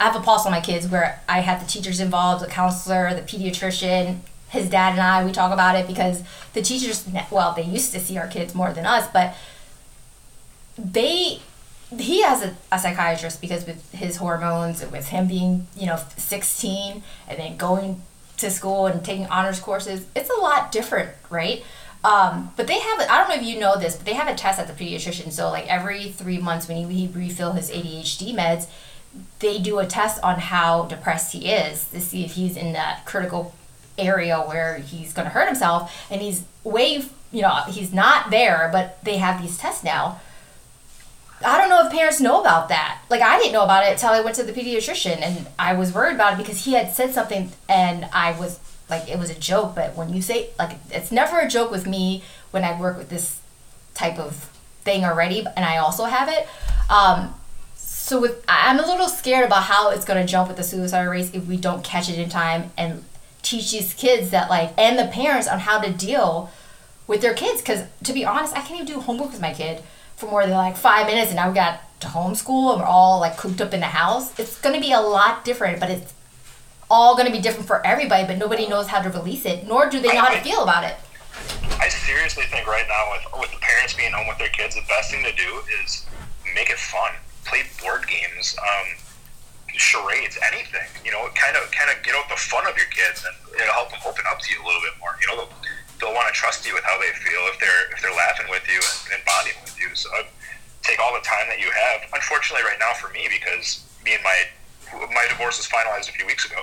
I 0.00 0.06
have 0.06 0.16
a 0.16 0.20
pulse 0.20 0.46
on 0.46 0.52
my 0.52 0.60
kids 0.60 0.88
where 0.88 1.20
I 1.28 1.40
have 1.40 1.60
the 1.60 1.66
teachers 1.66 2.00
involved, 2.00 2.44
the 2.44 2.48
counselor, 2.48 3.14
the 3.14 3.22
pediatrician, 3.22 4.18
his 4.48 4.68
dad 4.68 4.92
and 4.92 5.00
I. 5.00 5.24
We 5.24 5.32
talk 5.32 5.52
about 5.52 5.76
it 5.76 5.86
because 5.86 6.22
the 6.54 6.62
teachers, 6.62 7.06
well, 7.30 7.54
they 7.54 7.62
used 7.62 7.92
to 7.92 8.00
see 8.00 8.18
our 8.18 8.26
kids 8.26 8.54
more 8.54 8.72
than 8.72 8.84
us, 8.84 9.08
but 9.12 9.36
they 10.76 11.40
he 11.98 12.22
has 12.22 12.42
a, 12.42 12.56
a 12.70 12.78
psychiatrist 12.78 13.40
because 13.40 13.66
with 13.66 13.92
his 13.92 14.16
hormones 14.16 14.84
with 14.90 15.08
him 15.08 15.26
being 15.26 15.66
you 15.76 15.86
know 15.86 15.98
16 16.16 17.02
and 17.28 17.38
then 17.38 17.56
going 17.56 18.02
to 18.36 18.50
school 18.50 18.86
and 18.86 19.04
taking 19.04 19.26
honors 19.26 19.60
courses 19.60 20.06
it's 20.14 20.30
a 20.30 20.40
lot 20.40 20.72
different 20.72 21.10
right? 21.30 21.64
Um, 22.04 22.52
but 22.56 22.66
they 22.66 22.80
have 22.80 23.00
i 23.00 23.18
don't 23.18 23.28
know 23.28 23.36
if 23.36 23.42
you 23.42 23.60
know 23.60 23.78
this 23.78 23.96
but 23.96 24.06
they 24.06 24.14
have 24.14 24.28
a 24.28 24.34
test 24.34 24.58
at 24.58 24.66
the 24.66 24.72
pediatrician. 24.72 25.32
So 25.32 25.50
like 25.50 25.66
every 25.68 26.08
three 26.08 26.38
months 26.38 26.68
when 26.68 26.76
he, 26.76 27.06
he 27.06 27.06
refill 27.12 27.52
his 27.52 27.70
adhd 27.70 28.34
meds 28.34 28.66
they 29.40 29.58
do 29.58 29.78
a 29.78 29.86
test 29.86 30.22
on 30.22 30.38
how 30.38 30.86
depressed 30.86 31.32
he 31.32 31.52
is 31.52 31.84
to 31.88 32.00
see 32.00 32.24
if 32.24 32.32
he's 32.32 32.56
in 32.56 32.72
that 32.72 33.04
critical 33.04 33.54
area 33.98 34.38
where 34.38 34.78
he's 34.78 35.12
going 35.12 35.26
to 35.26 35.30
hurt 35.30 35.46
himself. 35.46 36.06
And 36.10 36.22
he's 36.22 36.44
way 36.64 37.04
you 37.32 37.42
know 37.42 37.62
he's 37.68 37.92
not 37.92 38.30
there 38.30 38.68
but 38.70 39.02
they 39.04 39.16
have 39.16 39.40
these 39.42 39.58
tests 39.58 39.82
now 39.82 40.20
I 41.44 41.58
don't 41.58 41.68
know 41.68 41.86
if 41.86 41.92
parents 41.92 42.20
know 42.20 42.40
about 42.40 42.68
that. 42.68 43.02
Like 43.10 43.22
I 43.22 43.38
didn't 43.38 43.52
know 43.52 43.64
about 43.64 43.86
it 43.86 43.92
until 43.92 44.10
I 44.10 44.20
went 44.20 44.36
to 44.36 44.42
the 44.42 44.52
pediatrician 44.52 45.20
and 45.20 45.46
I 45.58 45.74
was 45.74 45.92
worried 45.92 46.14
about 46.14 46.34
it 46.34 46.38
because 46.38 46.64
he 46.64 46.72
had 46.72 46.92
said 46.92 47.12
something 47.12 47.52
and 47.68 48.08
I 48.12 48.38
was 48.38 48.60
like 48.88 49.08
it 49.08 49.18
was 49.18 49.30
a 49.30 49.34
joke, 49.38 49.74
but 49.74 49.96
when 49.96 50.12
you 50.12 50.22
say 50.22 50.50
like 50.58 50.78
it's 50.90 51.12
never 51.12 51.38
a 51.38 51.48
joke 51.48 51.70
with 51.70 51.86
me 51.86 52.22
when 52.50 52.64
I 52.64 52.78
work 52.78 52.98
with 52.98 53.08
this 53.08 53.40
type 53.94 54.18
of 54.18 54.50
thing 54.82 55.04
already 55.04 55.46
and 55.56 55.64
I 55.64 55.78
also 55.78 56.04
have 56.04 56.28
it. 56.28 56.46
Um 56.90 57.34
so 57.76 58.20
with 58.20 58.44
I'm 58.48 58.78
a 58.78 58.86
little 58.86 59.08
scared 59.08 59.46
about 59.46 59.64
how 59.64 59.90
it's 59.90 60.04
going 60.04 60.20
to 60.20 60.30
jump 60.30 60.48
with 60.48 60.56
the 60.56 60.64
suicide 60.64 61.04
rates 61.04 61.30
if 61.32 61.46
we 61.46 61.56
don't 61.56 61.84
catch 61.84 62.10
it 62.10 62.18
in 62.18 62.28
time 62.28 62.70
and 62.76 63.04
teach 63.42 63.72
these 63.72 63.94
kids 63.94 64.30
that 64.30 64.50
like 64.50 64.72
and 64.78 64.98
the 64.98 65.06
parents 65.06 65.48
on 65.48 65.60
how 65.60 65.80
to 65.80 65.92
deal 65.92 66.50
with 67.06 67.20
their 67.20 67.34
kids 67.34 67.60
because 67.60 67.84
to 68.04 68.12
be 68.12 68.24
honest 68.24 68.54
i 68.56 68.60
can't 68.60 68.82
even 68.82 68.86
do 68.86 69.00
homework 69.00 69.32
with 69.32 69.40
my 69.40 69.52
kid 69.52 69.82
for 70.16 70.26
more 70.26 70.42
than 70.46 70.56
like 70.56 70.76
five 70.76 71.06
minutes 71.06 71.28
and 71.28 71.36
now 71.36 71.48
we 71.48 71.54
got 71.54 71.80
to 72.00 72.08
homeschool 72.08 72.72
and 72.72 72.80
we're 72.80 72.86
all 72.86 73.20
like 73.20 73.36
cooped 73.36 73.60
up 73.60 73.72
in 73.72 73.80
the 73.80 73.86
house 73.86 74.38
it's 74.38 74.60
going 74.60 74.74
to 74.74 74.80
be 74.80 74.92
a 74.92 75.00
lot 75.00 75.44
different 75.44 75.78
but 75.80 75.90
it's 75.90 76.14
all 76.90 77.16
going 77.16 77.26
to 77.26 77.32
be 77.32 77.40
different 77.40 77.66
for 77.66 77.84
everybody 77.86 78.26
but 78.26 78.38
nobody 78.38 78.68
knows 78.68 78.88
how 78.88 79.00
to 79.00 79.08
release 79.10 79.44
it 79.44 79.66
nor 79.66 79.88
do 79.88 80.00
they 80.00 80.08
know 80.08 80.20
how 80.20 80.32
to 80.32 80.40
feel 80.40 80.62
about 80.62 80.84
it 80.84 80.96
I 81.80 81.88
seriously 81.88 82.44
think 82.44 82.66
right 82.66 82.86
now 82.86 83.10
with 83.10 83.40
with 83.40 83.50
the 83.50 83.58
parents 83.58 83.94
being 83.94 84.12
home 84.12 84.28
with 84.28 84.38
their 84.38 84.50
kids, 84.50 84.74
the 84.74 84.86
best 84.86 85.10
thing 85.10 85.24
to 85.24 85.34
do 85.34 85.50
is 85.82 86.06
make 86.54 86.70
it 86.70 86.78
fun. 86.78 87.10
Play 87.44 87.62
board 87.82 88.06
games, 88.06 88.54
um, 88.60 88.86
charades, 89.74 90.38
anything. 90.52 90.86
You 91.04 91.10
know, 91.10 91.26
kind 91.34 91.56
of 91.56 91.70
kind 91.72 91.90
of 91.90 92.02
get 92.04 92.14
out 92.14 92.28
the 92.28 92.36
fun 92.36 92.66
of 92.66 92.76
your 92.76 92.86
kids, 92.86 93.24
and 93.26 93.34
it'll 93.58 93.74
help 93.74 93.90
them 93.90 93.98
open 94.06 94.24
up 94.30 94.38
to 94.38 94.48
you 94.52 94.62
a 94.62 94.64
little 94.64 94.82
bit 94.82 94.94
more. 95.00 95.16
You 95.20 95.26
know, 95.34 95.48
they'll, 96.02 96.12
want 96.12 96.26
to 96.26 96.34
trust 96.34 96.66
you 96.66 96.74
with 96.74 96.82
how 96.82 96.98
they 96.98 97.14
feel 97.22 97.46
if 97.54 97.62
they're 97.62 97.86
if 97.94 98.02
they're 98.02 98.14
laughing 98.14 98.50
with 98.50 98.66
you 98.66 98.82
and, 98.82 99.16
and 99.16 99.20
bonding 99.22 99.54
with 99.62 99.78
you. 99.78 99.94
So 99.94 100.10
I'd 100.18 100.26
take 100.82 100.98
all 100.98 101.14
the 101.14 101.22
time 101.22 101.46
that 101.46 101.62
you 101.62 101.70
have. 101.70 102.02
Unfortunately, 102.12 102.66
right 102.66 102.78
now 102.82 102.92
for 102.98 103.08
me, 103.14 103.30
because 103.30 103.86
me 104.04 104.18
and 104.18 104.24
my 104.26 104.38
my 105.14 105.24
divorce 105.30 105.56
was 105.56 105.70
finalized 105.70 106.10
a 106.10 106.14
few 106.18 106.26
weeks 106.26 106.44
ago, 106.44 106.60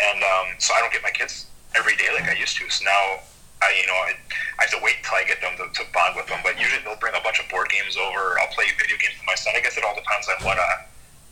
and 0.00 0.18
um, 0.24 0.56
so 0.58 0.72
I 0.72 0.80
don't 0.80 0.92
get 0.92 1.04
my 1.04 1.12
kids 1.12 1.46
every 1.76 1.94
day 1.96 2.08
like 2.16 2.26
I 2.26 2.34
used 2.34 2.56
to. 2.58 2.66
So 2.72 2.84
now 2.84 3.20
I, 3.62 3.76
you 3.76 3.86
know, 3.86 3.98
I, 4.08 4.16
I 4.58 4.64
have 4.64 4.72
to 4.72 4.80
wait 4.82 5.04
until 5.04 5.20
I 5.20 5.24
get 5.28 5.40
them 5.44 5.52
to, 5.60 5.68
to 5.68 5.82
bond 5.92 6.16
with 6.16 6.26
them. 6.26 6.40
But 6.42 6.56
usually 6.56 6.80
they'll 6.82 6.98
bring 6.98 7.14
a 7.14 7.22
bunch 7.22 7.38
of 7.40 7.46
board 7.52 7.68
games 7.68 7.96
over. 7.96 8.40
I'll 8.40 8.52
play 8.56 8.72
video 8.80 8.96
games 8.96 9.20
with 9.20 9.28
my 9.28 9.36
son. 9.36 9.52
I 9.56 9.60
guess 9.60 9.76
it 9.76 9.84
all 9.84 9.94
depends 9.94 10.28
on 10.32 10.40
what 10.44 10.56
uh, 10.56 10.88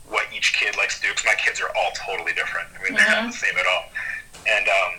what 0.08 0.28
each 0.32 0.52
kid 0.52 0.76
likes 0.76 1.00
to 1.00 1.08
do. 1.08 1.10
Because 1.12 1.24
my 1.24 1.38
kids 1.40 1.60
are 1.60 1.72
all 1.72 1.90
totally 1.96 2.36
different. 2.36 2.68
I 2.76 2.84
mean, 2.84 2.94
they're 2.94 3.08
not 3.08 3.32
the 3.32 3.36
same 3.36 3.56
at 3.56 3.64
all. 3.64 3.88
And 4.44 4.64
um, 4.68 4.92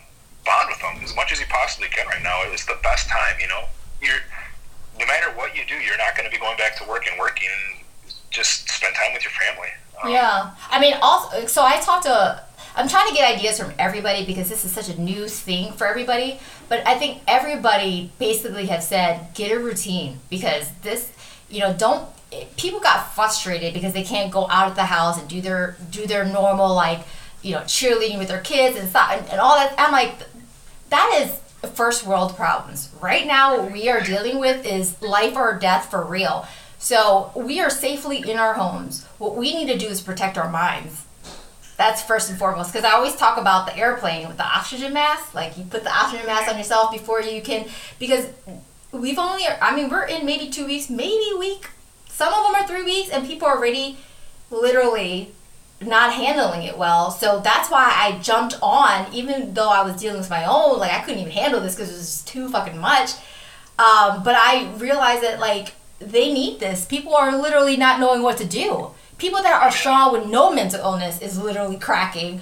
bond 0.45 0.69
with 0.69 0.79
them 0.79 1.03
as 1.03 1.15
much 1.15 1.31
as 1.31 1.39
you 1.39 1.45
possibly 1.49 1.87
can 1.89 2.07
right 2.07 2.23
now. 2.23 2.41
It's 2.51 2.65
the 2.65 2.77
best 2.83 3.09
time. 3.09 3.35
You 3.39 3.47
know, 3.47 3.63
you're 4.01 4.21
no 4.99 5.05
matter 5.05 5.31
what 5.37 5.55
you 5.55 5.63
do, 5.65 5.75
you're 5.75 5.97
not 5.97 6.15
going 6.15 6.29
to 6.29 6.31
be 6.31 6.39
going 6.39 6.57
back 6.57 6.77
to 6.77 6.87
work 6.87 7.07
and 7.09 7.17
working. 7.19 7.49
Just 8.31 8.69
spend 8.69 8.95
time 8.95 9.13
with 9.13 9.23
your 9.23 9.31
family. 9.31 9.69
Um, 10.03 10.11
yeah, 10.11 10.51
I 10.69 10.79
mean, 10.79 10.95
also, 11.01 11.45
so 11.47 11.63
I 11.63 11.79
talked 11.79 12.03
to 12.03 12.43
I'm 12.75 12.87
trying 12.87 13.09
to 13.09 13.13
get 13.13 13.35
ideas 13.35 13.59
from 13.59 13.73
everybody 13.77 14.25
because 14.25 14.47
this 14.47 14.63
is 14.63 14.71
such 14.71 14.89
a 14.89 15.01
new 15.01 15.27
thing 15.27 15.73
for 15.73 15.87
everybody. 15.87 16.39
But 16.69 16.87
I 16.87 16.97
think 16.97 17.21
everybody 17.27 18.11
basically 18.19 18.67
have 18.67 18.83
said 18.83 19.33
get 19.33 19.51
a 19.51 19.59
routine 19.59 20.19
because 20.29 20.71
this, 20.81 21.11
you 21.49 21.59
know, 21.59 21.73
don't 21.73 22.07
people 22.57 22.79
got 22.79 23.13
frustrated 23.13 23.73
because 23.73 23.93
they 23.93 24.03
can't 24.03 24.31
go 24.31 24.47
out 24.49 24.69
of 24.69 24.75
the 24.75 24.85
house 24.85 25.19
and 25.19 25.27
do 25.27 25.41
their 25.41 25.75
do 25.89 26.05
their 26.05 26.23
normal 26.23 26.73
like 26.73 27.01
you 27.41 27.53
know 27.53 27.61
cheerleading 27.61 28.17
with 28.17 28.27
their 28.27 28.41
kids 28.41 28.77
and 28.77 28.89
stuff 28.89 29.11
and, 29.11 29.29
and 29.29 29.39
all 29.39 29.55
that. 29.55 29.73
I'm 29.77 29.91
like, 29.91 30.15
that 30.89 31.21
is 31.21 31.69
first 31.71 32.05
world 32.05 32.35
problems. 32.35 32.89
Right 33.01 33.25
now, 33.25 33.57
what 33.57 33.71
we 33.71 33.89
are 33.89 34.01
dealing 34.01 34.39
with 34.39 34.65
is 34.65 35.01
life 35.01 35.35
or 35.35 35.57
death 35.57 35.89
for 35.89 36.03
real. 36.03 36.47
So 36.77 37.31
we 37.35 37.59
are 37.59 37.69
safely 37.69 38.29
in 38.29 38.37
our 38.37 38.53
homes. 38.53 39.05
What 39.17 39.35
we 39.35 39.53
need 39.53 39.67
to 39.67 39.77
do 39.77 39.87
is 39.87 40.01
protect 40.01 40.37
our 40.37 40.49
minds 40.49 41.05
that's 41.79 42.03
first 42.03 42.29
and 42.29 42.37
foremost 42.37 42.73
because 42.73 42.83
I 42.83 42.91
always 42.91 43.15
talk 43.15 43.37
about 43.37 43.65
the 43.65 43.75
airplane 43.77 44.27
with 44.27 44.35
the 44.35 44.43
oxygen 44.43 44.91
mask. 44.91 45.33
Like 45.33 45.57
you 45.57 45.63
put 45.63 45.85
the 45.85 45.97
oxygen 45.97 46.25
mask 46.25 46.51
on 46.51 46.57
yourself 46.57 46.91
before 46.91 47.21
you 47.21 47.41
can 47.41 47.69
because 47.99 48.27
we've 48.91 49.17
only 49.17 49.45
I 49.47 49.73
mean 49.73 49.89
we're 49.89 50.03
in 50.03 50.25
maybe 50.25 50.49
two 50.49 50.65
weeks, 50.65 50.89
maybe 50.89 51.31
week. 51.39 51.69
Some 52.09 52.33
of 52.33 52.43
them 52.43 52.55
are 52.55 52.67
three 52.67 52.83
weeks, 52.83 53.09
and 53.09 53.25
people 53.25 53.47
are 53.47 53.55
already 53.55 53.97
literally 54.51 55.31
not 55.81 56.13
handling 56.13 56.63
it 56.63 56.77
well. 56.77 57.11
So 57.11 57.39
that's 57.39 57.69
why 57.69 57.91
I 57.95 58.19
jumped 58.19 58.57
on, 58.61 59.13
even 59.13 59.53
though 59.53 59.69
I 59.69 59.83
was 59.83 59.99
dealing 59.99 60.19
with 60.19 60.29
my 60.29 60.45
own. 60.45 60.79
Like 60.79 60.91
I 60.91 60.99
couldn't 60.99 61.19
even 61.19 61.31
handle 61.31 61.61
this 61.61 61.75
because 61.75 61.89
it 61.91 61.97
was 61.97 62.21
too 62.23 62.49
fucking 62.49 62.77
much. 62.77 63.11
Um, 63.77 64.23
but 64.23 64.35
I 64.35 64.69
realized 64.77 65.23
that 65.23 65.39
like 65.39 65.73
they 65.99 66.33
need 66.33 66.59
this. 66.59 66.85
People 66.85 67.15
are 67.15 67.35
literally 67.35 67.77
not 67.77 67.99
knowing 67.99 68.21
what 68.21 68.37
to 68.37 68.45
do 68.45 68.91
people 69.19 69.43
that 69.43 69.61
are 69.61 69.71
strong 69.71 70.13
with 70.13 70.25
no 70.27 70.51
mental 70.51 70.79
illness 70.79 71.21
is 71.21 71.37
literally 71.37 71.77
cracking. 71.77 72.41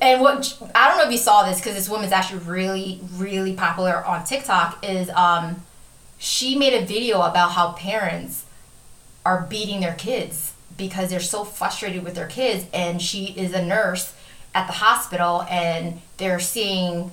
And 0.00 0.20
what 0.20 0.58
I 0.74 0.88
don't 0.88 0.98
know 0.98 1.04
if 1.04 1.12
you 1.12 1.18
saw 1.18 1.44
this 1.44 1.58
because 1.58 1.74
this 1.74 1.88
woman's 1.88 2.12
actually 2.12 2.40
really, 2.40 3.00
really 3.12 3.52
popular 3.52 4.04
on 4.04 4.24
TikTok. 4.24 4.78
Is 4.82 5.10
um, 5.10 5.62
she 6.18 6.56
made 6.56 6.72
a 6.72 6.86
video 6.86 7.20
about 7.20 7.52
how 7.52 7.72
parents 7.72 8.46
are 9.26 9.46
beating 9.48 9.80
their 9.80 9.94
kids 9.94 10.53
because 10.76 11.10
they're 11.10 11.20
so 11.20 11.44
frustrated 11.44 12.04
with 12.04 12.14
their 12.14 12.26
kids, 12.26 12.66
and 12.72 13.00
she 13.00 13.26
is 13.36 13.52
a 13.52 13.64
nurse 13.64 14.14
at 14.54 14.66
the 14.66 14.72
hospital, 14.72 15.42
and 15.50 16.00
they're 16.16 16.40
seeing 16.40 17.12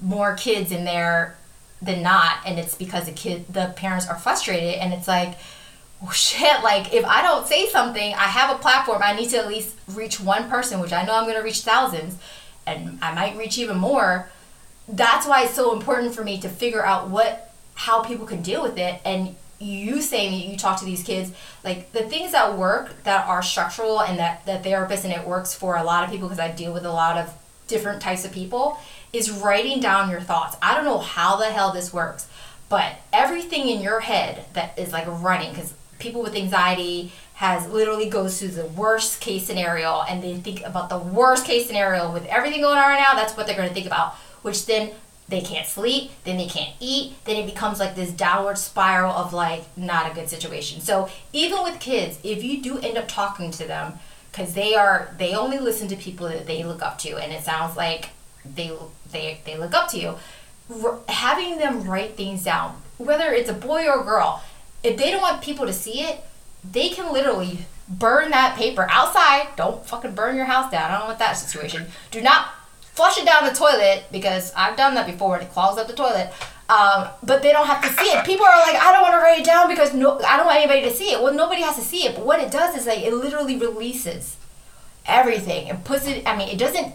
more 0.00 0.34
kids 0.34 0.72
in 0.72 0.84
there 0.84 1.36
than 1.82 2.02
not, 2.02 2.38
and 2.46 2.58
it's 2.58 2.74
because 2.74 3.06
the 3.06 3.12
kid, 3.12 3.46
the 3.52 3.72
parents 3.76 4.08
are 4.08 4.16
frustrated, 4.16 4.74
and 4.74 4.92
it's 4.92 5.08
like 5.08 5.36
shit, 6.12 6.62
like 6.62 6.92
if 6.92 7.04
I 7.04 7.22
don't 7.22 7.46
say 7.46 7.68
something, 7.68 8.14
I 8.14 8.24
have 8.24 8.54
a 8.54 8.58
platform, 8.58 9.02
I 9.02 9.14
need 9.14 9.30
to 9.30 9.38
at 9.38 9.48
least 9.48 9.74
reach 9.88 10.20
one 10.20 10.48
person, 10.48 10.80
which 10.80 10.92
I 10.92 11.04
know 11.04 11.14
I'm 11.14 11.24
going 11.24 11.36
to 11.36 11.42
reach 11.42 11.60
thousands, 11.60 12.16
and 12.66 12.98
I 13.02 13.14
might 13.14 13.36
reach 13.36 13.58
even 13.58 13.78
more. 13.78 14.28
That's 14.88 15.26
why 15.26 15.44
it's 15.44 15.54
so 15.54 15.72
important 15.72 16.14
for 16.14 16.22
me 16.22 16.38
to 16.40 16.48
figure 16.48 16.84
out 16.84 17.08
what, 17.08 17.52
how 17.74 18.02
people 18.02 18.26
can 18.26 18.42
deal 18.42 18.62
with 18.62 18.78
it. 18.78 19.00
And 19.04 19.36
you 19.58 20.02
saying 20.02 20.50
you 20.50 20.56
talk 20.56 20.78
to 20.80 20.84
these 20.84 21.02
kids, 21.02 21.32
like 21.64 21.92
the 21.92 22.02
things 22.02 22.32
that 22.32 22.56
work 22.56 23.02
that 23.04 23.26
are 23.26 23.42
structural 23.42 24.00
and 24.00 24.18
that, 24.18 24.44
the 24.46 24.58
therapist 24.58 25.04
and 25.04 25.12
it 25.12 25.26
works 25.26 25.54
for 25.54 25.76
a 25.76 25.84
lot 25.84 26.04
of 26.04 26.10
people 26.10 26.28
because 26.28 26.40
I 26.40 26.50
deal 26.50 26.72
with 26.72 26.84
a 26.84 26.92
lot 26.92 27.16
of 27.16 27.32
different 27.66 28.00
types 28.00 28.24
of 28.24 28.32
people, 28.32 28.78
is 29.12 29.30
writing 29.30 29.80
down 29.80 30.10
your 30.10 30.20
thoughts. 30.20 30.56
I 30.62 30.74
don't 30.74 30.84
know 30.84 30.98
how 30.98 31.36
the 31.36 31.46
hell 31.46 31.72
this 31.72 31.92
works, 31.92 32.28
but 32.68 32.96
everything 33.12 33.68
in 33.68 33.80
your 33.80 34.00
head 34.00 34.44
that 34.52 34.78
is 34.78 34.92
like 34.92 35.06
running, 35.08 35.50
because 35.50 35.74
people 35.98 36.22
with 36.22 36.34
anxiety 36.34 37.12
has 37.34 37.68
literally 37.68 38.08
goes 38.08 38.38
through 38.38 38.48
the 38.48 38.66
worst 38.66 39.20
case 39.20 39.46
scenario 39.46 40.02
and 40.08 40.22
they 40.22 40.36
think 40.36 40.62
about 40.64 40.88
the 40.88 40.98
worst 40.98 41.44
case 41.44 41.66
scenario 41.66 42.12
with 42.12 42.24
everything 42.26 42.60
going 42.60 42.78
on 42.78 42.88
right 42.88 42.98
now 42.98 43.14
that's 43.14 43.36
what 43.36 43.46
they're 43.46 43.56
going 43.56 43.68
to 43.68 43.74
think 43.74 43.86
about 43.86 44.14
which 44.42 44.64
then 44.66 44.90
they 45.28 45.40
can't 45.40 45.66
sleep 45.66 46.10
then 46.24 46.36
they 46.36 46.46
can't 46.46 46.74
eat 46.80 47.14
then 47.24 47.36
it 47.36 47.46
becomes 47.46 47.80
like 47.80 47.94
this 47.94 48.10
downward 48.10 48.56
spiral 48.58 49.12
of 49.12 49.32
like 49.32 49.64
not 49.76 50.10
a 50.10 50.14
good 50.14 50.28
situation 50.28 50.80
so 50.80 51.08
even 51.32 51.62
with 51.62 51.80
kids 51.80 52.18
if 52.22 52.42
you 52.42 52.62
do 52.62 52.78
end 52.78 52.96
up 52.96 53.08
talking 53.08 53.50
to 53.50 53.66
them 53.66 53.94
because 54.30 54.54
they 54.54 54.74
are 54.74 55.14
they 55.18 55.34
only 55.34 55.58
listen 55.58 55.88
to 55.88 55.96
people 55.96 56.28
that 56.28 56.46
they 56.46 56.62
look 56.62 56.82
up 56.82 56.98
to 56.98 57.16
and 57.16 57.32
it 57.32 57.42
sounds 57.42 57.76
like 57.76 58.10
they 58.44 58.70
they, 59.10 59.40
they 59.44 59.56
look 59.56 59.74
up 59.74 59.88
to 59.88 59.98
you 59.98 60.14
having 61.08 61.58
them 61.58 61.84
write 61.84 62.16
things 62.16 62.44
down 62.44 62.80
whether 62.98 63.32
it's 63.32 63.50
a 63.50 63.54
boy 63.54 63.86
or 63.86 64.00
a 64.00 64.04
girl 64.04 64.42
if 64.86 64.96
they 64.96 65.10
don't 65.10 65.22
want 65.22 65.42
people 65.42 65.66
to 65.66 65.72
see 65.72 66.02
it, 66.02 66.22
they 66.64 66.88
can 66.90 67.12
literally 67.12 67.66
burn 67.88 68.30
that 68.30 68.56
paper 68.56 68.86
outside. 68.90 69.48
Don't 69.56 69.84
fucking 69.84 70.14
burn 70.14 70.36
your 70.36 70.44
house 70.44 70.70
down. 70.70 70.90
I 70.90 70.98
don't 70.98 71.08
want 71.08 71.18
that 71.18 71.34
situation. 71.34 71.86
Do 72.10 72.22
not 72.22 72.48
flush 72.96 73.18
it 73.18 73.26
down 73.26 73.44
the 73.44 73.52
toilet 73.52 74.04
because 74.10 74.52
I've 74.56 74.76
done 74.76 74.94
that 74.94 75.06
before 75.06 75.38
it 75.38 75.50
clogs 75.52 75.78
up 75.78 75.86
the 75.86 75.92
toilet. 75.92 76.32
Um, 76.68 77.08
but 77.22 77.42
they 77.42 77.52
don't 77.52 77.66
have 77.66 77.82
to 77.82 77.88
see 77.90 78.08
it. 78.08 78.24
People 78.24 78.44
are 78.44 78.58
like, 78.58 78.74
I 78.74 78.90
don't 78.90 79.02
want 79.02 79.14
to 79.14 79.18
write 79.18 79.40
it 79.40 79.44
down 79.44 79.68
because 79.68 79.94
no, 79.94 80.18
I 80.26 80.36
don't 80.36 80.46
want 80.46 80.58
anybody 80.58 80.82
to 80.82 80.90
see 80.90 81.12
it. 81.12 81.22
Well, 81.22 81.32
nobody 81.32 81.62
has 81.62 81.76
to 81.76 81.82
see 81.82 82.06
it. 82.06 82.16
But 82.16 82.26
what 82.26 82.40
it 82.40 82.50
does 82.50 82.76
is 82.76 82.86
like 82.86 83.00
it 83.00 83.14
literally 83.14 83.56
releases 83.56 84.36
everything 85.04 85.70
and 85.70 85.84
puts 85.84 86.08
it. 86.08 86.26
I 86.26 86.36
mean, 86.36 86.48
it 86.48 86.58
doesn't. 86.58 86.94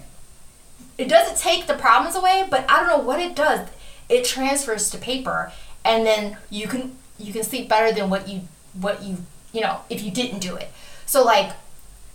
It 0.97 1.07
doesn't 1.07 1.37
take 1.37 1.67
the 1.67 1.73
problems 1.75 2.15
away, 2.15 2.45
but 2.49 2.69
I 2.69 2.79
don't 2.79 2.89
know 2.89 3.05
what 3.05 3.19
it 3.19 3.35
does. 3.35 3.67
It 4.09 4.25
transfers 4.25 4.89
to 4.89 4.97
paper, 4.97 5.51
and 5.85 6.05
then 6.05 6.37
you 6.49 6.67
can 6.67 6.97
you 7.17 7.31
can 7.31 7.43
sleep 7.43 7.69
better 7.69 7.95
than 7.95 8.09
what 8.09 8.27
you 8.27 8.41
what 8.73 9.01
you 9.01 9.17
you 9.53 9.61
know 9.61 9.81
if 9.89 10.03
you 10.03 10.11
didn't 10.11 10.39
do 10.39 10.55
it. 10.55 10.69
So 11.05 11.23
like 11.23 11.53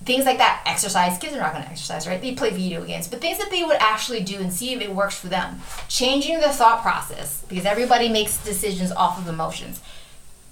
things 0.07 0.25
like 0.25 0.39
that, 0.39 0.63
exercise. 0.65 1.19
Kids 1.19 1.35
are 1.35 1.41
not 1.41 1.53
going 1.53 1.65
to 1.65 1.71
exercise, 1.71 2.07
right? 2.07 2.21
They 2.21 2.35
play 2.35 2.51
video 2.51 2.85
games, 2.85 3.09
but 3.09 3.21
things 3.21 3.39
that 3.39 3.51
they 3.51 3.63
would 3.65 3.77
actually 3.81 4.23
do 4.23 4.39
and 4.39 4.53
see 4.53 4.73
if 4.73 4.81
it 4.81 4.95
works 4.95 5.19
for 5.19 5.27
them. 5.27 5.61
Changing 5.89 6.41
the 6.41 6.49
thought 6.49 6.83
process 6.83 7.45
because 7.49 7.67
everybody 7.67 8.09
makes 8.09 8.43
decisions 8.43 8.93
off 8.93 9.19
of 9.19 9.29
emotions 9.29 9.81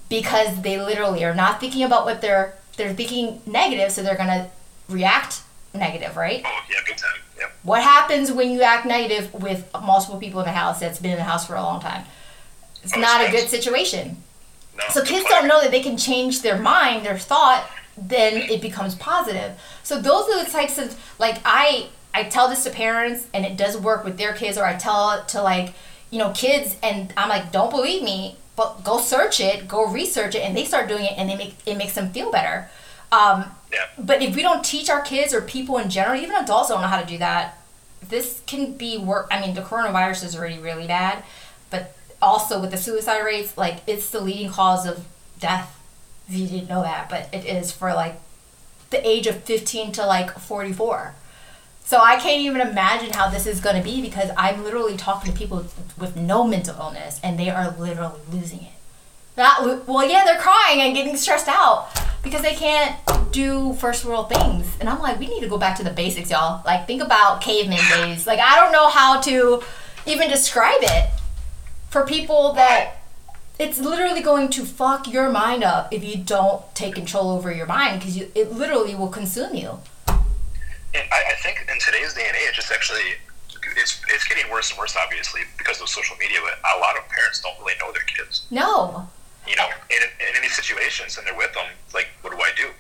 because 0.09 0.61
they 0.63 0.79
literally 0.79 1.25
are 1.25 1.35
not 1.35 1.61
thinking 1.61 1.83
about 1.85 2.05
what 2.05 2.21
they're 2.21 2.57
they're 2.77 2.93
thinking 2.93 3.41
negative, 3.47 3.93
so 3.93 4.03
they're 4.03 4.17
going 4.17 4.29
to 4.29 4.51
react 4.89 5.43
negative, 5.73 6.17
right? 6.17 6.43
Oh 6.45 6.61
yeah, 6.69 6.77
good 6.85 6.99
time. 6.99 7.21
Yep. 7.39 7.53
What 7.63 7.83
happens 7.83 8.33
when 8.33 8.51
you 8.51 8.63
act 8.63 8.85
negative 8.85 9.33
with 9.33 9.71
multiple 9.81 10.19
people 10.19 10.41
in 10.41 10.47
the 10.47 10.53
house 10.53 10.81
that's 10.81 10.99
been 10.99 11.13
in 11.13 11.19
the 11.19 11.25
house 11.25 11.47
for 11.47 11.55
a 11.55 11.63
long 11.63 11.81
time? 11.81 12.05
It's 12.83 12.97
not 12.97 13.27
a 13.27 13.31
good 13.31 13.49
situation. 13.49 14.17
No, 14.77 14.85
So 14.91 15.05
kids 15.05 15.25
don't 15.29 15.47
know 15.47 15.61
that 15.63 15.71
they 15.71 15.81
can 15.81 15.97
change 15.97 16.43
their 16.43 16.59
mind, 16.59 17.07
their 17.07 17.17
thought, 17.17 17.69
then 17.97 18.37
it 18.51 18.61
becomes 18.61 18.95
positive. 18.95 19.53
So 19.83 20.01
those 20.01 20.29
are 20.29 20.45
the 20.45 20.51
types 20.51 20.79
of 20.79 20.99
like 21.19 21.39
I 21.45 21.89
I 22.13 22.25
tell 22.25 22.49
this 22.49 22.65
to 22.65 22.71
parents 22.71 23.27
and 23.35 23.45
it 23.45 23.57
does 23.57 23.77
work 23.77 24.05
with 24.05 24.19
their 24.19 24.33
kids 24.33 24.57
or 24.59 24.65
I 24.65 24.75
tell 24.77 25.11
it 25.13 25.29
to 25.29 25.43
like, 25.43 25.75
you 26.11 26.19
know, 26.19 26.31
kids 26.33 26.77
and 26.83 27.13
I'm 27.17 27.29
like, 27.29 27.51
don't 27.53 27.71
believe 27.71 28.03
me, 28.03 28.37
but 28.57 28.85
go 28.85 28.99
search 28.99 29.41
it, 29.41 29.67
go 29.67 29.87
research 29.91 30.35
it 30.35 30.43
and 30.43 30.57
they 30.57 30.65
start 30.65 30.89
doing 30.89 31.05
it 31.05 31.15
and 31.17 31.29
they 31.29 31.37
make 31.37 31.55
it 31.67 31.77
makes 31.77 31.95
them 31.95 32.11
feel 32.13 32.31
better. 32.31 32.69
Um, 33.13 33.47
Yeah. 33.73 33.87
but 33.99 34.23
if 34.23 34.35
we 34.37 34.43
don't 34.43 34.65
teach 34.65 34.89
our 34.91 35.03
kids 35.03 35.35
or 35.35 35.41
people 35.41 35.79
in 35.79 35.91
general, 35.91 36.21
even 36.21 36.37
adults 36.37 36.69
don't 36.69 36.81
know 36.81 36.87
how 36.89 37.01
to 37.01 37.07
do 37.07 37.19
that, 37.19 37.59
this 38.09 38.43
can 38.47 38.73
be 38.75 38.99
work. 38.99 39.27
I 39.31 39.41
mean, 39.41 39.55
the 39.55 39.63
coronavirus 39.63 40.25
is 40.25 40.37
already 40.37 40.59
really 40.59 40.87
bad, 40.87 41.23
but 41.71 41.97
also 42.23 42.61
with 42.61 42.71
the 42.71 42.77
suicide 42.77 43.21
rates, 43.25 43.57
like 43.59 43.79
it's 43.87 44.11
the 44.11 44.21
leading 44.21 44.51
cause 44.51 44.87
of 44.87 45.05
death. 45.39 45.81
You 46.29 46.47
didn't 46.47 46.69
know 46.69 46.83
that, 46.83 47.11
but 47.11 47.29
it 47.33 47.45
is 47.45 47.73
for 47.73 47.93
like 47.93 48.21
the 48.91 49.07
age 49.07 49.27
of 49.27 49.43
15 49.45 49.93
to 49.93 50.07
like 50.07 50.39
44. 50.39 51.15
So 51.85 51.99
I 51.99 52.17
can't 52.17 52.41
even 52.41 52.63
imagine 52.63 53.13
how 53.13 53.29
this 53.29 53.47
is 53.47 53.61
going 53.61 53.77
to 53.77 53.83
be 53.83 54.01
because 54.01 54.31
I'm 54.39 54.65
literally 54.65 54.97
talking 54.97 55.33
to 55.33 55.39
people 55.39 55.67
with 55.99 56.17
no 56.17 56.45
mental 56.45 56.75
illness 56.79 57.21
and 57.23 57.39
they 57.39 57.51
are 57.51 57.75
literally 57.79 58.21
losing 58.33 58.61
it. 58.61 58.73
That 59.37 59.83
well, 59.87 60.09
yeah, 60.09 60.25
they're 60.25 60.39
crying 60.39 60.81
and 60.81 60.95
getting 60.95 61.17
stressed 61.17 61.49
out 61.49 61.89
because 62.23 62.41
they 62.41 62.55
can't 62.55 62.97
do 63.33 63.75
first 63.75 64.05
world 64.05 64.31
things. 64.31 64.77
And 64.81 64.89
I'm 64.89 65.01
like, 65.01 65.19
we 65.19 65.27
need 65.27 65.41
to 65.41 65.49
go 65.49 65.59
back 65.59 65.77
to 65.79 65.85
the 65.85 65.91
basics, 65.91 66.31
y'all. 66.31 66.63
Like 66.65 66.87
think 66.87 67.03
about 67.03 67.41
caveman 67.41 67.83
days. 67.91 68.27
Like 68.27 68.39
I 68.39 68.61
don't 68.61 68.73
know 68.73 68.89
how 68.89 69.21
to 69.23 69.63
even 70.07 70.31
describe 70.31 70.79
it 70.81 71.11
for 71.91 72.07
people 72.07 72.53
that 72.55 73.04
it's 73.59 73.79
literally 73.79 74.21
going 74.21 74.49
to 74.51 74.65
fuck 74.65 75.11
your 75.11 75.31
mind 75.31 75.63
up 75.63 75.93
if 75.93 76.03
you 76.03 76.17
don't 76.17 76.63
take 76.75 76.95
control 76.95 77.31
over 77.31 77.53
your 77.53 77.67
mind 77.67 78.01
because 78.01 78.17
you 78.17 78.31
it 78.35 78.53
literally 78.53 78.95
will 78.95 79.09
consume 79.09 79.55
you. 79.55 79.79
And 80.09 81.05
I, 81.13 81.33
I 81.33 81.35
think 81.43 81.65
in 81.71 81.79
today's 81.79 82.15
day 82.15 82.25
and 82.27 82.37
age, 82.37 82.59
it's 82.59 82.71
actually 82.71 83.19
it's 83.77 84.03
it's 84.09 84.27
getting 84.27 84.51
worse 84.51 84.71
and 84.71 84.79
worse, 84.79 84.97
obviously, 84.97 85.43
because 85.59 85.81
of 85.81 85.89
social 85.89 86.17
media. 86.19 86.39
But 86.43 86.59
a 86.77 86.81
lot 86.81 86.97
of 86.97 87.09
parents 87.09 87.41
don't 87.41 87.59
really 87.61 87.75
know 87.81 87.93
their 87.93 88.03
kids. 88.03 88.47
No. 88.51 89.09
You 89.47 89.57
know, 89.57 89.69
in, 89.91 90.01
in 90.27 90.37
any 90.37 90.49
situations, 90.49 91.19
and 91.19 91.27
they're 91.27 91.37
with 91.37 91.53
them, 91.53 91.67
like, 91.93 92.09
what 92.23 92.33
do 92.33 92.41
I 92.41 92.51
do? 92.57 92.71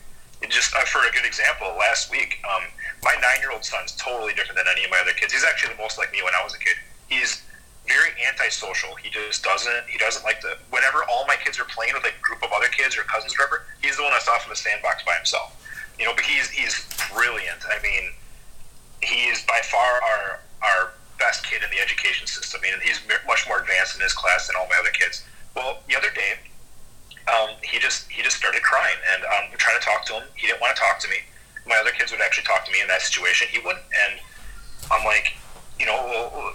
And 0.42 0.50
just 0.50 0.74
uh, 0.74 0.80
for 0.84 1.06
a 1.06 1.12
good 1.12 1.26
example, 1.26 1.68
last 1.78 2.10
week, 2.10 2.40
um, 2.48 2.62
my 3.02 3.14
nine-year-old 3.20 3.64
son's 3.64 3.92
totally 3.96 4.32
different 4.32 4.56
than 4.56 4.66
any 4.72 4.84
of 4.84 4.90
my 4.90 4.98
other 4.98 5.12
kids. 5.12 5.32
He's 5.32 5.44
actually 5.44 5.74
the 5.74 5.82
most 5.82 5.98
like 5.98 6.10
me 6.10 6.22
when 6.22 6.32
I 6.34 6.42
was 6.42 6.54
a 6.54 6.58
kid. 6.58 6.76
He's 7.06 7.42
very 7.87 8.11
antisocial. 8.29 8.94
He 8.97 9.11
just 9.11 9.44
doesn't. 9.44 9.85
He 9.88 9.99
doesn't 9.99 10.25
like 10.25 10.40
to. 10.40 10.57
Whenever 10.70 11.05
all 11.05 11.27
my 11.27 11.37
kids 11.37 11.61
are 11.61 11.68
playing 11.68 11.92
with 11.94 12.05
a 12.05 12.14
group 12.20 12.42
of 12.42 12.51
other 12.53 12.68
kids 12.68 12.97
or 12.97 13.03
cousins, 13.03 13.35
or 13.37 13.44
whatever, 13.44 13.66
he's 13.83 13.97
the 13.97 14.03
one 14.03 14.12
that's 14.12 14.29
off 14.29 14.44
in 14.44 14.51
the 14.51 14.57
sandbox 14.57 15.05
by 15.05 15.14
himself. 15.14 15.53
You 15.99 16.07
know, 16.07 16.14
but 16.14 16.25
he's 16.25 16.51
he's 16.51 16.88
brilliant. 17.12 17.61
I 17.68 17.81
mean, 17.83 18.12
he 19.03 19.29
is 19.29 19.42
by 19.44 19.61
far 19.64 20.01
our 20.03 20.40
our 20.62 20.92
best 21.18 21.44
kid 21.44 21.62
in 21.62 21.70
the 21.70 21.81
education 21.81 22.27
system. 22.27 22.61
I 22.64 22.70
mean, 22.70 22.81
he's 22.83 23.01
much 23.27 23.47
more 23.47 23.61
advanced 23.61 23.97
in 23.97 24.03
his 24.03 24.12
class 24.12 24.47
than 24.49 24.57
all 24.57 24.66
my 24.68 24.77
other 24.81 24.90
kids. 24.90 25.25
Well, 25.55 25.79
the 25.87 25.97
other 25.97 26.11
day, 26.11 26.40
um, 27.29 27.57
he 27.62 27.79
just 27.79 28.11
he 28.11 28.23
just 28.23 28.37
started 28.37 28.62
crying, 28.62 28.97
and 29.14 29.25
um, 29.25 29.53
I'm 29.53 29.59
trying 29.59 29.79
to 29.79 29.85
talk 29.85 30.05
to 30.07 30.14
him. 30.14 30.25
He 30.35 30.47
didn't 30.47 30.61
want 30.61 30.75
to 30.75 30.81
talk 30.81 30.99
to 31.01 31.09
me. 31.09 31.20
My 31.66 31.77
other 31.81 31.92
kids 31.92 32.12
would 32.12 32.20
actually 32.20 32.44
talk 32.44 32.64
to 32.64 32.73
me 32.73 32.81
in 32.81 32.88
that 32.88 33.01
situation. 33.01 33.49
He 33.51 33.59
wouldn't, 33.59 33.85
and 34.09 34.20
I'm 34.90 35.05
like, 35.05 35.33
you 35.85 35.92
know, 35.92 36.01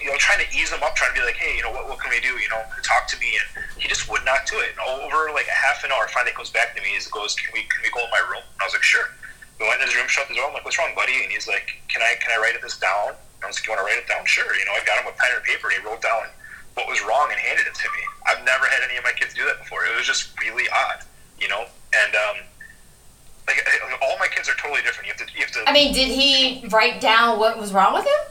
you 0.02 0.10
know, 0.10 0.18
trying 0.18 0.42
to 0.42 0.50
ease 0.50 0.74
him 0.74 0.82
up, 0.82 0.98
trying 0.98 1.14
to 1.14 1.18
be 1.22 1.22
like, 1.22 1.38
hey, 1.38 1.54
you 1.54 1.62
know, 1.62 1.70
what, 1.70 1.86
what 1.86 2.02
can 2.02 2.10
we 2.10 2.18
do? 2.18 2.34
You 2.42 2.50
know, 2.50 2.66
talk 2.82 3.06
to 3.14 3.18
me, 3.22 3.38
and 3.38 3.46
he 3.78 3.86
just 3.86 4.10
would 4.10 4.26
not 4.26 4.50
do 4.50 4.58
it. 4.58 4.74
And 4.74 4.82
over 5.06 5.30
like 5.38 5.46
a 5.46 5.54
half 5.54 5.86
an 5.86 5.94
hour, 5.94 6.10
finally 6.10 6.34
comes 6.34 6.50
back 6.50 6.74
to 6.74 6.82
me. 6.82 6.98
He 6.98 7.02
goes, 7.14 7.38
can 7.38 7.54
we 7.54 7.62
can 7.70 7.86
we 7.86 7.94
go 7.94 8.02
in 8.02 8.10
my 8.10 8.26
room? 8.26 8.42
And 8.42 8.58
I 8.58 8.66
was 8.66 8.74
like, 8.74 8.82
sure. 8.82 9.06
We 9.62 9.70
went 9.70 9.86
in 9.86 9.86
his 9.86 9.94
room, 9.94 10.10
shut 10.10 10.26
the 10.26 10.34
door. 10.34 10.50
I'm 10.50 10.58
like, 10.58 10.66
what's 10.66 10.82
wrong, 10.82 10.98
buddy? 10.98 11.22
And 11.22 11.30
he's 11.30 11.46
like, 11.46 11.78
can 11.94 12.02
I 12.02 12.18
can 12.18 12.34
I 12.34 12.42
write 12.42 12.58
this 12.58 12.82
down? 12.82 13.14
And 13.14 13.46
I 13.46 13.54
was 13.54 13.62
like, 13.62 13.70
you 13.70 13.72
want 13.78 13.86
to 13.86 13.88
write 13.88 14.02
it 14.02 14.10
down? 14.10 14.26
Sure. 14.26 14.50
You 14.50 14.66
know, 14.66 14.74
I 14.74 14.82
got 14.82 14.98
him 14.98 15.06
a 15.06 15.14
pen 15.14 15.30
and 15.38 15.46
paper, 15.46 15.70
and 15.70 15.78
he 15.78 15.82
wrote 15.86 16.02
down 16.02 16.26
what 16.74 16.90
was 16.90 16.98
wrong 17.06 17.30
and 17.30 17.38
handed 17.38 17.70
it 17.70 17.78
to 17.78 17.88
me. 17.94 18.02
I've 18.26 18.42
never 18.42 18.66
had 18.66 18.82
any 18.82 18.98
of 18.98 19.06
my 19.06 19.14
kids 19.14 19.38
do 19.38 19.46
that 19.46 19.62
before. 19.62 19.86
It 19.86 19.94
was 19.94 20.10
just 20.10 20.34
really 20.42 20.66
odd, 20.74 21.06
you 21.38 21.46
know, 21.54 21.70
and. 21.94 22.14
um 22.18 22.50
like 23.50 23.66
all 24.04 24.16
my 24.20 24.28
kids 24.28 24.48
are 24.48 24.54
totally 24.62 24.84
different. 24.84 25.08
You 25.08 25.14
have 25.18 25.26
to, 25.26 25.34
you 25.34 25.42
have 25.42 25.52
to. 25.54 25.64
I 25.68 25.74
mean, 25.74 25.92
did 25.92 26.08
he 26.08 26.68
write 26.70 27.02
down 27.02 27.40
what 27.40 27.58
was 27.58 27.74
wrong 27.74 27.96
with 27.96 28.06
him? 28.06 28.29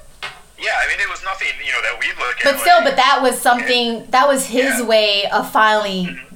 I 0.89 0.97
mean, 0.97 1.01
it 1.05 1.11
was 1.11 1.23
nothing, 1.23 1.53
you 1.61 1.69
know, 1.73 1.83
that 1.85 2.01
we 2.01 2.09
look 2.17 2.41
at. 2.41 2.45
But 2.49 2.61
still, 2.65 2.81
like, 2.81 2.85
but 2.85 2.97
that 2.97 3.21
was 3.21 3.37
something. 3.37 4.09
That 4.09 4.27
was 4.27 4.47
his 4.47 4.81
yeah. 4.81 4.89
way 4.89 5.29
of 5.29 5.53
finally, 5.53 6.09
mm-hmm. 6.09 6.35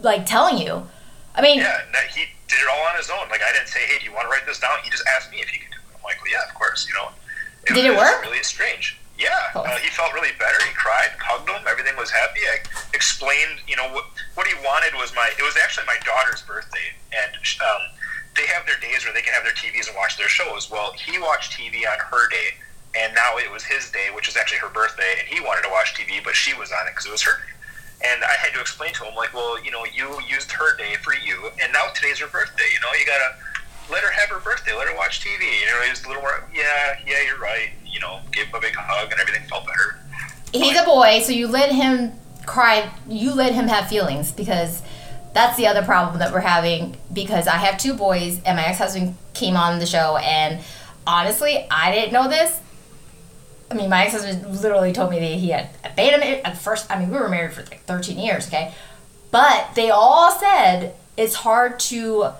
like, 0.00 0.24
telling 0.24 0.56
you. 0.56 0.88
I 1.36 1.42
mean. 1.42 1.58
Yeah, 1.58 1.84
that 1.92 2.08
he 2.08 2.24
did 2.48 2.64
it 2.64 2.68
all 2.72 2.80
on 2.88 2.96
his 2.96 3.10
own. 3.12 3.28
Like, 3.28 3.44
I 3.44 3.52
didn't 3.52 3.68
say, 3.68 3.84
"Hey, 3.84 4.00
do 4.00 4.08
you 4.08 4.16
want 4.16 4.24
to 4.24 4.32
write 4.32 4.46
this 4.46 4.58
down?" 4.58 4.80
He 4.82 4.88
just 4.88 5.04
asked 5.04 5.30
me 5.30 5.44
if 5.44 5.52
he 5.52 5.60
could 5.60 5.68
do 5.68 5.76
it. 5.84 6.00
I'm 6.00 6.02
like, 6.02 6.16
"Well, 6.24 6.32
yeah, 6.32 6.48
of 6.48 6.54
course." 6.56 6.88
You 6.88 6.94
know. 6.96 7.12
It 7.68 7.76
did 7.76 7.84
was, 7.84 7.92
it 7.92 7.96
work? 8.00 8.24
Really 8.24 8.42
strange. 8.42 8.96
Yeah, 9.20 9.36
uh, 9.54 9.76
he 9.76 9.92
felt 9.92 10.16
really 10.16 10.32
better. 10.40 10.56
He 10.64 10.72
cried, 10.72 11.12
hugged 11.20 11.52
him. 11.52 11.60
Everything 11.68 11.92
was 12.00 12.08
happy. 12.08 12.40
I 12.40 12.64
explained, 12.96 13.60
you 13.68 13.76
know, 13.76 13.92
what 13.92 14.08
what 14.32 14.48
he 14.48 14.56
wanted 14.64 14.96
was 14.96 15.12
my. 15.12 15.28
It 15.36 15.44
was 15.44 15.60
actually 15.60 15.84
my 15.84 16.00
daughter's 16.08 16.40
birthday, 16.40 16.96
and 17.12 17.36
um, 17.36 17.82
they 18.32 18.48
have 18.48 18.64
their 18.64 18.80
days 18.80 19.04
where 19.04 19.12
they 19.12 19.20
can 19.20 19.36
have 19.36 19.44
their 19.44 19.52
TVs 19.52 19.92
and 19.92 19.96
watch 20.00 20.16
their 20.16 20.32
shows. 20.32 20.72
Well, 20.72 20.96
he 20.96 21.20
watched 21.20 21.52
TV 21.52 21.84
on 21.84 22.00
her 22.00 22.32
day 22.32 22.56
and 22.94 23.14
now 23.14 23.36
it 23.38 23.50
was 23.50 23.64
his 23.64 23.90
day, 23.90 24.08
which 24.14 24.28
is 24.28 24.36
actually 24.36 24.58
her 24.58 24.68
birthday, 24.68 25.14
and 25.18 25.28
he 25.28 25.40
wanted 25.40 25.62
to 25.62 25.70
watch 25.70 25.94
TV, 25.94 26.22
but 26.22 26.34
she 26.34 26.54
was 26.54 26.72
on 26.72 26.86
it 26.86 26.90
because 26.90 27.06
it 27.06 27.12
was 27.12 27.22
her 27.22 27.38
day. 27.38 27.54
And 28.02 28.24
I 28.24 28.32
had 28.32 28.52
to 28.54 28.60
explain 28.60 28.92
to 28.94 29.04
him, 29.04 29.14
like, 29.14 29.34
well, 29.34 29.62
you 29.62 29.70
know, 29.70 29.84
you 29.84 30.18
used 30.26 30.50
her 30.52 30.76
day 30.76 30.96
for 31.02 31.14
you, 31.14 31.50
and 31.62 31.72
now 31.72 31.86
today's 31.94 32.18
her 32.18 32.26
birthday. 32.26 32.64
You 32.72 32.80
know, 32.80 32.88
you 32.98 33.06
gotta 33.06 33.36
let 33.90 34.02
her 34.02 34.10
have 34.10 34.30
her 34.30 34.40
birthday, 34.40 34.74
let 34.74 34.88
her 34.88 34.96
watch 34.96 35.20
TV. 35.20 35.60
You 35.60 35.66
know, 35.66 35.82
he 35.82 35.90
was 35.90 36.04
a 36.04 36.08
little 36.08 36.22
more, 36.22 36.44
yeah, 36.54 36.98
yeah, 37.06 37.22
you're 37.26 37.38
right. 37.38 37.70
You 37.84 38.00
know, 38.00 38.20
gave 38.32 38.46
him 38.46 38.54
a 38.54 38.60
big 38.60 38.74
hug, 38.74 39.12
and 39.12 39.20
everything 39.20 39.46
felt 39.48 39.66
better. 39.66 39.98
He's 40.52 40.74
but, 40.74 40.84
a 40.84 40.86
boy, 40.86 41.20
so 41.22 41.32
you 41.32 41.46
let 41.46 41.70
him 41.72 42.12
cry. 42.46 42.90
You 43.08 43.34
let 43.34 43.52
him 43.52 43.68
have 43.68 43.88
feelings 43.88 44.32
because 44.32 44.82
that's 45.32 45.56
the 45.56 45.68
other 45.68 45.82
problem 45.82 46.18
that 46.18 46.32
we're 46.32 46.40
having. 46.40 46.96
Because 47.12 47.46
I 47.46 47.58
have 47.58 47.78
two 47.78 47.94
boys, 47.94 48.40
and 48.44 48.56
my 48.56 48.64
ex 48.64 48.78
husband 48.78 49.16
came 49.34 49.56
on 49.56 49.78
the 49.78 49.86
show, 49.86 50.16
and 50.16 50.60
honestly, 51.06 51.66
I 51.70 51.92
didn't 51.92 52.12
know 52.12 52.28
this 52.28 52.60
I 53.70 53.74
mean, 53.74 53.88
my 53.88 54.04
ex 54.04 54.12
husband 54.12 54.60
literally 54.60 54.92
told 54.92 55.10
me 55.10 55.20
that 55.20 55.26
he 55.26 55.50
had 55.50 55.70
abandonment 55.84 56.44
at 56.44 56.58
first. 56.58 56.90
I 56.90 56.98
mean, 56.98 57.10
we 57.10 57.18
were 57.18 57.28
married 57.28 57.52
for 57.52 57.62
like 57.62 57.84
13 57.84 58.18
years, 58.18 58.48
okay? 58.48 58.74
But 59.30 59.70
they 59.74 59.90
all 59.90 60.32
said 60.32 60.94
it's 61.16 61.34
hard 61.34 61.78
to 61.80 62.30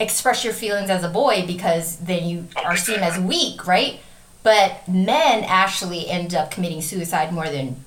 express 0.00 0.44
your 0.44 0.52
feelings 0.52 0.90
as 0.90 1.04
a 1.04 1.08
boy 1.08 1.44
because 1.46 1.98
then 1.98 2.28
you 2.28 2.48
are 2.64 2.76
seen 2.76 3.00
as 3.00 3.18
weak, 3.18 3.66
right? 3.66 4.00
But 4.42 4.88
men 4.88 5.44
actually 5.44 6.08
end 6.08 6.34
up 6.34 6.50
committing 6.50 6.82
suicide 6.82 7.32
more 7.32 7.48
than 7.48 7.84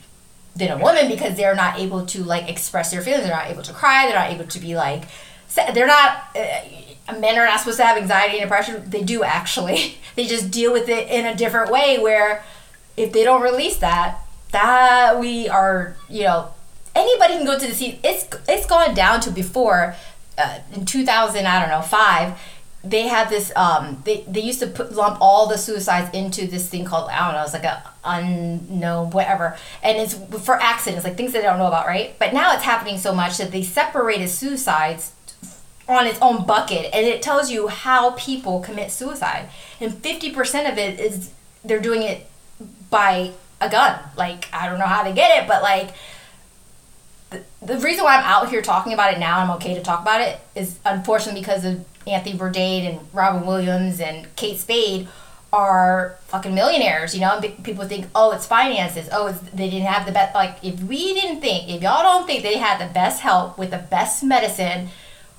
than 0.55 0.71
a 0.71 0.77
woman 0.81 1.09
because 1.09 1.35
they're 1.35 1.55
not 1.55 1.77
able 1.79 2.05
to 2.05 2.23
like 2.23 2.49
express 2.49 2.91
their 2.91 3.01
feelings. 3.01 3.25
They're 3.25 3.35
not 3.35 3.47
able 3.47 3.63
to 3.63 3.73
cry. 3.73 4.05
They're 4.05 4.17
not 4.17 4.31
able 4.31 4.45
to 4.45 4.59
be 4.59 4.75
like. 4.75 5.03
They're 5.73 5.87
not. 5.87 6.23
Uh, 6.33 7.19
men 7.19 7.37
are 7.37 7.45
not 7.45 7.59
supposed 7.59 7.77
to 7.77 7.85
have 7.85 7.97
anxiety 7.97 8.37
and 8.37 8.43
depression. 8.43 8.89
They 8.89 9.03
do 9.03 9.23
actually. 9.23 9.97
They 10.15 10.27
just 10.27 10.49
deal 10.49 10.71
with 10.71 10.87
it 10.87 11.09
in 11.09 11.25
a 11.25 11.35
different 11.35 11.69
way 11.69 11.99
where 11.99 12.41
if 12.97 13.11
they 13.11 13.23
don't 13.23 13.41
release 13.41 13.77
that, 13.77 14.19
that 14.51 15.19
we 15.19 15.49
are, 15.49 15.95
you 16.09 16.23
know, 16.23 16.49
anybody 16.95 17.33
can 17.35 17.45
go 17.45 17.59
to 17.59 17.67
the 17.67 17.73
sea. 17.73 17.99
It's 18.03 18.25
it's 18.47 18.65
gone 18.65 18.93
down 18.95 19.19
to 19.21 19.31
before 19.31 19.95
uh, 20.37 20.59
in 20.73 20.85
2000, 20.85 21.45
I 21.45 21.59
don't 21.59 21.69
know, 21.69 21.81
five. 21.81 22.39
They 22.83 23.07
had 23.07 23.29
this. 23.29 23.51
Um, 23.55 24.01
they 24.05 24.23
they 24.27 24.41
used 24.41 24.59
to 24.59 24.67
put 24.67 24.93
lump 24.93 25.17
all 25.19 25.47
the 25.47 25.57
suicides 25.57 26.15
into 26.15 26.45
this 26.45 26.69
thing 26.69 26.85
called 26.85 27.09
I 27.09 27.25
don't 27.25 27.33
know. 27.33 27.43
It's 27.43 27.53
like 27.53 27.63
a 27.63 27.83
unknown 28.03 29.09
whatever, 29.09 29.57
and 29.81 29.97
it's 29.97 30.13
for 30.45 30.61
accidents, 30.61 31.03
like 31.03 31.17
things 31.17 31.33
they 31.33 31.41
don't 31.41 31.57
know 31.57 31.65
about, 31.65 31.87
right? 31.87 32.17
But 32.19 32.33
now 32.33 32.53
it's 32.53 32.63
happening 32.63 32.99
so 32.99 33.13
much 33.13 33.37
that 33.39 33.51
they 33.51 33.63
separated 33.63 34.29
suicides 34.29 35.13
on 35.87 36.05
its 36.05 36.19
own 36.21 36.45
bucket, 36.45 36.93
and 36.93 37.07
it 37.07 37.23
tells 37.23 37.49
you 37.51 37.69
how 37.69 38.11
people 38.11 38.59
commit 38.59 38.91
suicide, 38.91 39.49
and 39.81 39.91
fifty 39.91 40.31
percent 40.31 40.71
of 40.71 40.77
it 40.77 40.99
is 40.99 41.31
they're 41.63 41.81
doing 41.81 42.03
it 42.03 42.29
by 42.95 43.31
a 43.59 43.69
gun. 43.69 43.99
Like, 44.15 44.47
I 44.53 44.69
don't 44.69 44.79
know 44.79 44.85
how 44.85 45.03
they 45.03 45.13
get 45.13 45.43
it, 45.43 45.47
but 45.49 45.61
like, 45.61 45.89
the, 47.29 47.43
the 47.61 47.77
reason 47.79 48.05
why 48.05 48.15
I'm 48.15 48.23
out 48.23 48.49
here 48.49 48.61
talking 48.61 48.93
about 48.93 49.13
it 49.13 49.19
now, 49.19 49.39
I'm 49.39 49.51
okay 49.57 49.73
to 49.73 49.81
talk 49.81 50.01
about 50.01 50.21
it, 50.21 50.39
is 50.55 50.79
unfortunately 50.85 51.41
because 51.41 51.65
of 51.65 51.83
Anthony 52.07 52.37
Bourdain 52.37 52.89
and 52.89 52.99
Robin 53.13 53.45
Williams 53.45 53.99
and 53.99 54.33
Kate 54.37 54.59
Spade 54.59 55.09
are 55.51 56.17
fucking 56.27 56.53
millionaires, 56.55 57.13
you 57.13 57.21
know. 57.21 57.37
And 57.37 57.63
people 57.63 57.85
think, 57.85 58.07
oh, 58.15 58.31
it's 58.31 58.45
finances. 58.45 59.09
Oh, 59.11 59.27
it's, 59.27 59.39
they 59.39 59.69
didn't 59.69 59.87
have 59.87 60.05
the 60.05 60.11
best. 60.11 60.33
Like, 60.33 60.57
if 60.63 60.79
we 60.81 61.13
didn't 61.13 61.41
think, 61.41 61.69
if 61.69 61.81
y'all 61.81 62.03
don't 62.03 62.25
think 62.25 62.43
they 62.43 62.57
had 62.57 62.79
the 62.79 62.93
best 62.93 63.21
help 63.21 63.57
with 63.57 63.71
the 63.71 63.77
best 63.77 64.23
medicine, 64.23 64.89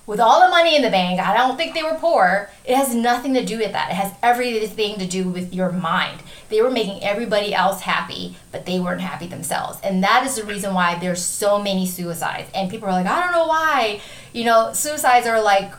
with 0.06 0.20
all 0.20 0.40
the 0.40 0.50
money 0.50 0.76
in 0.76 0.82
the 0.82 0.90
bank, 0.90 1.20
I 1.20 1.36
don't 1.36 1.56
think 1.56 1.74
they 1.74 1.82
were 1.82 1.96
poor. 1.98 2.48
It 2.64 2.76
has 2.76 2.94
nothing 2.94 3.34
to 3.34 3.44
do 3.44 3.58
with 3.58 3.72
that. 3.72 3.90
It 3.90 3.94
has 3.94 4.12
everything 4.22 4.98
to 4.98 5.06
do 5.06 5.28
with 5.28 5.52
your 5.52 5.72
mind. 5.72 6.22
They 6.48 6.62
were 6.62 6.70
making 6.70 7.02
everybody 7.02 7.52
else 7.52 7.80
happy, 7.80 8.36
but 8.52 8.66
they 8.66 8.78
weren't 8.78 9.00
happy 9.00 9.26
themselves. 9.26 9.78
And 9.82 10.04
that 10.04 10.24
is 10.24 10.36
the 10.36 10.44
reason 10.44 10.74
why 10.74 10.96
there's 10.98 11.24
so 11.24 11.60
many 11.60 11.86
suicides. 11.86 12.48
And 12.54 12.70
people 12.70 12.88
are 12.88 12.92
like, 12.92 13.06
I 13.06 13.20
don't 13.20 13.32
know 13.32 13.48
why. 13.48 14.00
You 14.32 14.44
know, 14.44 14.72
suicides 14.72 15.26
are 15.26 15.42
like 15.42 15.72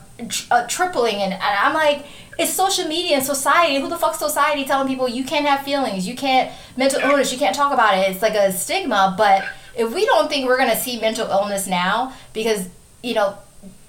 uh, 0.52 0.68
tripling. 0.68 1.16
And, 1.16 1.32
and 1.32 1.42
I'm 1.42 1.74
like, 1.74 2.06
it's 2.38 2.54
social 2.54 2.86
media 2.86 3.16
and 3.16 3.26
society. 3.26 3.80
Who 3.80 3.88
the 3.88 3.98
fuck 3.98 4.16
society 4.16 4.66
telling 4.66 4.90
people 4.90 5.08
you 5.08 5.24
can't 5.24 5.46
have 5.46 5.64
feelings, 5.64 6.08
you 6.08 6.16
can't 6.16 6.52
mental 6.76 7.00
illness, 7.00 7.32
you 7.32 7.40
can't 7.40 7.56
talk 7.56 7.74
about 7.74 7.98
it? 7.98 8.12
It's 8.12 8.22
like 8.22 8.36
a 8.36 8.52
stigma. 8.52 9.16
But 9.18 9.46
if 9.76 9.94
we 9.94 10.06
don't 10.06 10.28
think 10.28 10.48
we're 10.48 10.58
gonna 10.58 10.76
see 10.76 11.00
mental 11.00 11.28
illness 11.28 11.66
now, 11.66 12.14
because 12.34 12.68
you 13.02 13.14
know 13.14 13.38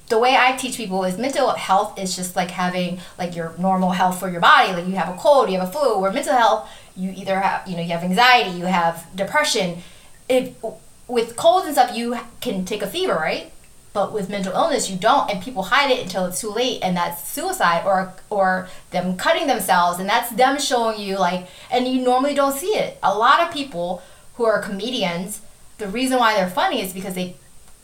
the 0.08 0.18
way 0.18 0.36
I 0.36 0.56
teach 0.56 0.76
people 0.76 1.04
is 1.04 1.18
mental 1.18 1.50
health 1.50 1.98
is 1.98 2.16
just 2.16 2.36
like 2.36 2.50
having 2.50 3.00
like 3.18 3.36
your 3.36 3.54
normal 3.58 3.90
health 3.90 4.18
for 4.18 4.28
your 4.28 4.40
body. 4.40 4.72
Like 4.72 4.86
you 4.86 4.96
have 4.96 5.14
a 5.14 5.18
cold, 5.18 5.50
you 5.50 5.58
have 5.58 5.68
a 5.68 5.72
flu, 5.72 5.94
or 5.94 6.10
mental 6.12 6.34
health, 6.34 6.70
you 6.96 7.12
either 7.16 7.38
have 7.40 7.68
you 7.68 7.76
know 7.76 7.82
you 7.82 7.90
have 7.90 8.02
anxiety, 8.02 8.58
you 8.58 8.66
have 8.66 9.06
depression. 9.14 9.82
If 10.28 10.54
with 11.06 11.36
colds 11.36 11.66
and 11.66 11.74
stuff, 11.74 11.96
you 11.96 12.18
can 12.40 12.64
take 12.64 12.82
a 12.82 12.86
fever, 12.86 13.14
right? 13.14 13.52
But 13.94 14.12
with 14.12 14.28
mental 14.28 14.52
illness, 14.52 14.90
you 14.90 14.96
don't, 14.96 15.30
and 15.30 15.42
people 15.42 15.64
hide 15.64 15.90
it 15.90 16.02
until 16.02 16.26
it's 16.26 16.40
too 16.40 16.50
late, 16.50 16.80
and 16.82 16.96
that's 16.96 17.26
suicide 17.28 17.84
or 17.84 18.14
or 18.30 18.68
them 18.90 19.16
cutting 19.16 19.46
themselves, 19.46 19.98
and 19.98 20.08
that's 20.08 20.30
them 20.30 20.58
showing 20.58 21.00
you 21.00 21.18
like, 21.18 21.48
and 21.70 21.86
you 21.88 22.02
normally 22.02 22.34
don't 22.34 22.54
see 22.54 22.74
it. 22.76 22.98
A 23.02 23.16
lot 23.16 23.40
of 23.40 23.52
people 23.52 24.02
who 24.34 24.44
are 24.44 24.60
comedians, 24.60 25.40
the 25.78 25.88
reason 25.88 26.18
why 26.18 26.34
they're 26.34 26.50
funny 26.50 26.80
is 26.80 26.92
because 26.92 27.14
they 27.14 27.36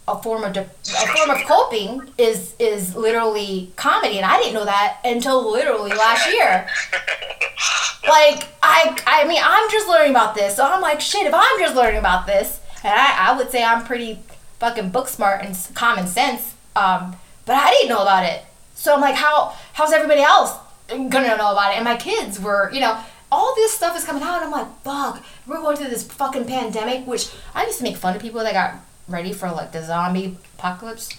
a 0.06 0.22
form 0.22 0.44
of 0.44 0.52
de- 0.52 0.60
a 0.60 1.06
form 1.16 1.30
of 1.30 1.42
coping 1.46 2.02
is 2.18 2.54
is 2.58 2.94
literally 2.94 3.72
comedy, 3.76 4.18
and 4.18 4.26
I 4.26 4.38
didn't 4.38 4.54
know 4.54 4.66
that 4.66 4.98
until 5.04 5.50
literally 5.50 5.90
last 5.90 6.26
year. 6.30 6.66
like 8.08 8.48
I 8.62 9.00
I 9.06 9.26
mean 9.26 9.40
I'm 9.42 9.70
just 9.70 9.88
learning 9.88 10.10
about 10.10 10.34
this, 10.34 10.56
so 10.56 10.64
I'm 10.64 10.82
like 10.82 11.00
shit. 11.00 11.26
If 11.26 11.32
I'm 11.34 11.58
just 11.58 11.74
learning 11.74 11.98
about 11.98 12.26
this, 12.26 12.60
and 12.82 12.92
I, 12.92 13.30
I 13.30 13.36
would 13.36 13.50
say 13.50 13.64
I'm 13.64 13.84
pretty 13.84 14.18
fucking 14.58 14.90
book 14.90 15.08
smart 15.08 15.42
and 15.42 15.56
common 15.74 16.06
sense, 16.06 16.54
um, 16.76 17.16
but 17.46 17.56
I 17.56 17.70
didn't 17.70 17.88
know 17.88 18.02
about 18.02 18.24
it. 18.24 18.42
So 18.74 18.94
I'm 18.94 19.00
like, 19.00 19.14
how 19.14 19.54
how's 19.72 19.92
everybody 19.92 20.20
else 20.20 20.52
gonna 20.88 21.36
know 21.36 21.52
about 21.52 21.72
it? 21.72 21.76
And 21.76 21.84
my 21.84 21.96
kids 21.96 22.40
were, 22.40 22.70
you 22.72 22.80
know. 22.80 22.98
All 23.32 23.52
this 23.56 23.72
stuff 23.72 23.96
is 23.96 24.04
coming 24.04 24.22
out, 24.22 24.36
and 24.36 24.44
I'm 24.44 24.50
like, 24.52 24.82
fuck, 24.82 25.24
we're 25.44 25.60
going 25.60 25.76
through 25.76 25.88
this 25.88 26.04
fucking 26.04 26.44
pandemic, 26.44 27.04
which 27.04 27.30
I 27.52 27.64
used 27.66 27.78
to 27.78 27.82
make 27.82 27.96
fun 27.96 28.14
of 28.14 28.22
people 28.22 28.40
that 28.44 28.52
got 28.52 28.76
ready 29.08 29.32
for 29.32 29.50
like 29.50 29.72
the 29.72 29.82
zombie 29.84 30.36
apocalypse. 30.58 31.10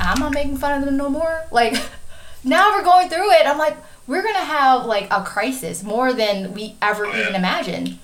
I'm 0.00 0.18
not 0.18 0.32
making 0.34 0.56
fun 0.58 0.78
of 0.80 0.84
them 0.84 0.96
no 0.96 1.08
more. 1.08 1.44
Like 1.50 1.74
now 2.44 2.70
we're 2.76 2.84
going 2.84 3.08
through 3.08 3.30
it. 3.32 3.46
I'm 3.46 3.58
like, 3.58 3.76
we're 4.06 4.22
gonna 4.22 4.38
have 4.44 4.84
like 4.86 5.08
a 5.10 5.22
crisis 5.22 5.82
more 5.82 6.12
than 6.12 6.52
we 6.54 6.76
ever 6.82 7.06
Oh, 7.06 7.12
yeah. 7.12 7.22
even 7.22 7.34
imagined. 7.34 7.98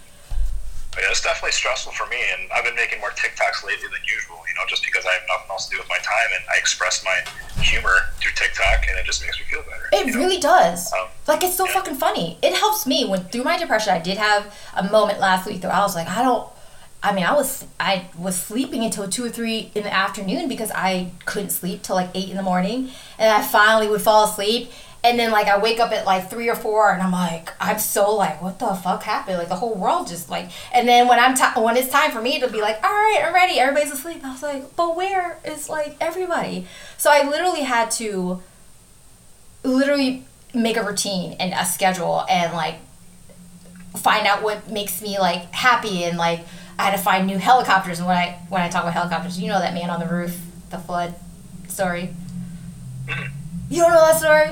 Yeah, 0.95 1.05
it's 1.09 1.23
definitely 1.23 1.53
stressful 1.53 1.93
for 1.93 2.07
me, 2.09 2.19
and 2.35 2.53
I've 2.53 2.65
been 2.65 2.75
making 2.75 3.01
more 3.01 3.09
TikToks 3.13 3.65
lately 3.65 3.89
than 3.89 4.01
usual. 4.05 4.37
You 4.47 4.55
know, 4.57 4.61
just 4.69 4.85
because 4.85 5.07
I 5.07 5.13
have 5.13 5.23
nothing 5.27 5.47
else 5.51 5.65
to 5.69 5.71
do 5.77 5.79
with 5.79 5.89
my 5.89 5.97
time, 5.97 6.29
and 6.37 6.45
I 6.55 6.59
express 6.59 7.03
my 7.03 7.19
humor 7.63 7.95
through 8.21 8.33
TikTok, 8.33 8.87
and 8.91 8.99
it 8.99 9.07
just 9.07 9.23
makes 9.25 9.39
me 9.41 9.47
feel 9.47 9.63
better. 9.63 9.89
It 9.91 10.07
you 10.09 10.13
know? 10.13 10.19
really 10.19 10.39
does. 10.39 10.93
Um, 10.93 11.07
Like 11.27 11.43
it's 11.45 11.57
so 11.57 11.65
yeah. 11.65 11.73
fucking 11.73 11.95
funny. 11.95 12.37
It 12.43 12.53
helps 12.55 12.87
me 12.87 13.07
when 13.07 13.25
through 13.25 13.45
my 13.45 13.57
depression. 13.59 13.95
I 13.95 14.01
did 14.01 14.19
have 14.19 14.55
a 14.77 14.83
moment 14.91 15.19
last 15.19 15.47
week 15.47 15.63
where 15.63 15.73
I 15.73 15.81
was 15.81 15.95
like, 15.95 16.09
I 16.09 16.23
don't. 16.23 16.47
I 17.03 17.13
mean, 17.13 17.25
I 17.25 17.35
was 17.35 17.67
I 17.81 18.07
was 18.17 18.41
sleeping 18.41 18.85
until 18.85 19.09
two 19.09 19.25
or 19.25 19.29
three 19.29 19.73
in 19.75 19.83
the 19.83 19.93
afternoon 19.93 20.49
because 20.49 20.71
I 20.71 21.11
couldn't 21.27 21.51
sleep 21.51 21.83
till 21.83 21.97
like 21.97 22.11
eight 22.15 22.31
in 22.31 22.37
the 22.37 22.43
morning, 22.43 22.91
and 23.19 23.29
I 23.29 23.43
finally 23.43 23.89
would 23.89 24.03
fall 24.03 24.25
asleep. 24.25 24.71
And 25.05 25.19
then 25.19 25.33
like 25.33 25.49
I 25.49 25.59
wake 25.59 25.81
up 25.81 25.91
at 25.91 26.07
like 26.07 26.31
three 26.31 26.49
or 26.49 26.55
four, 26.55 26.93
and 26.93 27.03
I'm 27.03 27.11
like, 27.11 27.51
I'm 27.61 27.81
so 27.81 28.15
like, 28.15 28.41
what 28.41 28.61
the 28.61 28.73
fuck 28.75 29.03
happened? 29.03 29.39
Like 29.39 29.49
the 29.49 29.57
whole 29.57 29.75
world 29.75 30.07
just 30.07 30.31
like. 30.31 30.51
And 30.73 30.89
then 30.89 31.09
when 31.09 31.19
I'm 31.19 31.35
ti 31.35 31.61
when 31.61 31.77
it's 31.77 31.89
time 31.89 32.13
for 32.13 32.23
me 32.23 32.39
to 32.39 32.49
be 32.49 32.61
like, 32.61 32.77
all 32.85 32.91
right, 32.91 33.23
I'm 33.25 33.35
ready. 33.35 33.59
Everybody's 33.59 33.93
asleep. 33.93 34.25
I 34.25 34.31
was 34.31 34.43
like, 34.43 34.77
but 34.77 34.97
where 34.97 35.39
is 35.45 35.69
like 35.69 35.97
everybody? 36.01 36.69
So 36.99 37.11
I 37.11 37.29
literally 37.29 37.63
had 37.63 37.91
to 37.93 38.43
literally 39.65 40.25
make 40.55 40.77
a 40.77 40.85
routine 40.85 41.33
and 41.41 41.53
a 41.53 41.65
schedule 41.65 42.25
and 42.29 42.53
like 42.53 42.77
find 43.97 44.27
out 44.27 44.43
what 44.43 44.71
makes 44.71 45.03
me 45.03 45.19
like 45.19 45.51
happy 45.53 46.05
and 46.05 46.17
like 46.17 46.41
I 46.83 46.87
had 46.87 46.97
to 46.97 47.03
find 47.03 47.29
new 47.29 47.39
helicopters 47.39 48.01
and 48.01 48.09
when 48.09 48.17
I 48.17 48.39
when 48.49 48.61
I 48.61 48.69
talk 48.69 48.83
about 48.83 48.93
helicopters, 48.93 49.39
you 49.39 49.47
know 49.47 49.61
that 49.61 49.73
man 49.73 49.89
on 49.89 50.01
the 50.01 50.07
roof, 50.07 50.37
the 50.71 50.79
flood 50.79 51.15
story. 51.69 52.11
Mm-hmm. 53.07 53.33
You 53.71 53.83
don't 53.83 53.93
know 53.93 54.05
that 54.05 54.19
story? 54.19 54.49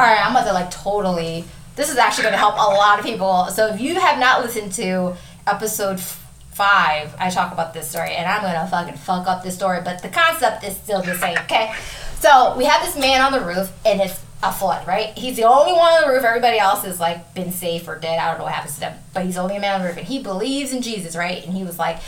Alright, 0.00 0.24
I'm 0.24 0.30
about 0.30 0.46
to 0.46 0.54
like 0.54 0.70
totally 0.70 1.44
this 1.76 1.90
is 1.90 1.98
actually 1.98 2.24
gonna 2.24 2.38
help 2.38 2.54
a 2.54 2.58
lot 2.58 2.98
of 2.98 3.04
people. 3.04 3.48
So 3.48 3.66
if 3.66 3.78
you 3.78 3.94
have 4.00 4.18
not 4.18 4.42
listened 4.42 4.72
to 4.72 5.16
episode 5.46 6.00
five, 6.00 7.14
I 7.18 7.28
talk 7.28 7.52
about 7.52 7.74
this 7.74 7.90
story 7.90 8.14
and 8.14 8.26
I'm 8.26 8.40
gonna 8.40 8.66
fucking 8.66 8.94
fuck 8.94 9.26
up 9.26 9.44
this 9.44 9.54
story, 9.54 9.82
but 9.84 10.00
the 10.00 10.08
concept 10.08 10.64
is 10.64 10.74
still 10.74 11.02
the 11.02 11.14
same, 11.18 11.36
okay? 11.40 11.74
So 12.20 12.56
we 12.56 12.64
have 12.64 12.82
this 12.86 12.96
man 12.96 13.20
on 13.20 13.32
the 13.32 13.42
roof 13.42 13.70
and 13.84 14.00
it's 14.00 14.18
a 14.42 14.52
flood, 14.52 14.86
right? 14.86 15.16
He's 15.16 15.36
the 15.36 15.44
only 15.44 15.72
one 15.72 15.92
on 15.92 16.02
the 16.02 16.08
roof. 16.14 16.24
Everybody 16.24 16.58
else 16.58 16.84
has 16.84 17.00
like 17.00 17.34
been 17.34 17.52
safe 17.52 17.88
or 17.88 17.98
dead. 17.98 18.18
I 18.18 18.28
don't 18.28 18.38
know 18.38 18.44
what 18.44 18.52
happens 18.52 18.74
to 18.74 18.80
them, 18.80 18.98
but 19.14 19.24
he's 19.24 19.36
the 19.36 19.40
only 19.40 19.58
man 19.58 19.76
on 19.76 19.80
the 19.80 19.88
roof, 19.88 19.96
and 19.96 20.06
he 20.06 20.22
believes 20.22 20.72
in 20.72 20.82
Jesus, 20.82 21.16
right? 21.16 21.44
And 21.44 21.56
he 21.56 21.64
was 21.64 21.78
like, 21.78 21.98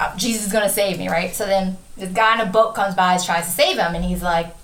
uh, 0.00 0.16
"Jesus 0.16 0.46
is 0.46 0.52
gonna 0.52 0.68
save 0.68 0.98
me," 0.98 1.08
right? 1.08 1.34
So 1.34 1.46
then 1.46 1.76
this 1.96 2.10
guy 2.10 2.34
in 2.34 2.40
a 2.40 2.50
boat 2.50 2.74
comes 2.74 2.94
by, 2.94 3.14
and 3.14 3.24
tries 3.24 3.44
to 3.44 3.50
save 3.50 3.78
him, 3.78 3.94
and 3.94 4.04
he's 4.04 4.22
like, 4.22 4.54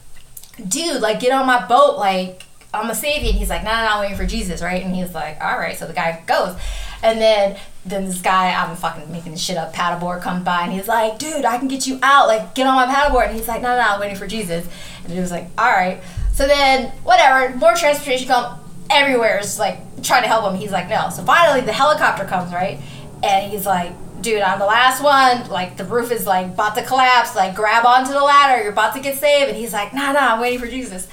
"Dude, 0.66 1.02
like 1.02 1.20
get 1.20 1.32
on 1.32 1.46
my 1.46 1.64
boat, 1.66 1.98
like 1.98 2.44
I'm 2.72 2.82
gonna 2.82 2.94
save 2.94 3.22
you." 3.22 3.30
And 3.30 3.38
he's 3.38 3.50
like, 3.50 3.64
"No, 3.64 3.70
no, 3.70 3.84
no, 3.84 3.88
I'm 3.88 4.00
waiting 4.00 4.16
for 4.16 4.26
Jesus," 4.26 4.62
right? 4.62 4.82
And 4.82 4.94
he's 4.94 5.14
like, 5.14 5.42
"All 5.42 5.58
right." 5.58 5.76
So 5.76 5.86
the 5.86 5.92
guy 5.92 6.22
goes, 6.26 6.56
and 7.02 7.20
then 7.20 7.56
then 7.84 8.04
this 8.04 8.20
guy, 8.20 8.52
I'm 8.52 8.76
fucking 8.76 9.10
making 9.10 9.36
shit 9.36 9.56
up, 9.56 9.74
paddleboard 9.74 10.20
comes 10.20 10.44
by, 10.44 10.62
and 10.62 10.72
he's 10.72 10.88
like, 10.88 11.18
"Dude, 11.18 11.44
I 11.44 11.58
can 11.58 11.68
get 11.68 11.86
you 11.86 11.98
out, 12.02 12.28
like 12.28 12.54
get 12.54 12.66
on 12.66 12.74
my 12.74 12.92
paddleboard." 12.92 13.28
And 13.28 13.36
he's 13.36 13.48
like, 13.48 13.62
"No, 13.62 13.68
no, 13.68 13.76
no, 13.76 13.88
I'm 13.90 14.00
waiting 14.00 14.16
for 14.16 14.26
Jesus." 14.26 14.66
And 15.04 15.12
he 15.12 15.20
was 15.20 15.30
like, 15.30 15.48
"All 15.58 15.70
right." 15.70 16.02
So 16.40 16.46
then, 16.46 16.86
whatever, 17.04 17.54
more 17.56 17.74
transportation 17.74 18.26
come 18.26 18.58
everywhere 18.88 19.40
is 19.40 19.58
like 19.58 20.02
trying 20.02 20.22
to 20.22 20.28
help 20.28 20.50
him. 20.50 20.58
He's 20.58 20.70
like, 20.70 20.88
no. 20.88 21.10
So 21.10 21.22
finally, 21.22 21.60
the 21.60 21.72
helicopter 21.74 22.24
comes, 22.24 22.50
right? 22.50 22.80
And 23.22 23.52
he's 23.52 23.66
like, 23.66 23.92
dude, 24.22 24.40
I'm 24.40 24.58
the 24.58 24.64
last 24.64 25.02
one. 25.02 25.50
Like, 25.50 25.76
the 25.76 25.84
roof 25.84 26.10
is 26.10 26.26
like 26.26 26.46
about 26.46 26.76
to 26.76 26.82
collapse. 26.82 27.36
Like, 27.36 27.54
grab 27.54 27.84
onto 27.84 28.12
the 28.12 28.22
ladder. 28.22 28.62
You're 28.62 28.72
about 28.72 28.94
to 28.94 29.02
get 29.02 29.18
saved. 29.18 29.50
And 29.50 29.58
he's 29.58 29.74
like, 29.74 29.92
nah, 29.92 30.12
nah, 30.12 30.32
I'm 30.32 30.40
waiting 30.40 30.58
for 30.58 30.66
Jesus. 30.66 31.08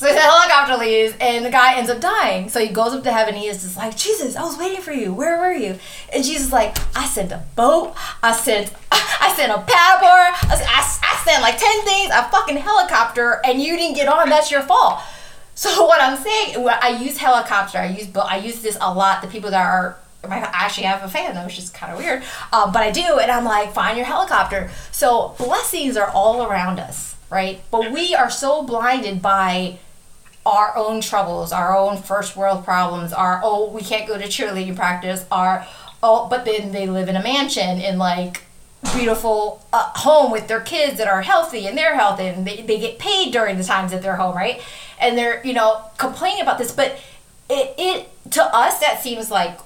So 0.00 0.06
the 0.06 0.18
helicopter 0.18 0.78
leaves, 0.78 1.14
and 1.20 1.44
the 1.44 1.50
guy 1.50 1.76
ends 1.76 1.90
up 1.90 2.00
dying. 2.00 2.48
So 2.48 2.58
he 2.58 2.68
goes 2.68 2.94
up 2.94 3.02
to 3.02 3.12
heaven. 3.12 3.34
He 3.34 3.48
is 3.48 3.60
just 3.60 3.76
like, 3.76 3.98
Jesus, 3.98 4.34
I 4.34 4.42
was 4.44 4.56
waiting 4.56 4.80
for 4.80 4.92
you. 4.92 5.12
Where 5.12 5.38
were 5.38 5.52
you? 5.52 5.78
And 6.10 6.24
Jesus 6.24 6.46
is 6.46 6.52
like, 6.52 6.78
I 6.96 7.04
sent 7.04 7.32
a 7.32 7.44
boat. 7.54 7.92
I 8.22 8.32
sent, 8.32 8.72
I 8.90 9.30
sent 9.36 9.52
a 9.52 9.56
paddleboard. 9.56 10.32
I 10.50 11.22
sent 11.22 11.42
like 11.42 11.58
ten 11.58 11.82
things. 11.84 12.12
A 12.14 12.30
fucking 12.30 12.56
helicopter, 12.56 13.42
and 13.44 13.60
you 13.60 13.76
didn't 13.76 13.94
get 13.94 14.08
on. 14.08 14.30
That's 14.30 14.50
your 14.50 14.62
fault. 14.62 15.00
So 15.54 15.68
what 15.86 16.00
I'm 16.00 16.16
saying, 16.16 16.66
I 16.66 16.98
use 16.98 17.18
helicopter. 17.18 17.76
I 17.76 17.88
use, 17.88 18.06
but 18.06 18.24
I 18.24 18.38
use 18.38 18.62
this 18.62 18.78
a 18.80 18.94
lot. 18.94 19.20
The 19.20 19.28
people 19.28 19.50
that 19.50 19.66
are 19.66 19.98
I 20.24 20.38
actually 20.38 20.84
have 20.84 21.02
a 21.02 21.08
fan, 21.08 21.34
though, 21.34 21.44
which 21.44 21.58
is 21.58 21.68
kind 21.68 21.92
of 21.92 21.98
weird, 21.98 22.22
um, 22.54 22.72
but 22.72 22.82
I 22.82 22.90
do, 22.90 23.18
and 23.18 23.30
I'm 23.30 23.44
like, 23.44 23.74
find 23.74 23.98
your 23.98 24.06
helicopter. 24.06 24.70
So 24.92 25.34
blessings 25.36 25.98
are 25.98 26.08
all 26.08 26.46
around 26.46 26.80
us, 26.80 27.16
right? 27.28 27.60
But 27.70 27.92
we 27.92 28.14
are 28.14 28.30
so 28.30 28.62
blinded 28.62 29.20
by 29.20 29.78
our 30.46 30.76
own 30.76 31.00
troubles, 31.00 31.52
our 31.52 31.76
own 31.76 32.00
first 32.00 32.36
world 32.36 32.64
problems, 32.64 33.12
our 33.12 33.40
oh 33.42 33.70
we 33.70 33.82
can't 33.82 34.08
go 34.08 34.18
to 34.18 34.24
cheerleading 34.24 34.76
practice, 34.76 35.24
our 35.30 35.66
oh 36.02 36.28
but 36.28 36.44
then 36.44 36.72
they 36.72 36.86
live 36.86 37.08
in 37.08 37.16
a 37.16 37.22
mansion 37.22 37.80
in 37.80 37.98
like 37.98 38.42
beautiful 38.94 39.64
uh, 39.72 39.90
home 39.96 40.32
with 40.32 40.48
their 40.48 40.60
kids 40.60 40.96
that 40.98 41.06
are 41.06 41.20
healthy 41.22 41.66
and 41.66 41.76
they're 41.76 41.96
healthy 41.96 42.24
and 42.24 42.46
they, 42.46 42.62
they 42.62 42.80
get 42.80 42.98
paid 42.98 43.30
during 43.30 43.58
the 43.58 43.64
times 43.64 43.92
that 43.92 44.00
they're 44.00 44.16
home, 44.16 44.34
right? 44.34 44.62
And 45.00 45.16
they're 45.16 45.44
you 45.46 45.52
know 45.52 45.82
complaining 45.98 46.42
about 46.42 46.58
this, 46.58 46.72
but 46.72 46.98
it 47.48 47.74
it 47.78 48.30
to 48.32 48.42
us 48.42 48.80
that 48.80 49.02
seems 49.02 49.30
like 49.30 49.58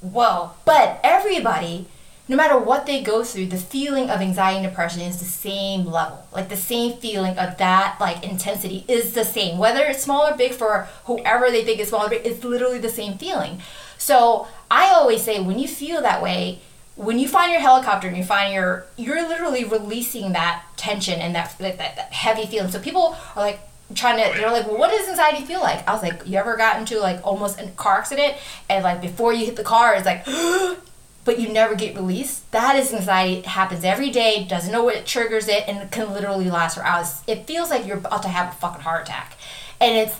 whoa, 0.00 0.52
but 0.64 1.00
everybody 1.02 1.86
no 2.30 2.36
matter 2.36 2.56
what 2.56 2.86
they 2.86 3.02
go 3.02 3.24
through, 3.24 3.46
the 3.46 3.56
feeling 3.56 4.08
of 4.08 4.20
anxiety 4.20 4.58
and 4.58 4.64
depression 4.68 5.02
is 5.02 5.18
the 5.18 5.24
same 5.24 5.84
level. 5.84 6.24
Like 6.30 6.48
the 6.48 6.56
same 6.56 6.96
feeling 6.98 7.36
of 7.36 7.58
that 7.58 7.96
like 7.98 8.22
intensity 8.22 8.84
is 8.86 9.14
the 9.14 9.24
same. 9.24 9.58
Whether 9.58 9.84
it's 9.86 10.04
small 10.04 10.28
or 10.28 10.36
big 10.36 10.52
for 10.52 10.88
whoever 11.06 11.50
they 11.50 11.64
think 11.64 11.80
is 11.80 11.88
small 11.88 12.06
or 12.06 12.08
big, 12.08 12.24
it's 12.24 12.44
literally 12.44 12.78
the 12.78 12.88
same 12.88 13.18
feeling. 13.18 13.60
So 13.98 14.46
I 14.70 14.90
always 14.90 15.24
say 15.24 15.40
when 15.40 15.58
you 15.58 15.66
feel 15.66 16.02
that 16.02 16.22
way, 16.22 16.60
when 16.94 17.18
you 17.18 17.26
find 17.26 17.50
your 17.50 17.60
helicopter 17.60 18.06
and 18.06 18.16
you 18.16 18.22
find 18.22 18.54
your 18.54 18.86
you're 18.96 19.26
literally 19.26 19.64
releasing 19.64 20.30
that 20.30 20.62
tension 20.76 21.18
and 21.18 21.34
that 21.34 21.58
that, 21.58 21.78
that, 21.78 21.96
that 21.96 22.12
heavy 22.12 22.46
feeling. 22.46 22.70
So 22.70 22.78
people 22.78 23.16
are 23.34 23.42
like 23.42 23.58
trying 23.96 24.18
to 24.18 24.38
they're 24.38 24.52
like 24.52 24.68
well 24.68 24.78
what 24.78 24.88
does 24.88 25.08
anxiety 25.08 25.44
feel 25.44 25.58
like 25.58 25.84
i 25.88 25.92
was 25.92 26.00
like 26.00 26.22
you 26.24 26.38
ever 26.38 26.56
got 26.56 26.78
into 26.78 27.00
like 27.00 27.18
almost 27.26 27.60
a 27.60 27.66
car 27.70 27.98
accident 27.98 28.36
and 28.68 28.84
like 28.84 29.00
before 29.00 29.32
you 29.32 29.44
hit 29.44 29.56
the 29.56 29.64
car 29.64 29.96
it's 29.96 30.06
like 30.06 30.24
but 31.24 31.38
you 31.38 31.48
never 31.48 31.74
get 31.74 31.94
released 31.94 32.50
that 32.52 32.76
is 32.76 32.92
anxiety 32.92 33.34
it 33.34 33.46
happens 33.46 33.84
every 33.84 34.10
day 34.10 34.44
doesn't 34.44 34.72
know 34.72 34.84
what 34.84 35.04
triggers 35.06 35.48
it 35.48 35.64
and 35.68 35.78
it 35.78 35.90
can 35.90 36.12
literally 36.12 36.50
last 36.50 36.76
for 36.76 36.84
hours 36.84 37.22
it 37.26 37.46
feels 37.46 37.70
like 37.70 37.86
you're 37.86 37.98
about 37.98 38.22
to 38.22 38.28
have 38.28 38.52
a 38.52 38.56
fucking 38.56 38.82
heart 38.82 39.02
attack 39.02 39.36
and 39.80 39.96
it's 39.96 40.16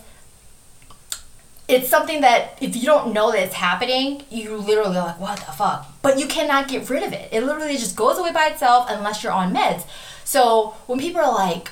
it's 1.70 1.88
something 1.88 2.20
that 2.22 2.59
if 2.61 2.74
you 2.74 2.82
don't 2.82 3.14
know 3.14 3.30
that 3.30 3.44
it's 3.44 3.55
happening, 3.55 4.24
you 4.28 4.57
literally 4.57 4.96
are 4.96 5.07
like, 5.07 5.20
what 5.20 5.38
the 5.38 5.53
fuck? 5.53 5.86
But 6.03 6.18
you 6.18 6.26
cannot 6.26 6.66
get 6.66 6.90
rid 6.90 7.05
of 7.05 7.12
it. 7.12 7.32
It 7.32 7.44
literally 7.44 7.76
just 7.76 7.94
goes 7.94 8.18
away 8.18 8.32
by 8.32 8.48
itself 8.48 8.86
unless 8.88 9.22
you're 9.22 9.32
on 9.32 9.55
meds. 9.55 9.86
So 10.24 10.74
when 10.86 10.98
people 10.98 11.20
are 11.20 11.32
like, 11.32 11.70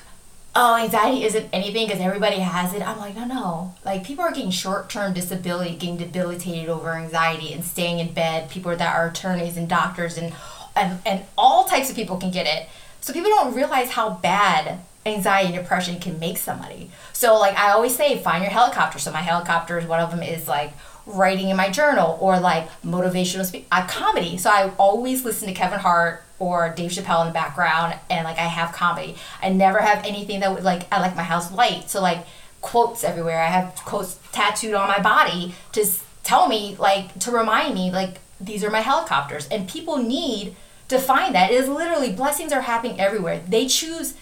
oh, 0.60 0.76
anxiety 0.76 1.22
isn't 1.22 1.48
anything 1.52 1.86
because 1.86 2.00
everybody 2.00 2.40
has 2.40 2.74
it, 2.74 2.82
I'm 2.82 2.98
like, 2.98 3.14
no, 3.14 3.24
no. 3.24 3.74
Like 3.84 4.02
people 4.02 4.24
are 4.24 4.32
getting 4.32 4.50
short 4.50 4.90
term 4.90 5.14
disability, 5.14 5.76
getting 5.76 5.96
debilitated 5.96 6.68
over 6.68 6.94
anxiety 6.94 7.52
and 7.52 7.64
staying 7.64 8.00
in 8.00 8.12
bed. 8.12 8.50
People 8.50 8.74
that 8.74 8.96
are 8.96 9.08
attorneys 9.08 9.56
and 9.56 9.68
doctors 9.68 10.18
and, 10.18 10.34
and, 10.74 10.98
and 11.06 11.24
all 11.38 11.64
types 11.64 11.90
of 11.90 11.96
people 11.96 12.16
can 12.16 12.32
get 12.32 12.46
it. 12.46 12.68
So 13.00 13.12
people 13.12 13.30
don't 13.30 13.54
realize 13.54 13.92
how 13.92 14.10
bad 14.10 14.80
anxiety 15.06 15.54
and 15.54 15.62
depression 15.62 16.00
can 16.00 16.18
make 16.18 16.38
somebody. 16.38 16.90
So 17.12 17.38
like 17.38 17.56
I 17.56 17.70
always 17.70 17.94
say, 17.94 18.18
find 18.18 18.42
your 18.42 18.50
helicopter. 18.50 18.98
So 18.98 19.12
my 19.12 19.22
helicopter 19.22 19.78
is 19.78 19.86
one 19.86 20.00
of 20.00 20.10
them 20.10 20.24
is 20.24 20.48
like 20.48 20.72
writing 21.06 21.50
in 21.50 21.56
my 21.56 21.70
journal 21.70 22.18
or 22.20 22.38
like 22.40 22.68
motivational 22.82 23.44
speak 23.44 23.66
uh, 23.72 23.86
comedy 23.86 24.36
so 24.36 24.50
i 24.50 24.70
always 24.76 25.24
listen 25.24 25.48
to 25.48 25.54
kevin 25.54 25.78
hart 25.78 26.22
or 26.38 26.72
dave 26.76 26.90
chappelle 26.90 27.22
in 27.22 27.28
the 27.28 27.32
background 27.32 27.98
and 28.10 28.24
like 28.24 28.38
i 28.38 28.42
have 28.42 28.72
comedy. 28.72 29.16
I 29.42 29.50
never 29.50 29.78
have 29.80 30.04
anything 30.04 30.40
that 30.40 30.52
would 30.54 30.64
like 30.64 30.86
i 30.92 31.00
like 31.00 31.16
my 31.16 31.22
house 31.22 31.52
light 31.52 31.90
so 31.90 32.00
like 32.00 32.24
quotes 32.60 33.04
everywhere. 33.04 33.40
I 33.40 33.46
have 33.46 33.74
quotes 33.84 34.18
tattooed 34.32 34.74
on 34.74 34.88
my 34.88 35.00
body 35.00 35.54
to 35.72 35.86
tell 36.24 36.48
me 36.48 36.76
like 36.78 37.18
to 37.20 37.30
remind 37.30 37.74
me 37.74 37.90
like 37.90 38.18
these 38.40 38.64
are 38.64 38.70
my 38.70 38.80
helicopters. 38.80 39.48
And 39.48 39.68
people 39.68 39.96
need 39.98 40.56
to 40.88 40.98
find 40.98 41.34
that. 41.34 41.50
It 41.50 41.54
is 41.54 41.68
literally 41.68 42.12
blessings 42.12 42.52
are 42.52 42.62
happening 42.62 43.00
everywhere. 43.00 43.40
They 43.46 43.66
choose 43.66 44.14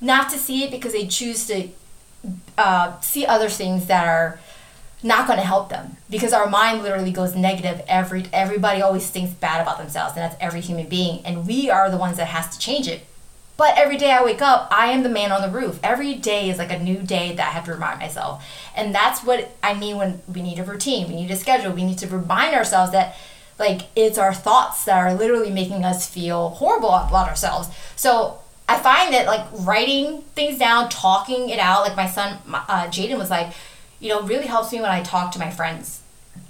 not 0.00 0.30
to 0.30 0.38
see 0.38 0.64
it 0.64 0.70
because 0.70 0.92
they 0.92 1.06
choose 1.06 1.46
to 1.46 1.68
uh, 2.56 3.00
see 3.00 3.26
other 3.26 3.48
things 3.48 3.86
that 3.86 4.06
are 4.06 4.38
not 5.04 5.26
going 5.26 5.38
to 5.38 5.44
help 5.44 5.68
them. 5.68 5.98
Because 6.08 6.32
our 6.32 6.48
mind 6.48 6.82
literally 6.82 7.12
goes 7.12 7.36
negative 7.36 7.82
every 7.86 8.24
everybody 8.32 8.80
always 8.80 9.08
thinks 9.08 9.32
bad 9.34 9.60
about 9.60 9.78
themselves 9.78 10.16
and 10.16 10.22
that's 10.22 10.36
every 10.40 10.60
human 10.60 10.88
being 10.88 11.24
and 11.24 11.46
we 11.46 11.70
are 11.70 11.90
the 11.90 11.96
ones 11.98 12.16
that 12.16 12.28
has 12.28 12.48
to 12.48 12.58
change 12.58 12.88
it. 12.88 13.06
But 13.56 13.76
every 13.76 13.96
day 13.96 14.10
i 14.10 14.24
wake 14.24 14.42
up 14.42 14.68
i 14.70 14.86
am 14.86 15.02
the 15.02 15.08
man 15.08 15.30
on 15.30 15.42
the 15.42 15.56
roof. 15.56 15.78
Every 15.82 16.14
day 16.14 16.48
is 16.48 16.58
like 16.58 16.72
a 16.72 16.78
new 16.78 16.96
day 16.96 17.34
that 17.34 17.46
i 17.46 17.50
have 17.50 17.66
to 17.66 17.74
remind 17.74 18.00
myself. 18.00 18.44
And 18.74 18.94
that's 18.94 19.22
what 19.22 19.54
i 19.62 19.74
mean 19.74 19.96
when 19.98 20.22
we 20.26 20.42
need 20.42 20.58
a 20.58 20.64
routine 20.64 21.08
we 21.08 21.16
need 21.16 21.30
a 21.30 21.36
schedule 21.36 21.72
we 21.72 21.84
need 21.84 21.98
to 21.98 22.08
remind 22.08 22.54
ourselves 22.54 22.92
that 22.92 23.16
like 23.58 23.82
it's 23.94 24.18
our 24.18 24.34
thoughts 24.34 24.84
that 24.86 24.96
are 24.96 25.14
literally 25.14 25.50
making 25.50 25.84
us 25.84 26.08
feel 26.08 26.50
horrible 26.50 26.88
about 26.90 27.28
ourselves. 27.28 27.68
So 27.94 28.38
i 28.66 28.78
find 28.78 29.12
that 29.12 29.26
like 29.26 29.46
writing 29.66 30.22
things 30.34 30.58
down 30.58 30.88
talking 30.88 31.50
it 31.50 31.58
out 31.58 31.82
like 31.82 31.96
my 31.96 32.08
son 32.08 32.38
uh, 32.46 32.86
jaden 32.86 33.18
was 33.18 33.28
like 33.28 33.52
you 34.04 34.10
know, 34.10 34.20
really 34.20 34.46
helps 34.46 34.70
me 34.70 34.82
when 34.82 34.90
I 34.90 35.02
talk 35.02 35.32
to 35.32 35.38
my 35.38 35.50
friends. 35.50 36.02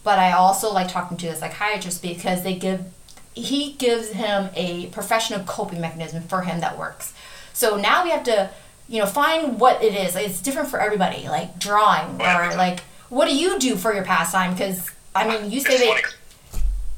But 0.02 0.18
I 0.18 0.32
also 0.32 0.72
like 0.72 0.88
talking 0.88 1.16
to 1.18 1.26
the 1.26 1.36
psychiatrist 1.36 2.02
because 2.02 2.42
they 2.42 2.56
give 2.56 2.84
he 3.32 3.74
gives 3.74 4.10
him 4.10 4.50
a 4.54 4.86
professional 4.86 5.40
coping 5.44 5.80
mechanism 5.80 6.24
for 6.24 6.42
him 6.42 6.60
that 6.60 6.76
works. 6.76 7.14
So 7.52 7.76
now 7.76 8.04
we 8.04 8.10
have 8.10 8.24
to, 8.24 8.50
you 8.88 9.00
know, 9.00 9.06
find 9.06 9.58
what 9.58 9.82
it 9.82 9.94
is. 9.94 10.14
It's 10.16 10.40
different 10.42 10.68
for 10.68 10.80
everybody. 10.80 11.28
Like 11.28 11.58
drawing 11.58 12.20
or 12.20 12.56
like 12.56 12.80
what 13.08 13.28
do 13.28 13.36
you 13.36 13.58
do 13.60 13.76
for 13.76 13.94
your 13.94 14.04
pastime? 14.04 14.52
Because 14.52 14.90
I 15.14 15.28
mean, 15.28 15.50
you 15.52 15.60
say 15.60 15.78
that 15.78 16.14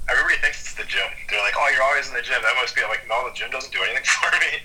Everybody 0.08 0.36
thinks 0.36 0.62
it's 0.62 0.74
the 0.74 0.84
gym. 0.84 1.02
They're 1.28 1.42
like, 1.42 1.54
"Oh, 1.58 1.68
you're 1.74 1.82
always 1.82 2.08
in 2.08 2.14
the 2.14 2.22
gym." 2.22 2.40
That 2.40 2.54
must 2.60 2.76
be 2.76 2.82
I'm 2.82 2.88
like, 2.88 3.08
no, 3.08 3.28
the 3.28 3.34
gym 3.34 3.50
doesn't 3.50 3.72
do 3.72 3.82
anything 3.82 4.04
for 4.22 4.30
me. 4.38 4.62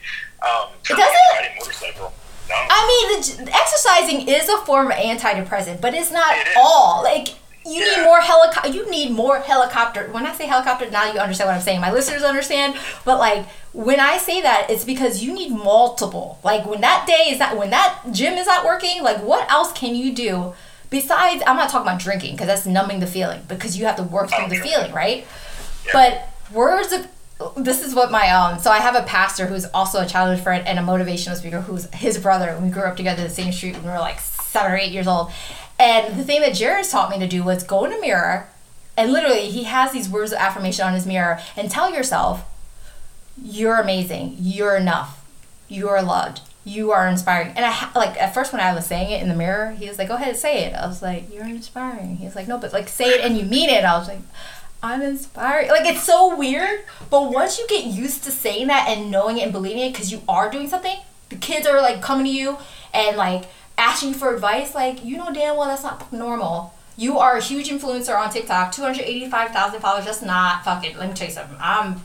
Um, 0.47 0.69
It 0.87 0.95
doesn't? 0.95 1.33
Riding 1.33 1.57
motorcycle. 1.57 2.13
No. 2.51 2.57
I 2.69 2.79
mean, 2.89 3.45
the, 3.45 3.53
exercising 3.53 4.27
is 4.27 4.49
a 4.49 4.57
form 4.65 4.87
of 4.87 4.93
antidepressant, 4.97 5.81
but 5.81 5.93
it's 5.93 6.11
not 6.11 6.35
It 6.35 6.47
all. 6.57 7.01
Like 7.03 7.29
you 7.65 7.81
Yeah. 7.83 7.97
need 7.97 8.03
more 8.05 8.19
helicopter. 8.21 8.69
You 8.69 8.89
need 8.89 9.11
more 9.11 9.39
helicopter. 9.39 10.09
When 10.11 10.25
I 10.25 10.33
say 10.33 10.47
helicopter, 10.47 10.89
now 10.89 11.11
you 11.11 11.19
understand 11.19 11.47
what 11.49 11.55
I'm 11.55 11.61
saying. 11.61 11.79
My 11.79 11.91
listeners 11.91 12.23
understand. 12.23 12.75
But 13.05 13.19
like 13.19 13.45
when 13.73 13.99
I 13.99 14.17
say 14.17 14.41
that, 14.41 14.67
it's 14.69 14.83
because 14.83 15.23
you 15.23 15.33
need 15.33 15.51
multiple. 15.51 16.39
Like 16.43 16.65
when 16.65 16.81
that 16.81 17.05
day 17.07 17.29
is 17.31 17.39
not, 17.39 17.57
when 17.57 17.69
that 17.69 17.99
gym 18.11 18.33
is 18.33 18.47
not 18.47 18.65
working. 18.65 19.03
Like 19.03 19.21
what 19.23 19.49
else 19.51 19.71
can 19.73 19.95
you 19.95 20.11
do 20.13 20.53
besides? 20.89 21.43
I'm 21.45 21.55
not 21.55 21.69
talking 21.69 21.87
about 21.87 22.01
drinking 22.01 22.33
because 22.33 22.47
that's 22.47 22.65
numbing 22.65 22.99
the 22.99 23.07
feeling 23.07 23.41
because 23.47 23.77
you 23.77 23.85
have 23.85 23.95
to 23.97 24.03
work 24.03 24.29
through 24.29 24.45
oh, 24.45 24.49
the 24.49 24.55
feeling, 24.55 24.91
right? 24.91 25.25
Yeah. 25.85 25.91
But 25.93 26.29
words 26.51 26.91
of 26.91 27.07
this 27.57 27.85
is 27.85 27.93
what 27.93 28.11
my 28.11 28.29
um 28.29 28.59
so 28.59 28.71
I 28.71 28.79
have 28.79 28.95
a 28.95 29.03
pastor 29.03 29.47
who's 29.47 29.65
also 29.65 30.01
a 30.01 30.05
childhood 30.05 30.43
friend 30.43 30.67
and 30.67 30.79
a 30.79 30.81
motivational 30.81 31.35
speaker 31.35 31.61
who's 31.61 31.85
his 31.93 32.17
brother 32.17 32.57
we 32.61 32.69
grew 32.69 32.83
up 32.83 32.97
together 32.97 33.23
the 33.23 33.29
same 33.29 33.51
street 33.51 33.73
when 33.73 33.83
we 33.83 33.89
were 33.89 33.99
like 33.99 34.19
seven 34.19 34.71
or 34.71 34.77
eight 34.77 34.91
years 34.91 35.07
old. 35.07 35.31
And 35.79 36.19
the 36.19 36.23
thing 36.23 36.41
that 36.41 36.53
Jared 36.53 36.87
taught 36.87 37.09
me 37.09 37.19
to 37.19 37.27
do 37.27 37.43
was 37.43 37.63
go 37.63 37.85
in 37.85 37.93
a 37.93 37.99
mirror 37.99 38.47
and 38.97 39.11
literally 39.11 39.49
he 39.49 39.63
has 39.63 39.91
these 39.91 40.09
words 40.09 40.31
of 40.31 40.37
affirmation 40.37 40.85
on 40.85 40.93
his 40.93 41.05
mirror 41.05 41.39
and 41.55 41.69
tell 41.71 41.93
yourself 41.93 42.45
you're 43.41 43.79
amazing, 43.79 44.35
you're 44.39 44.75
enough, 44.75 45.25
you're 45.67 46.01
loved, 46.01 46.41
you 46.63 46.91
are 46.91 47.07
inspiring. 47.07 47.53
And 47.55 47.65
I 47.65 47.89
like 47.95 48.21
at 48.21 48.33
first 48.33 48.53
when 48.53 48.61
I 48.61 48.73
was 48.73 48.85
saying 48.85 49.11
it 49.11 49.21
in 49.21 49.29
the 49.29 49.35
mirror, 49.35 49.71
he 49.71 49.87
was 49.87 49.97
like, 49.97 50.09
"Go 50.09 50.15
ahead, 50.15 50.35
say 50.37 50.65
it." 50.65 50.75
I 50.75 50.85
was 50.85 51.01
like, 51.01 51.33
"You're 51.33 51.45
inspiring." 51.45 52.17
He 52.17 52.25
was 52.25 52.35
like, 52.35 52.47
"No, 52.47 52.57
but 52.57 52.73
like 52.73 52.87
say 52.87 53.05
it 53.05 53.21
and 53.21 53.37
you 53.37 53.45
mean 53.45 53.69
it." 53.69 53.83
I 53.83 53.97
was 53.97 54.07
like, 54.07 54.19
I'm 54.83 55.01
inspired. 55.01 55.69
Like 55.69 55.85
it's 55.85 56.03
so 56.03 56.35
weird, 56.35 56.83
but 57.09 57.31
once 57.31 57.59
you 57.59 57.67
get 57.67 57.85
used 57.85 58.23
to 58.23 58.31
saying 58.31 58.67
that 58.67 58.87
and 58.87 59.11
knowing 59.11 59.37
it 59.37 59.43
and 59.43 59.51
believing 59.51 59.83
it 59.83 59.93
because 59.93 60.11
you 60.11 60.21
are 60.27 60.49
doing 60.49 60.67
something, 60.67 60.97
the 61.29 61.35
kids 61.35 61.67
are 61.67 61.81
like 61.81 62.01
coming 62.01 62.25
to 62.25 62.31
you 62.31 62.57
and 62.93 63.15
like 63.15 63.45
asking 63.77 64.15
for 64.15 64.33
advice. 64.33 64.73
Like 64.73 65.05
you 65.05 65.17
know 65.17 65.31
damn 65.31 65.55
well 65.55 65.67
that's 65.67 65.83
not 65.83 66.11
normal. 66.11 66.73
You 66.97 67.19
are 67.19 67.37
a 67.37 67.41
huge 67.41 67.69
influencer 67.69 68.17
on 68.17 68.31
TikTok, 68.31 68.71
two 68.71 68.81
hundred 68.81 69.03
eighty-five 69.03 69.51
thousand 69.51 69.81
followers. 69.81 70.05
That's 70.05 70.21
not 70.21 70.65
fucking. 70.65 70.97
Let 70.97 71.09
me 71.09 71.15
tell 71.15 71.27
you 71.27 71.33
something. 71.33 71.57
I'm, 71.59 72.01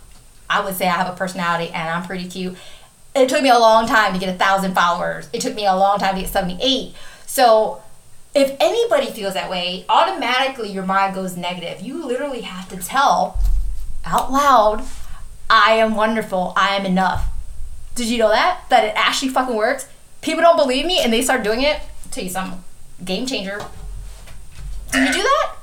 I 0.49 0.65
would 0.65 0.75
say 0.77 0.87
I 0.87 0.93
have 0.93 1.13
a 1.13 1.17
personality 1.17 1.73
and 1.73 1.89
I'm 1.89 2.05
pretty 2.05 2.29
cute. 2.29 2.57
It 3.15 3.29
took 3.29 3.43
me 3.43 3.49
a 3.49 3.59
long 3.59 3.87
time 3.87 4.13
to 4.13 4.19
get 4.19 4.35
a 4.35 4.39
thousand 4.39 4.75
followers. 4.75 5.29
It 5.33 5.41
took 5.41 5.55
me 5.55 5.67
a 5.67 5.75
long 5.75 5.99
time 5.99 6.15
to 6.15 6.21
get 6.21 6.31
seventy-eight. 6.31 6.95
So 7.27 7.83
if 8.37 8.55
anybody 8.61 9.07
feels 9.11 9.35
that 9.35 9.51
way, 9.51 9.87
automatically 9.89 10.71
your 10.71 10.85
mind 10.85 11.15
goes 11.15 11.37
negative. 11.37 11.81
You 11.81 12.05
literally 12.05 12.43
have 12.43 12.69
to 12.69 12.77
tell 12.77 13.41
out 14.05 14.31
loud, 14.31 14.85
I 15.49 15.73
am 15.73 15.95
wonderful, 15.95 16.53
I 16.55 16.77
am 16.77 16.85
enough. 16.85 17.27
Did 17.95 18.09
you 18.09 18.19
know 18.19 18.29
that? 18.29 18.61
That 18.69 18.85
it 18.85 18.93
actually 18.95 19.31
fucking 19.31 19.57
works? 19.57 19.89
People 20.21 20.43
don't 20.43 20.57
believe 20.57 20.85
me 20.85 20.99
and 21.01 21.13
they 21.13 21.23
start 21.23 21.43
doing 21.43 21.63
it. 21.63 21.77
I'll 21.77 22.11
tell 22.11 22.25
you 22.25 22.31
something. 22.31 22.63
Game 23.03 23.27
changer. 23.27 23.59
Did 24.93 25.09
you 25.09 25.13
do 25.15 25.23
that? 25.23 25.57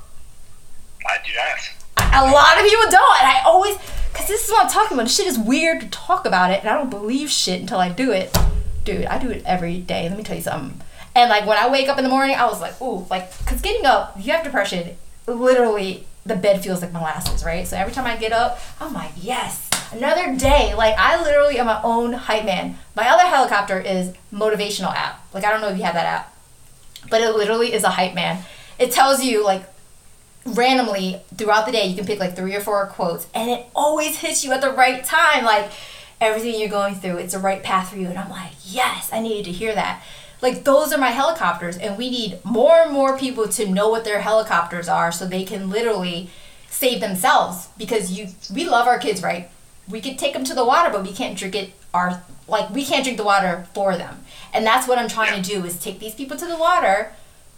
I 1.06 1.18
do 1.24 1.32
not. 1.36 2.26
A 2.26 2.32
lot 2.32 2.58
of 2.58 2.64
people 2.64 2.90
don't, 2.90 3.20
and 3.20 3.28
I 3.28 3.42
always, 3.46 3.76
because 4.12 4.26
this 4.26 4.44
is 4.44 4.50
what 4.50 4.64
I'm 4.64 4.70
talking 4.70 4.96
about. 4.96 5.10
Shit 5.10 5.26
is 5.26 5.38
weird 5.38 5.80
to 5.80 5.88
talk 5.88 6.26
about 6.26 6.50
it, 6.50 6.60
and 6.60 6.68
I 6.68 6.74
don't 6.74 6.90
believe 6.90 7.30
shit 7.30 7.60
until 7.60 7.78
I 7.78 7.88
do 7.88 8.10
it. 8.10 8.36
Dude, 8.84 9.06
I 9.06 9.18
do 9.18 9.30
it 9.30 9.42
every 9.44 9.78
day. 9.78 10.08
Let 10.08 10.18
me 10.18 10.24
tell 10.24 10.36
you 10.36 10.42
something. 10.42 10.80
And 11.14 11.30
like 11.30 11.46
when 11.46 11.58
I 11.58 11.68
wake 11.68 11.88
up 11.88 11.98
in 11.98 12.04
the 12.04 12.10
morning, 12.10 12.36
I 12.36 12.46
was 12.46 12.60
like, 12.60 12.80
ooh, 12.80 13.06
like, 13.10 13.36
because 13.38 13.60
getting 13.60 13.86
up, 13.86 14.16
you 14.18 14.32
have 14.32 14.44
depression, 14.44 14.96
literally 15.26 16.06
the 16.26 16.36
bed 16.36 16.62
feels 16.62 16.82
like 16.82 16.92
molasses, 16.92 17.44
right? 17.44 17.66
So 17.66 17.76
every 17.76 17.92
time 17.92 18.06
I 18.06 18.16
get 18.16 18.32
up, 18.32 18.58
I'm 18.80 18.92
like, 18.92 19.12
yes, 19.16 19.68
another 19.92 20.36
day. 20.36 20.74
Like 20.74 20.94
I 20.98 21.22
literally 21.22 21.58
am 21.58 21.66
my 21.66 21.80
own 21.82 22.12
hype 22.12 22.44
man. 22.44 22.78
My 22.96 23.08
other 23.08 23.24
helicopter 23.24 23.78
is 23.78 24.14
motivational 24.32 24.94
app. 24.94 25.24
Like 25.32 25.44
I 25.44 25.50
don't 25.50 25.60
know 25.60 25.68
if 25.68 25.76
you 25.76 25.84
have 25.84 25.94
that 25.94 26.06
app, 26.06 26.36
but 27.10 27.20
it 27.20 27.34
literally 27.36 27.72
is 27.72 27.84
a 27.84 27.90
hype 27.90 28.14
man. 28.14 28.42
It 28.78 28.90
tells 28.90 29.22
you 29.22 29.44
like 29.44 29.64
randomly 30.46 31.20
throughout 31.36 31.66
the 31.66 31.72
day 31.72 31.86
you 31.86 31.96
can 31.96 32.04
pick 32.04 32.18
like 32.18 32.36
three 32.36 32.54
or 32.54 32.60
four 32.60 32.86
quotes 32.86 33.26
and 33.34 33.50
it 33.50 33.66
always 33.74 34.18
hits 34.18 34.44
you 34.44 34.52
at 34.52 34.60
the 34.60 34.70
right 34.70 35.02
time 35.02 35.42
like 35.42 35.70
everything 36.20 36.60
you're 36.60 36.68
going 36.68 36.94
through 36.94 37.16
it's 37.16 37.32
the 37.32 37.38
right 37.38 37.62
path 37.62 37.88
for 37.88 37.96
you 37.96 38.08
and 38.08 38.18
i'm 38.18 38.28
like 38.28 38.52
yes 38.62 39.08
i 39.10 39.20
needed 39.20 39.46
to 39.46 39.50
hear 39.50 39.74
that 39.74 40.02
like 40.44 40.62
those 40.62 40.92
are 40.92 40.98
my 40.98 41.10
helicopters 41.10 41.76
and 41.76 41.98
we 41.98 42.08
need 42.08 42.38
more 42.44 42.76
and 42.78 42.92
more 42.92 43.18
people 43.18 43.48
to 43.48 43.68
know 43.68 43.88
what 43.88 44.04
their 44.04 44.20
helicopters 44.20 44.88
are 44.88 45.10
so 45.10 45.26
they 45.26 45.44
can 45.44 45.68
literally 45.68 46.30
save 46.70 47.00
themselves 47.00 47.68
because 47.76 48.12
you 48.12 48.28
we 48.54 48.64
love 48.68 48.86
our 48.86 48.98
kids 48.98 49.22
right 49.22 49.50
we 49.88 50.00
could 50.00 50.18
take 50.18 50.32
them 50.32 50.44
to 50.44 50.54
the 50.54 50.64
water 50.64 50.90
but 50.92 51.02
we 51.02 51.12
can't 51.12 51.36
drink 51.36 51.56
it 51.56 51.72
our 51.92 52.22
like 52.46 52.70
we 52.70 52.84
can't 52.84 53.02
drink 53.04 53.18
the 53.18 53.24
water 53.24 53.66
for 53.74 53.96
them 53.96 54.24
and 54.52 54.64
that's 54.64 54.86
what 54.86 54.98
i'm 54.98 55.08
trying 55.08 55.42
to 55.42 55.50
do 55.50 55.64
is 55.64 55.76
take 55.78 55.98
these 55.98 56.14
people 56.14 56.36
to 56.36 56.46
the 56.46 56.56
water 56.56 57.12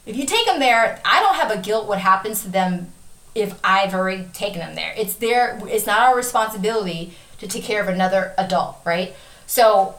if 0.07 0.16
you 0.16 0.24
take 0.24 0.47
them 0.47 0.61
there, 0.61 1.01
I 1.05 1.20
don't 1.20 1.34
have 1.34 1.51
a 1.51 1.61
guilt 1.61 1.89
what 1.89 1.99
happens 1.99 2.43
to 2.45 2.49
them 2.49 2.93
if 3.34 3.59
I've 3.62 3.93
already 3.93 4.24
taken 4.32 4.61
them 4.61 4.76
there. 4.76 4.95
It's 4.97 5.14
their 5.14 5.61
it's 5.66 5.84
not 5.84 5.99
our 6.01 6.16
responsibility 6.16 7.12
to 7.39 7.49
take 7.49 7.64
care 7.64 7.82
of 7.82 7.89
another 7.89 8.32
adult, 8.39 8.78
right? 8.84 9.14
So. 9.47 9.97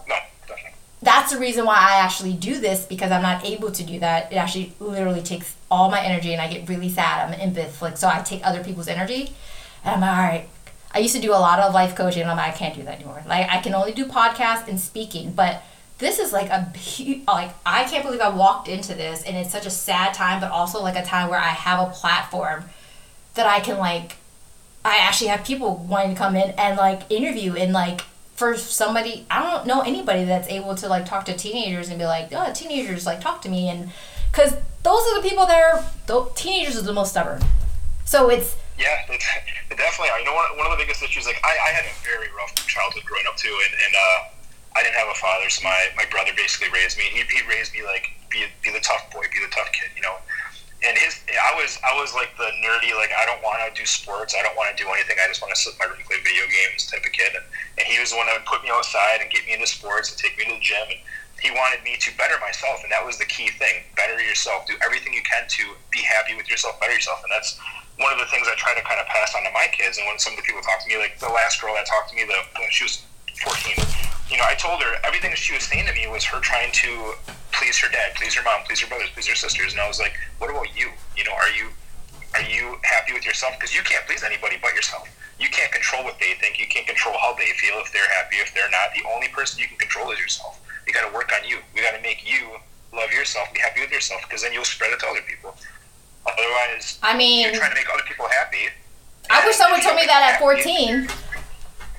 That's 1.02 1.32
the 1.32 1.40
reason 1.40 1.66
why 1.66 1.76
I 1.76 2.04
actually 2.04 2.34
do 2.34 2.60
this 2.60 2.86
because 2.86 3.12
I'm 3.12 3.22
not 3.22 3.46
able 3.46 3.72
to 3.72 3.84
do 3.84 4.00
that. 4.00 4.32
It 4.32 4.36
actually 4.36 4.74
literally 4.80 5.22
takes 5.22 5.56
all 5.70 5.92
my 5.92 6.02
energy 6.02 6.34
and 6.34 6.42
I 6.42 6.52
get 6.52 6.68
really 6.68 6.90
sad. 6.90 7.28
I'm 7.28 7.40
an 7.40 7.54
empath, 7.54 7.82
like 7.82 7.98
so 7.98 8.08
I 8.08 8.22
take 8.22 8.46
other 8.46 8.64
people's 8.64 8.88
energy 8.88 9.34
and 9.84 9.96
I'm 9.96 10.02
like, 10.02 10.12
all 10.12 10.24
right. 10.24 10.50
I 10.92 11.00
used 11.00 11.16
to 11.16 11.22
do 11.22 11.32
a 11.32 11.38
lot 11.38 11.60
of 11.60 11.74
life 11.74 11.96
coaching 11.96 12.24
and 12.24 12.32
I'm 12.32 12.38
like, 12.38 12.56
I 12.56 12.58
can't 12.58 12.74
do 12.74 12.82
that 12.84 12.96
anymore. 12.96 13.22
Like 13.28 13.48
I 13.50 13.60
can 13.62 13.76
only 13.76 13.92
do 13.92 14.06
podcasts 14.06 14.68
and 14.68 14.80
speaking, 14.80 15.34
but 15.34 15.62
this 16.00 16.18
is 16.20 16.32
like 16.32 16.50
a 16.50 16.72
like 17.28 17.52
I 17.66 17.84
can't 17.84 18.04
believe 18.04 18.22
I 18.22 18.30
walked 18.30 18.68
into 18.68 18.94
this 18.94 19.24
and 19.24 19.36
it's 19.38 19.52
such 19.52 19.66
a 19.66 19.72
sad 19.72 20.14
time, 20.14 20.42
but 20.42 20.52
also 20.52 20.82
like 20.82 20.96
a 20.96 21.06
time 21.06 21.30
where 21.30 21.40
I 21.40 21.50
have 21.50 21.88
a 21.88 21.92
platform 21.92 22.66
that 23.36 23.46
I 23.46 23.60
can 23.60 23.78
like 23.78 24.16
I 24.84 24.98
actually 25.00 25.28
have 25.28 25.44
people 25.44 25.76
wanting 25.76 26.12
to 26.12 26.18
come 26.18 26.36
in 26.36 26.52
and 26.52 26.78
like 26.78 27.02
interview 27.12 27.56
and 27.56 27.74
like 27.74 28.02
for 28.38 28.56
somebody 28.56 29.26
I 29.30 29.44
don't 29.44 29.68
know 29.68 29.82
anybody 29.82 30.24
that's 30.24 30.48
able 30.48 30.76
to 30.76 30.88
like 30.88 31.06
talk 31.06 31.26
to 31.26 31.36
teenagers 31.36 31.90
and 31.90 32.00
be 32.00 32.06
like, 32.06 32.30
oh, 32.32 32.54
teenagers 32.54 33.06
like 33.06 33.20
talk 33.20 33.42
to 33.42 33.50
me 33.50 33.68
and 33.68 33.90
because 34.32 34.54
those 34.84 35.02
are 35.08 35.22
the 35.22 35.28
people 35.28 35.46
that 35.46 35.58
are 35.58 35.84
the 36.06 36.30
teenagers 36.36 36.78
are 36.78 36.84
the 36.84 36.94
most 36.94 37.12
stubborn. 37.12 37.42
So 38.06 38.30
it's 38.30 38.56
Yeah, 38.78 38.96
it, 39.10 39.22
it 39.72 39.78
definitely 39.78 40.14
are. 40.14 40.20
You 40.20 40.26
know, 40.26 40.36
one, 40.38 40.58
one 40.58 40.66
of 40.70 40.78
the 40.78 40.82
biggest 40.82 41.04
issues, 41.04 41.26
like, 41.26 41.42
I, 41.44 41.52
I 41.52 41.70
had 41.74 41.84
a 41.84 41.94
very 42.06 42.30
rough 42.38 42.56
childhood 42.68 43.04
growing 43.04 43.26
up, 43.28 43.36
too, 43.36 43.52
and, 43.52 43.74
and 43.74 43.94
uh, 43.98 44.78
I 44.78 44.84
didn't 44.84 44.96
have 44.96 45.10
a 45.10 45.18
father, 45.20 45.50
so 45.50 45.66
my, 45.66 45.90
my 45.98 46.06
brother 46.08 46.32
basically 46.38 46.70
raised 46.72 46.98
me. 46.98 47.10
He, 47.10 47.26
he 47.26 47.42
raised 47.50 47.74
me, 47.74 47.84
like, 47.84 48.14
be, 48.30 48.46
be 48.62 48.72
the 48.72 48.80
tough 48.80 49.10
boy, 49.12 49.26
be 49.34 49.42
the 49.42 49.52
tough 49.52 49.68
kid, 49.74 49.90
you 49.98 50.04
know? 50.06 50.16
And 50.88 50.96
his 50.96 51.20
I 51.28 51.52
was 51.60 51.76
I 51.84 51.92
was 52.00 52.16
like 52.16 52.32
the 52.40 52.48
nerdy 52.64 52.96
like 52.96 53.12
I 53.12 53.28
don't 53.28 53.44
want 53.44 53.60
to 53.60 53.70
do 53.76 53.84
sports 53.84 54.32
I 54.32 54.42
don't 54.42 54.56
want 54.56 54.72
to 54.72 54.78
do 54.80 54.88
anything 54.88 55.20
I 55.20 55.28
just 55.28 55.44
want 55.44 55.52
to 55.52 55.60
sit 55.60 55.76
in 55.76 55.80
my 55.84 55.92
room 55.92 56.00
and 56.00 56.08
play 56.08 56.24
video 56.24 56.48
games 56.48 56.88
type 56.88 57.04
of 57.04 57.12
kid. 57.12 57.36
And, 57.36 57.44
and 57.76 57.86
he 57.86 58.00
was 58.00 58.16
the 58.16 58.18
one 58.18 58.32
that 58.32 58.40
would 58.40 58.48
put 58.48 58.64
me 58.64 58.72
outside 58.72 59.20
and 59.20 59.28
get 59.28 59.44
me 59.44 59.52
into 59.52 59.68
sports 59.68 60.08
and 60.10 60.16
take 60.16 60.40
me 60.40 60.48
to 60.48 60.56
the 60.56 60.64
gym 60.64 60.88
and 60.88 61.04
he 61.44 61.52
wanted 61.52 61.84
me 61.84 62.00
to 62.00 62.10
better 62.16 62.40
myself 62.40 62.82
and 62.82 62.90
that 62.96 63.04
was 63.04 63.20
the 63.20 63.28
key 63.28 63.52
thing 63.60 63.84
better 64.00 64.16
yourself 64.18 64.66
do 64.66 64.80
everything 64.80 65.12
you 65.12 65.22
can 65.28 65.44
to 65.52 65.76
be 65.92 66.00
happy 66.00 66.34
with 66.40 66.48
yourself 66.48 66.80
better 66.80 66.96
yourself. 66.96 67.20
And 67.28 67.32
that's 67.36 67.60
one 68.00 68.16
of 68.16 68.20
the 68.24 68.30
things 68.32 68.48
I 68.48 68.56
try 68.56 68.72
to 68.72 68.84
kind 68.88 69.04
of 69.04 69.12
pass 69.12 69.36
on 69.36 69.44
to 69.44 69.52
my 69.52 69.68
kids 69.76 70.00
and 70.00 70.08
when 70.08 70.16
some 70.24 70.32
of 70.32 70.40
the 70.40 70.48
people 70.48 70.64
talk 70.64 70.80
to 70.80 70.88
me 70.88 70.96
like 70.96 71.20
the 71.20 71.30
last 71.30 71.60
girl 71.60 71.76
that 71.76 71.84
talked 71.84 72.10
to 72.12 72.16
me 72.16 72.24
the 72.24 72.40
when 72.56 72.72
she 72.72 72.88
was 72.88 73.04
14 73.44 74.07
you 74.30 74.38
know 74.38 74.44
I 74.48 74.56
told 74.56 74.82
her 74.84 74.96
everything 75.04 75.34
she 75.36 75.54
was 75.54 75.64
saying 75.64 75.86
to 75.86 75.94
me 75.94 76.08
was 76.08 76.24
her 76.26 76.40
trying 76.40 76.72
to 76.84 77.14
please 77.52 77.78
her 77.80 77.90
dad, 77.90 78.16
please 78.16 78.34
her 78.36 78.44
mom, 78.44 78.62
please 78.66 78.80
her 78.82 78.88
brothers, 78.88 79.10
please 79.14 79.28
her 79.28 79.36
sisters. 79.36 79.74
And 79.74 79.82
I 79.82 79.88
was 79.88 80.00
like, 80.00 80.14
what 80.38 80.50
about 80.50 80.68
you? 80.78 80.92
You 81.16 81.24
know, 81.24 81.34
are 81.34 81.50
you 81.52 81.70
are 82.36 82.44
you 82.44 82.78
happy 82.84 83.14
with 83.14 83.26
yourself? 83.26 83.54
Because 83.56 83.74
you 83.74 83.82
can't 83.82 84.06
please 84.06 84.24
anybody 84.24 84.58
but 84.62 84.74
yourself. 84.74 85.08
You 85.40 85.50
can't 85.50 85.72
control 85.72 86.04
what 86.04 86.20
they 86.20 86.34
think. 86.42 86.60
You 86.60 86.68
can't 86.68 86.86
control 86.86 87.16
how 87.18 87.34
they 87.34 87.50
feel 87.58 87.80
if 87.80 87.92
they're 87.94 88.10
happy, 88.10 88.38
if 88.38 88.54
they're 88.54 88.70
not. 88.70 88.94
The 88.94 89.08
only 89.14 89.30
person 89.30 89.60
you 89.60 89.68
can 89.68 89.78
control 89.78 90.12
is 90.12 90.20
yourself. 90.20 90.60
You 90.86 90.94
got 90.94 91.08
to 91.08 91.14
work 91.14 91.32
on 91.34 91.48
you. 91.48 91.58
You 91.76 91.84
got 91.84 91.96
to 91.96 92.02
make 92.02 92.26
you 92.26 92.58
love 92.94 93.12
yourself, 93.12 93.52
be 93.54 93.60
happy 93.60 93.82
with 93.82 93.92
yourself, 93.92 94.22
because 94.24 94.42
then 94.42 94.54
you'll 94.54 94.66
spread 94.66 94.92
it 94.94 95.00
to 95.02 95.08
other 95.08 95.22
people. 95.22 95.56
Otherwise, 96.26 97.00
I 97.04 97.16
mean, 97.16 97.42
you're 97.42 97.56
trying 97.56 97.72
to 97.72 97.76
make 97.76 97.88
other 97.94 98.04
people 98.08 98.28
happy. 98.28 98.70
I 99.30 99.46
wish 99.46 99.56
someone 99.56 99.82
told 99.82 99.96
me 99.96 100.06
that 100.06 100.34
at 100.36 100.40
14 100.40 101.08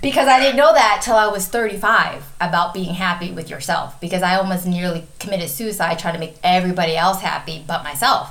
because 0.03 0.29
I 0.29 0.39
didn't 0.41 0.57
know 0.57 0.73
that 0.73 1.01
till 1.05 1.17
I 1.17 1.27
was 1.27 1.47
35 1.49 2.25
about 2.41 2.73
being 2.75 2.95
happy 2.95 3.33
with 3.33 3.51
yourself 3.51 4.01
because 4.01 4.23
I 4.23 4.37
almost 4.37 4.67
nearly 4.67 5.07
committed 5.19 5.49
suicide 5.51 5.99
trying 5.99 6.15
to 6.15 6.21
make 6.21 6.37
everybody 6.45 6.97
else 6.97 7.21
happy 7.21 7.65
but 7.67 7.83
myself. 7.83 8.31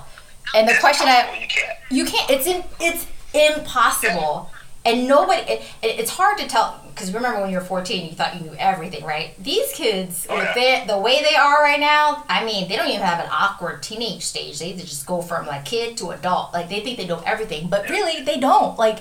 And 0.55 0.67
the 0.67 0.71
It's 0.71 0.79
question. 0.81 1.07
I 1.07 1.39
you 1.41 1.47
can't. 1.47 1.77
you 1.91 2.05
can't 2.05 2.29
it's 2.31 2.47
in, 2.47 2.63
it's 2.79 3.05
impossible. 3.33 4.49
And 4.85 5.07
nobody 5.07 5.41
it, 5.41 5.61
it- 5.81 5.99
it's 5.99 6.11
hard 6.11 6.37
to 6.37 6.47
tell 6.47 6.79
because 6.87 7.13
remember 7.13 7.41
when 7.41 7.49
you 7.51 7.57
were 7.57 7.63
14 7.63 8.05
you 8.09 8.13
thought 8.15 8.35
you 8.35 8.41
knew 8.49 8.55
everything, 8.57 9.03
right? 9.03 9.31
These 9.43 9.71
kids 9.73 10.25
Oh, 10.29 10.35
with 10.35 10.45
yeah. 10.45 10.53
their, 10.85 10.87
the 10.87 10.97
way 10.97 11.21
they 11.21 11.35
are 11.35 11.61
right 11.61 11.79
now, 11.79 12.23
I 12.29 12.43
mean, 12.45 12.67
they 12.69 12.75
don't 12.75 12.87
even 12.87 13.01
have 13.01 13.19
an 13.23 13.29
awkward 13.31 13.83
teenage 13.83 14.23
stage. 14.23 14.57
They 14.59 14.73
just 14.73 15.05
go 15.05 15.21
from 15.21 15.45
like 15.45 15.65
kid 15.65 15.97
to 15.97 16.09
adult. 16.11 16.53
Like 16.53 16.69
they 16.69 16.79
think 16.79 16.97
they 16.97 17.05
know 17.05 17.21
everything, 17.25 17.67
but 17.67 17.89
really 17.89 18.23
they 18.23 18.39
don't. 18.39 18.79
Like 18.79 18.99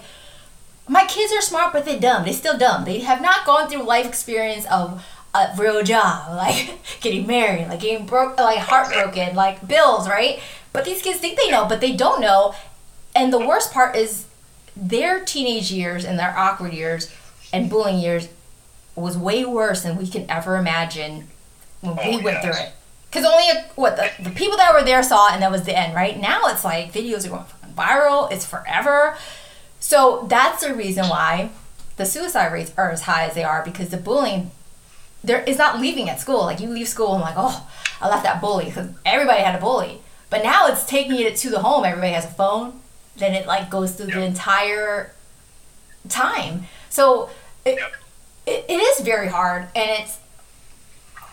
my 0.89 1.05
kids 1.07 1.33
are 1.33 1.41
smart, 1.41 1.73
but 1.73 1.85
they're 1.85 1.99
dumb. 2.01 2.25
They're 2.25 2.33
still 2.33 2.57
dumb. 2.59 2.85
They 2.85 3.01
have 3.01 3.21
not 3.21 3.45
gone 3.45 3.69
through 3.69 3.83
life 3.83 4.07
experience 4.07 4.67
of 4.67 5.05
a 5.35 5.49
real 5.59 5.83
job, 5.83 6.33
like 6.37 6.79
getting 7.01 7.27
married, 7.27 7.69
like 7.69 7.81
getting 7.81 8.07
broke, 8.07 8.39
like 8.39 8.59
heartbroken, 8.59 9.35
like 9.35 9.67
bills, 9.67 10.09
right? 10.09 10.41
But 10.73 10.85
these 10.85 11.03
kids 11.03 11.19
think 11.19 11.39
they 11.39 11.51
know, 11.51 11.67
but 11.67 11.81
they 11.81 11.97
don't 11.97 12.21
know. 12.21 12.55
And 13.15 13.33
the 13.33 13.39
worst 13.39 13.73
part 13.73 13.97
is 13.97 14.27
their 14.77 15.25
teenage 15.25 15.73
years 15.73 16.05
and 16.05 16.19
their 16.19 16.37
awkward 16.37 16.75
years 16.75 17.13
and 17.53 17.71
bullying 17.71 17.99
years 17.99 18.29
was 18.95 19.17
way 19.17 19.45
worse 19.45 19.83
than 19.83 19.97
we 19.97 20.07
can 20.07 20.31
ever 20.31 20.57
imagine 20.57 21.29
when 21.81 21.97
we 21.97 22.03
Oh, 22.19 22.23
went 22.23 22.43
through 22.43 22.53
it. 22.53 22.73
Because 23.11 23.25
only 23.25 23.49
a, 23.49 23.65
what 23.77 23.97
the, 23.97 24.11
the 24.23 24.31
people 24.31 24.57
that 24.59 24.73
were 24.75 24.85
there 24.85 25.03
saw, 25.03 25.29
it 25.29 25.35
and 25.35 25.43
that 25.43 25.51
was 25.51 25.63
the 25.63 25.79
end. 25.79 25.95
Right 25.95 26.21
now, 26.21 26.43
it's 26.47 26.65
like 26.65 26.93
videos 26.93 27.25
are 27.27 27.31
going 27.31 27.45
viral. 27.75 28.31
It's 28.31 28.45
forever. 28.45 29.17
So 29.81 30.27
that's 30.29 30.65
the 30.65 30.75
reason 30.75 31.09
why 31.09 31.51
the 31.97 32.05
suicide 32.07 32.53
rates 32.53 32.73
are 32.77 32.91
as 32.91 33.03
high 33.03 33.25
as 33.27 33.35
they 33.35 33.45
are 33.45 33.63
because 33.65 33.89
the 33.91 33.97
bullying 33.97 34.51
there 35.25 35.43
is 35.43 35.59
not 35.59 35.81
leaving 35.81 36.09
at 36.09 36.21
school. 36.21 36.41
Like 36.45 36.61
you 36.61 36.69
leave 36.69 36.87
school 36.89 37.15
and 37.15 37.21
like, 37.23 37.35
oh, 37.37 37.69
I 38.01 38.09
left 38.09 38.23
that 38.25 38.41
bully 38.41 38.67
because 38.67 38.91
everybody 39.05 39.43
had 39.43 39.55
a 39.57 39.61
bully. 39.61 40.01
But 40.31 40.45
now 40.45 40.67
it's 40.69 40.85
taking 40.87 41.19
it 41.21 41.37
to 41.39 41.51
the 41.51 41.61
home. 41.61 41.85
Everybody 41.85 42.13
has 42.13 42.25
a 42.25 42.29
phone. 42.29 42.81
Then 43.17 43.35
it 43.35 43.47
like 43.47 43.69
goes 43.71 43.95
through 43.95 44.07
the 44.13 44.23
entire 44.23 45.13
time. 46.09 46.67
So 46.91 47.31
it, 47.65 47.79
Yep. 47.79 47.93
it, 48.47 48.65
it 48.69 48.81
is 48.81 49.01
very 49.05 49.29
hard 49.29 49.63
and 49.75 49.91
it's 50.03 50.19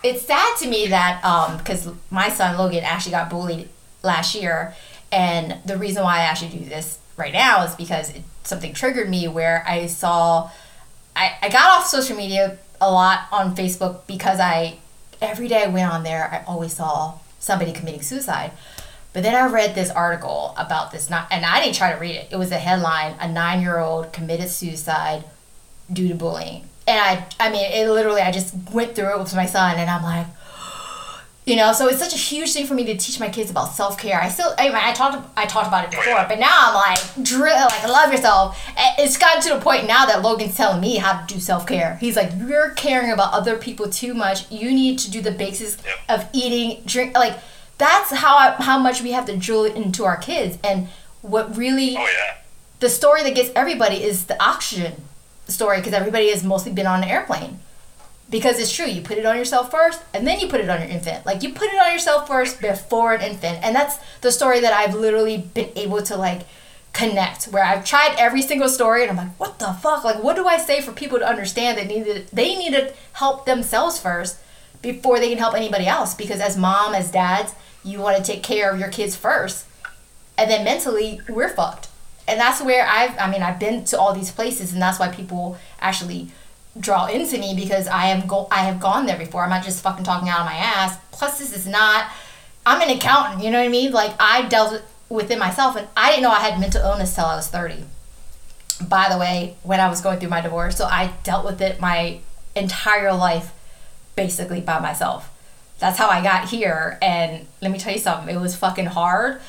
it's 0.02 0.22
sad 0.26 0.56
to 0.58 0.68
me 0.68 0.88
that 0.88 1.24
um 1.24 1.56
because 1.58 1.88
my 2.10 2.28
son 2.28 2.58
logan 2.58 2.82
actually 2.84 3.12
got 3.12 3.30
bullied 3.30 3.68
last 4.02 4.34
year 4.34 4.74
and 5.12 5.56
the 5.64 5.78
reason 5.78 6.02
why 6.02 6.16
i 6.18 6.22
actually 6.22 6.50
do 6.58 6.64
this 6.64 6.98
right 7.16 7.32
now 7.32 7.62
is 7.64 7.74
because 7.76 8.10
it, 8.10 8.22
something 8.44 8.72
triggered 8.72 9.08
me 9.08 9.28
where 9.28 9.64
i 9.66 9.86
saw 9.86 10.50
I, 11.16 11.36
I 11.42 11.48
got 11.48 11.78
off 11.78 11.86
social 11.86 12.16
media 12.16 12.58
a 12.80 12.90
lot 12.90 13.26
on 13.32 13.54
facebook 13.54 14.06
because 14.06 14.40
i 14.40 14.78
every 15.20 15.48
day 15.48 15.64
i 15.64 15.68
went 15.68 15.92
on 15.92 16.02
there 16.02 16.28
i 16.32 16.44
always 16.50 16.74
saw 16.74 17.18
somebody 17.38 17.72
committing 17.72 18.02
suicide 18.02 18.52
but 19.14 19.22
then 19.22 19.36
I 19.36 19.46
read 19.46 19.76
this 19.76 19.90
article 19.90 20.54
about 20.58 20.90
this, 20.90 21.08
not, 21.08 21.28
and 21.30 21.46
I 21.46 21.62
didn't 21.62 21.76
try 21.76 21.92
to 21.92 22.00
read 22.00 22.16
it. 22.16 22.28
It 22.32 22.36
was 22.36 22.50
a 22.50 22.58
headline: 22.58 23.14
"A 23.20 23.28
nine-year-old 23.30 24.12
committed 24.12 24.50
suicide 24.50 25.22
due 25.90 26.08
to 26.08 26.14
bullying. 26.14 26.68
And 26.86 26.98
I, 26.98 27.26
I 27.38 27.50
mean, 27.50 27.70
it 27.72 27.88
literally, 27.88 28.20
I 28.22 28.32
just 28.32 28.54
went 28.72 28.96
through 28.96 29.14
it 29.14 29.18
with 29.20 29.34
my 29.34 29.46
son, 29.46 29.78
and 29.78 29.88
I'm 29.88 30.02
like, 30.02 30.26
you 31.46 31.56
know, 31.56 31.72
so 31.74 31.88
it's 31.88 31.98
such 31.98 32.14
a 32.14 32.18
huge 32.18 32.52
thing 32.54 32.66
for 32.66 32.72
me 32.74 32.84
to 32.86 32.96
teach 32.96 33.20
my 33.20 33.28
kids 33.28 33.50
about 33.50 33.74
self 33.74 33.98
care. 33.98 34.20
I 34.20 34.28
still, 34.30 34.54
I 34.58 34.68
mean, 34.68 34.76
I 34.76 34.92
talked, 34.92 35.28
I 35.36 35.44
talked 35.46 35.68
about 35.68 35.84
it 35.84 35.90
before, 35.90 36.24
but 36.28 36.38
now 36.38 36.48
I'm 36.50 36.74
like, 36.74 37.00
drill, 37.22 37.54
like, 37.66 37.86
love 37.88 38.10
yourself. 38.10 38.58
Eh, 38.76 38.94
it's 39.00 39.18
gotten 39.18 39.42
to 39.42 39.54
the 39.54 39.60
point 39.60 39.86
now 39.86 40.06
that 40.06 40.22
Logan's 40.22 40.56
telling 40.56 40.80
me 40.80 40.96
how 40.96 41.20
to 41.20 41.34
do 41.34 41.38
self 41.40 41.66
care. 41.66 41.96
He's 42.00 42.16
like, 42.16 42.30
you're 42.38 42.70
caring 42.70 43.10
about 43.12 43.32
other 43.34 43.56
people 43.58 43.88
too 43.90 44.14
much. 44.14 44.50
You 44.50 44.70
need 44.72 44.98
to 45.00 45.10
do 45.10 45.20
the 45.20 45.32
basics 45.32 45.76
Yep. 45.84 46.20
of 46.20 46.28
eating, 46.32 46.82
drink, 46.86 47.14
like. 47.16 47.38
That's 47.76 48.12
how 48.12 48.36
I, 48.36 48.50
how 48.62 48.78
much 48.78 49.02
we 49.02 49.10
have 49.10 49.26
to 49.26 49.36
drill 49.36 49.64
it 49.64 49.74
into 49.74 50.04
our 50.04 50.16
kids, 50.16 50.58
and 50.62 50.86
what 51.22 51.56
really 51.56 51.96
Oh 51.96 52.02
yeah. 52.06 52.36
the 52.78 52.88
story 52.88 53.24
that 53.24 53.34
gets 53.34 53.50
everybody 53.56 53.96
is 53.96 54.26
the 54.26 54.40
oxygen 54.40 54.92
story 55.48 55.78
because 55.78 55.92
everybody 55.92 56.30
has 56.30 56.44
mostly 56.44 56.70
been 56.70 56.86
on 56.86 57.02
an 57.02 57.08
airplane. 57.08 57.58
Because 58.34 58.58
it's 58.58 58.74
true, 58.74 58.86
you 58.86 59.00
put 59.00 59.16
it 59.16 59.24
on 59.24 59.36
yourself 59.36 59.70
first 59.70 60.02
and 60.12 60.26
then 60.26 60.40
you 60.40 60.48
put 60.48 60.60
it 60.60 60.68
on 60.68 60.80
your 60.80 60.90
infant. 60.90 61.24
Like 61.24 61.44
you 61.44 61.54
put 61.54 61.68
it 61.68 61.80
on 61.80 61.92
yourself 61.92 62.26
first 62.26 62.60
before 62.60 63.14
an 63.14 63.20
infant. 63.20 63.60
And 63.62 63.76
that's 63.76 63.96
the 64.22 64.32
story 64.32 64.58
that 64.58 64.72
I've 64.72 64.92
literally 64.92 65.38
been 65.38 65.70
able 65.76 66.02
to 66.02 66.16
like 66.16 66.40
connect 66.92 67.44
where 67.44 67.62
I've 67.62 67.84
tried 67.84 68.16
every 68.18 68.42
single 68.42 68.68
story 68.68 69.02
and 69.02 69.10
I'm 69.12 69.16
like, 69.16 69.38
what 69.38 69.60
the 69.60 69.72
fuck? 69.74 70.02
Like 70.02 70.20
what 70.20 70.34
do 70.34 70.48
I 70.48 70.58
say 70.58 70.80
for 70.80 70.90
people 70.90 71.20
to 71.20 71.24
understand 71.24 71.78
that 71.78 71.86
need 71.86 72.06
to, 72.06 72.24
they 72.34 72.56
need 72.56 72.72
to 72.72 72.92
help 73.12 73.46
themselves 73.46 74.00
first 74.00 74.40
before 74.82 75.20
they 75.20 75.28
can 75.28 75.38
help 75.38 75.54
anybody 75.54 75.86
else? 75.86 76.16
Because 76.16 76.40
as 76.40 76.56
mom, 76.56 76.92
as 76.92 77.12
dads, 77.12 77.54
you 77.84 78.00
want 78.00 78.16
to 78.16 78.22
take 78.24 78.42
care 78.42 78.68
of 78.68 78.80
your 78.80 78.88
kids 78.88 79.14
first 79.14 79.64
and 80.36 80.50
then 80.50 80.64
mentally 80.64 81.20
we're 81.28 81.48
fucked 81.48 81.86
and 82.26 82.40
that's 82.40 82.60
where 82.62 82.86
i've 82.88 83.16
i 83.18 83.30
mean 83.30 83.42
i've 83.42 83.60
been 83.60 83.84
to 83.84 83.96
all 83.96 84.14
these 84.14 84.32
places 84.32 84.72
and 84.72 84.80
that's 84.80 84.98
why 84.98 85.08
people 85.08 85.56
actually 85.80 86.32
draw 86.78 87.06
into 87.06 87.38
me 87.38 87.54
because 87.54 87.86
i 87.88 88.06
am 88.06 88.26
go 88.26 88.48
i 88.50 88.60
have 88.64 88.80
gone 88.80 89.06
there 89.06 89.18
before 89.18 89.44
i'm 89.44 89.50
not 89.50 89.64
just 89.64 89.82
fucking 89.82 90.04
talking 90.04 90.28
out 90.28 90.40
of 90.40 90.46
my 90.46 90.54
ass 90.54 90.98
plus 91.12 91.38
this 91.38 91.56
is 91.56 91.66
not 91.66 92.10
i'm 92.66 92.82
an 92.82 92.96
accountant 92.96 93.42
you 93.42 93.50
know 93.50 93.58
what 93.58 93.66
i 93.66 93.68
mean 93.68 93.92
like 93.92 94.12
i 94.18 94.42
dealt 94.48 94.72
with, 94.72 94.82
with 95.08 95.30
it 95.30 95.38
myself 95.38 95.76
and 95.76 95.86
i 95.96 96.10
didn't 96.10 96.22
know 96.22 96.30
i 96.30 96.40
had 96.40 96.58
mental 96.58 96.82
illness 96.82 97.14
till 97.14 97.24
i 97.24 97.36
was 97.36 97.48
30 97.48 97.84
by 98.88 99.08
the 99.08 99.18
way 99.18 99.56
when 99.62 99.78
i 99.78 99.88
was 99.88 100.00
going 100.00 100.18
through 100.18 100.28
my 100.28 100.40
divorce 100.40 100.76
so 100.76 100.84
i 100.86 101.12
dealt 101.22 101.44
with 101.44 101.60
it 101.60 101.80
my 101.80 102.18
entire 102.56 103.12
life 103.12 103.52
basically 104.16 104.60
by 104.60 104.80
myself 104.80 105.30
that's 105.78 105.98
how 105.98 106.08
I 106.08 106.22
got 106.22 106.48
here. 106.48 106.98
And 107.02 107.46
let 107.60 107.70
me 107.70 107.78
tell 107.78 107.92
you 107.92 107.98
something, 107.98 108.34
it 108.34 108.40
was 108.40 108.56
fucking 108.56 108.86
hard, 108.86 109.40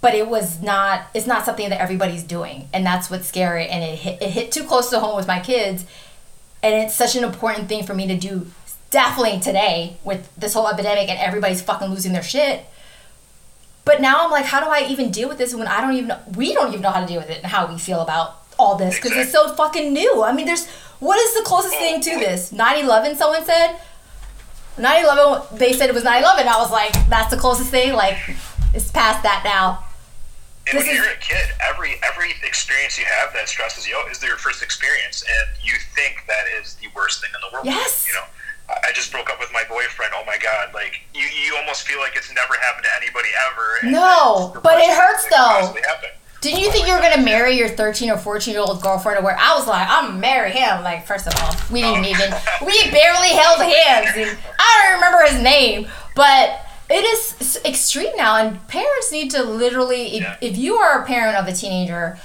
but 0.00 0.14
it 0.14 0.28
was 0.28 0.62
not, 0.62 1.04
it's 1.14 1.26
not 1.26 1.44
something 1.44 1.68
that 1.70 1.80
everybody's 1.80 2.22
doing. 2.22 2.68
And 2.72 2.84
that's 2.84 3.10
what's 3.10 3.28
scary. 3.28 3.68
And 3.68 3.84
it 3.84 3.96
hit, 3.96 4.22
it 4.22 4.30
hit 4.30 4.52
too 4.52 4.64
close 4.64 4.90
to 4.90 5.00
home 5.00 5.16
with 5.16 5.26
my 5.26 5.40
kids. 5.40 5.84
And 6.62 6.74
it's 6.74 6.94
such 6.94 7.16
an 7.16 7.24
important 7.24 7.68
thing 7.68 7.84
for 7.84 7.94
me 7.94 8.06
to 8.06 8.16
do, 8.16 8.46
definitely 8.90 9.40
today 9.40 9.96
with 10.04 10.34
this 10.36 10.54
whole 10.54 10.68
epidemic 10.68 11.08
and 11.08 11.18
everybody's 11.18 11.62
fucking 11.62 11.88
losing 11.88 12.12
their 12.12 12.22
shit. 12.22 12.64
But 13.84 14.00
now 14.00 14.24
I'm 14.24 14.30
like, 14.30 14.44
how 14.44 14.60
do 14.60 14.66
I 14.66 14.86
even 14.88 15.10
deal 15.10 15.28
with 15.28 15.38
this 15.38 15.54
when 15.54 15.66
I 15.66 15.80
don't 15.80 15.94
even 15.94 16.08
know, 16.08 16.20
we 16.36 16.52
don't 16.52 16.68
even 16.68 16.82
know 16.82 16.90
how 16.90 17.00
to 17.00 17.06
deal 17.06 17.20
with 17.20 17.30
it 17.30 17.38
and 17.38 17.46
how 17.46 17.66
we 17.66 17.78
feel 17.78 18.00
about 18.00 18.36
all 18.58 18.76
this 18.76 18.96
because 18.96 19.12
it's 19.12 19.32
so 19.32 19.54
fucking 19.54 19.92
new. 19.92 20.22
I 20.22 20.32
mean, 20.32 20.44
there's, 20.46 20.66
what 20.98 21.18
is 21.18 21.34
the 21.34 21.42
closest 21.42 21.74
thing 21.74 22.00
to 22.02 22.10
this? 22.18 22.52
9 22.52 22.84
11, 22.84 23.16
someone 23.16 23.44
said? 23.44 23.76
9-11 24.76 25.58
they 25.58 25.72
said 25.72 25.90
it 25.90 25.94
was 25.94 26.04
9-11 26.04 26.22
i 26.46 26.58
was 26.58 26.70
like 26.70 26.92
that's 27.08 27.30
the 27.30 27.36
closest 27.36 27.70
thing 27.70 27.92
like 27.92 28.16
it's 28.72 28.90
past 28.90 29.22
that 29.22 29.42
now 29.44 29.84
And 30.68 30.78
This 30.78 30.86
when 30.86 30.96
is- 30.96 31.02
you're 31.02 31.12
a 31.12 31.16
kid, 31.16 31.46
every 31.60 32.00
every 32.04 32.32
experience 32.42 32.98
you 32.98 33.04
have 33.04 33.32
that 33.32 33.48
stresses 33.48 33.88
you 33.88 33.96
out 33.96 34.10
is 34.10 34.22
your 34.22 34.36
first 34.36 34.62
experience, 34.62 35.22
and 35.22 35.48
you 35.64 35.74
think 35.94 36.24
that 36.28 36.44
is 36.60 36.74
the 36.74 36.88
worst 36.94 37.20
thing 37.20 37.30
in 37.34 37.40
the 37.40 37.52
world. 37.52 37.66
Yes. 37.66 38.06
You 38.06 38.14
know, 38.14 38.26
I 38.68 38.92
just 38.92 39.10
broke 39.10 39.30
up 39.30 39.40
with 39.40 39.52
my 39.52 39.64
boyfriend. 39.64 40.12
Oh 40.14 40.24
my 40.26 40.36
god! 40.38 40.72
Like 40.74 41.00
you, 41.14 41.22
you 41.22 41.56
almost 41.56 41.86
feel 41.86 41.98
like 41.98 42.14
it's 42.14 42.32
never 42.32 42.54
happened 42.54 42.84
to 42.84 42.94
anybody 43.02 43.30
ever. 43.50 43.90
No, 43.90 44.54
but 44.62 44.78
it 44.78 44.90
hurts 44.90 45.26
though. 45.28 45.74
didn't 46.40 46.60
you 46.60 46.70
think 46.70 46.86
you 46.86 46.94
were 46.94 47.00
gonna 47.00 47.22
marry 47.22 47.56
your 47.56 47.68
13 47.68 48.10
or 48.10 48.16
14 48.16 48.52
year 48.52 48.62
old 48.62 48.80
girlfriend 48.82 49.18
or 49.18 49.22
where 49.22 49.36
i 49.38 49.54
was 49.54 49.66
like 49.66 49.86
i'm 49.90 50.18
marry 50.20 50.50
him 50.50 50.82
like 50.82 51.06
first 51.06 51.26
of 51.26 51.34
all 51.42 51.54
we 51.70 51.82
didn't 51.82 52.04
oh. 52.04 52.08
even 52.08 52.30
we 52.66 52.90
barely 52.90 53.28
held 53.28 53.60
hands 53.60 54.08
and 54.16 54.38
i 54.58 54.82
don't 54.82 54.94
remember 54.94 55.30
his 55.30 55.42
name 55.42 55.86
but 56.16 56.64
it 56.90 57.04
is 57.04 57.60
extreme 57.64 58.14
now, 58.16 58.36
and 58.36 58.66
parents 58.68 59.12
need 59.12 59.30
to 59.32 59.42
literally. 59.42 60.16
If, 60.16 60.22
Yeah. 60.22 60.36
if 60.40 60.56
you 60.58 60.74
are 60.76 61.02
a 61.02 61.06
parent 61.06 61.36
of 61.36 61.46
a 61.46 61.52
teenager, 61.52 62.18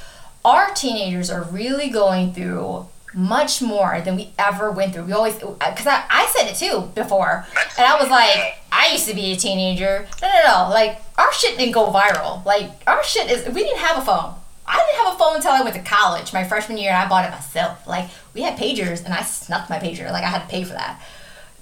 our 0.44 0.72
teenagers 0.72 1.30
are 1.30 1.44
really 1.44 1.90
going 1.90 2.34
through 2.34 2.88
much 3.14 3.62
more 3.62 4.02
than 4.02 4.16
we 4.18 4.32
ever 4.38 4.70
went 4.72 4.94
through. 4.94 5.04
We 5.06 5.14
always, 5.14 5.42
uh, 5.42 5.54
because 5.72 5.88
I, 5.88 6.04
I 6.10 6.26
said 6.36 6.48
it 6.50 6.56
too 6.58 6.92
before, 6.96 7.46
and 7.78 7.86
I 7.86 7.98
was 8.00 8.10
like, 8.10 8.58
I 8.72 8.90
used 8.92 9.08
to 9.08 9.14
be 9.16 9.32
a 9.32 9.36
teenager. 9.38 10.06
No, 10.22 10.28
no, 10.28 10.42
no. 10.66 10.70
Like 10.70 11.02
our 11.18 11.32
shit 11.32 11.58
didn't 11.58 11.74
go 11.74 11.92
viral. 11.92 12.44
Like 12.46 12.72
our 12.88 13.04
shit 13.04 13.32
is. 13.32 13.46
We 13.54 13.64
didn't 13.64 13.80
have 13.80 14.00
a 14.00 14.06
phone. 14.06 14.34
I 14.68 14.78
didn't 14.78 15.06
have 15.06 15.16
a 15.16 15.18
phone 15.20 15.36
until 15.36 15.52
I 15.52 15.62
went 15.62 15.76
to 15.76 15.82
college, 15.84 16.34
my 16.34 16.44
freshman 16.44 16.78
year, 16.80 16.90
and 16.92 16.98
I 16.98 17.08
bought 17.08 17.24
it 17.26 17.32
myself. 17.32 17.86
Like 17.88 18.10
we 18.34 18.42
had 18.42 18.58
pagers, 18.58 19.06
and 19.06 19.14
I 19.14 19.22
snuck 19.22 19.70
my 19.70 19.78
pager. 19.80 20.12
Like 20.12 20.24
I 20.24 20.28
had 20.28 20.42
to 20.42 20.48
pay 20.48 20.64
for 20.64 20.74
that. 20.74 21.00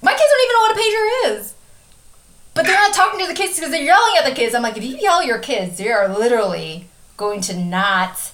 My 0.01 0.11
kids 0.11 0.23
don't 0.29 0.43
even 0.43 0.53
know 0.53 0.61
what 0.61 0.77
a 0.77 0.79
pager 0.79 1.37
is. 1.39 1.53
But 2.53 2.65
they're 2.65 2.75
not 2.75 2.93
talking 2.93 3.19
to 3.19 3.27
the 3.27 3.33
kids 3.33 3.55
because 3.55 3.71
they're 3.71 3.83
yelling 3.83 4.15
at 4.17 4.25
the 4.25 4.35
kids. 4.35 4.53
I'm 4.53 4.61
like, 4.61 4.77
if 4.77 4.83
you 4.83 4.95
yell 4.97 5.19
at 5.21 5.25
your 5.25 5.39
kids, 5.39 5.77
they 5.77 5.89
are 5.91 6.07
literally 6.07 6.87
going 7.17 7.41
to 7.41 7.57
not. 7.57 8.31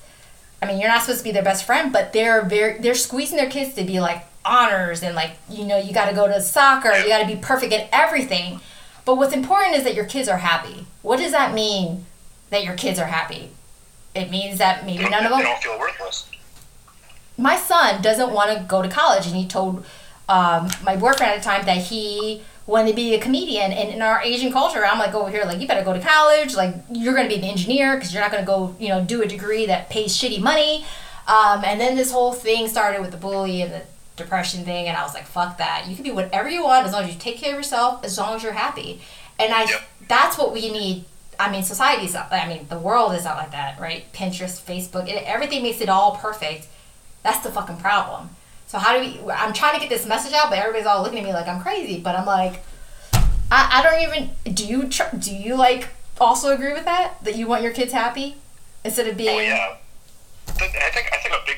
I 0.61 0.65
mean, 0.65 0.79
you're 0.79 0.89
not 0.89 1.01
supposed 1.01 1.19
to 1.19 1.23
be 1.23 1.31
their 1.31 1.43
best 1.43 1.65
friend, 1.65 1.93
but 1.93 2.11
they're 2.11 2.43
very 2.43 2.79
they're 2.79 2.95
squeezing 2.95 3.37
their 3.37 3.49
kids 3.49 3.75
to 3.75 3.83
be 3.85 3.99
like 4.01 4.25
honors 4.43 5.03
and 5.03 5.15
like 5.15 5.31
you 5.49 5.65
know 5.65 5.77
you 5.77 5.93
got 5.93 6.09
to 6.09 6.15
go 6.15 6.27
to 6.27 6.41
soccer, 6.41 6.91
you 6.97 7.07
got 7.07 7.19
to 7.19 7.27
be 7.27 7.37
perfect 7.37 7.71
at 7.71 7.87
everything. 7.93 8.59
But 9.05 9.15
what's 9.15 9.33
important 9.33 9.75
is 9.77 9.83
that 9.85 9.95
your 9.95 10.05
kids 10.05 10.27
are 10.27 10.37
happy. 10.37 10.85
What 11.01 11.17
does 11.17 11.31
that 11.31 11.53
mean? 11.53 12.05
That 12.49 12.63
your 12.63 12.75
kids 12.75 12.99
are 12.99 13.05
happy? 13.05 13.51
It 14.13 14.29
means 14.29 14.57
that 14.57 14.85
maybe 14.85 15.07
none 15.07 15.23
of 15.23 15.29
them 15.31 15.39
They 15.39 15.45
don't 15.45 15.61
feel 15.63 15.79
worthless. 15.79 16.27
my 17.37 17.55
son 17.55 18.01
doesn't 18.01 18.31
want 18.31 18.51
to 18.57 18.65
go 18.65 18.81
to 18.81 18.89
college 18.89 19.27
and 19.27 19.35
he 19.35 19.47
told 19.47 19.85
um, 20.27 20.69
my 20.83 20.95
boyfriend 20.95 21.31
at 21.31 21.37
the 21.37 21.43
time 21.43 21.65
that 21.65 21.77
he 21.77 22.41
wanted 22.69 22.89
to 22.89 22.95
be 22.95 23.13
a 23.15 23.19
comedian 23.19 23.71
and 23.71 23.89
in 23.89 24.01
our 24.01 24.21
asian 24.23 24.51
culture 24.51 24.85
i'm 24.85 24.99
like 24.99 25.13
over 25.13 25.29
here 25.29 25.43
like 25.45 25.59
you 25.59 25.67
better 25.67 25.83
go 25.83 25.93
to 25.93 25.99
college 25.99 26.55
like 26.55 26.73
you're 26.91 27.15
going 27.15 27.27
to 27.27 27.33
be 27.35 27.41
an 27.41 27.47
engineer 27.49 27.95
because 27.95 28.13
you're 28.13 28.21
not 28.21 28.31
going 28.31 28.43
to 28.43 28.47
go 28.47 28.75
you 28.79 28.87
know 28.89 29.03
do 29.03 29.21
a 29.21 29.27
degree 29.27 29.65
that 29.65 29.89
pays 29.89 30.15
shitty 30.15 30.39
money 30.41 30.85
um, 31.27 31.63
and 31.63 31.79
then 31.79 31.95
this 31.95 32.11
whole 32.11 32.33
thing 32.33 32.67
started 32.67 33.01
with 33.01 33.11
the 33.11 33.17
bully 33.17 33.61
and 33.61 33.71
the 33.71 33.81
depression 34.15 34.63
thing 34.63 34.87
and 34.87 34.95
i 34.97 35.03
was 35.03 35.13
like 35.13 35.25
fuck 35.25 35.57
that 35.57 35.85
you 35.87 35.95
can 35.95 36.03
be 36.03 36.11
whatever 36.11 36.49
you 36.49 36.63
want 36.63 36.85
as 36.85 36.93
long 36.93 37.03
as 37.03 37.13
you 37.13 37.19
take 37.19 37.37
care 37.37 37.51
of 37.51 37.57
yourself 37.57 38.03
as 38.03 38.17
long 38.17 38.35
as 38.35 38.43
you're 38.43 38.53
happy 38.53 39.01
and 39.39 39.53
i 39.53 39.63
Yep. 39.63 39.81
that's 40.07 40.37
what 40.37 40.53
we 40.53 40.71
need 40.71 41.05
I 41.41 41.49
mean, 41.49 41.63
society's 41.63 42.13
not. 42.13 42.33
I 42.33 42.49
mean, 42.49 42.67
the 42.67 42.77
world 42.77 43.13
is 43.13 43.23
not 43.23 43.37
like 43.37 43.51
that, 43.51 43.79
right? 43.79 44.03
Pinterest, 44.11 44.61
Facebook, 44.61 45.07
it, 45.07 45.23
everything 45.25 45.63
makes 45.63 45.79
it 45.79 45.87
all 45.87 46.17
perfect. 46.17 46.67
That's 47.23 47.39
the 47.39 47.49
fucking 47.49 47.77
problem. 47.77 48.31
So 48.69 48.77
how 48.77 48.93
do 48.93 48.99
we? 48.99 49.19
I'm 49.31 49.51
trying 49.51 49.73
to 49.73 49.79
get 49.79 49.89
this 49.89 50.05
message 50.05 50.31
out, 50.31 50.51
but 50.51 50.59
everybody's 50.59 50.85
all 50.85 51.01
looking 51.01 51.17
at 51.17 51.25
me 51.25 51.33
like 51.33 51.47
I'm 51.47 51.59
crazy. 51.59 51.99
But 51.99 52.15
I'm 52.15 52.27
like, 52.27 52.61
I, 53.49 53.81
I 53.81 53.81
don't 53.81 53.99
even. 54.03 54.53
Do 54.53 54.63
you 54.63 54.87
tr- 54.87 55.17
do 55.17 55.35
you 55.35 55.55
like 55.55 55.89
also 56.21 56.53
agree 56.53 56.73
with 56.73 56.85
that? 56.85 57.17
That 57.23 57.35
you 57.35 57.47
want 57.47 57.63
your 57.63 57.73
kids 57.73 57.91
happy 57.93 58.37
instead 58.85 59.07
of 59.07 59.17
being. 59.17 59.39
Oh 59.39 59.41
yeah. 59.41 59.77
I 60.49 60.51
think 60.53 60.75
I 60.77 61.17
think 61.17 61.33
a 61.33 61.41
big 61.47 61.57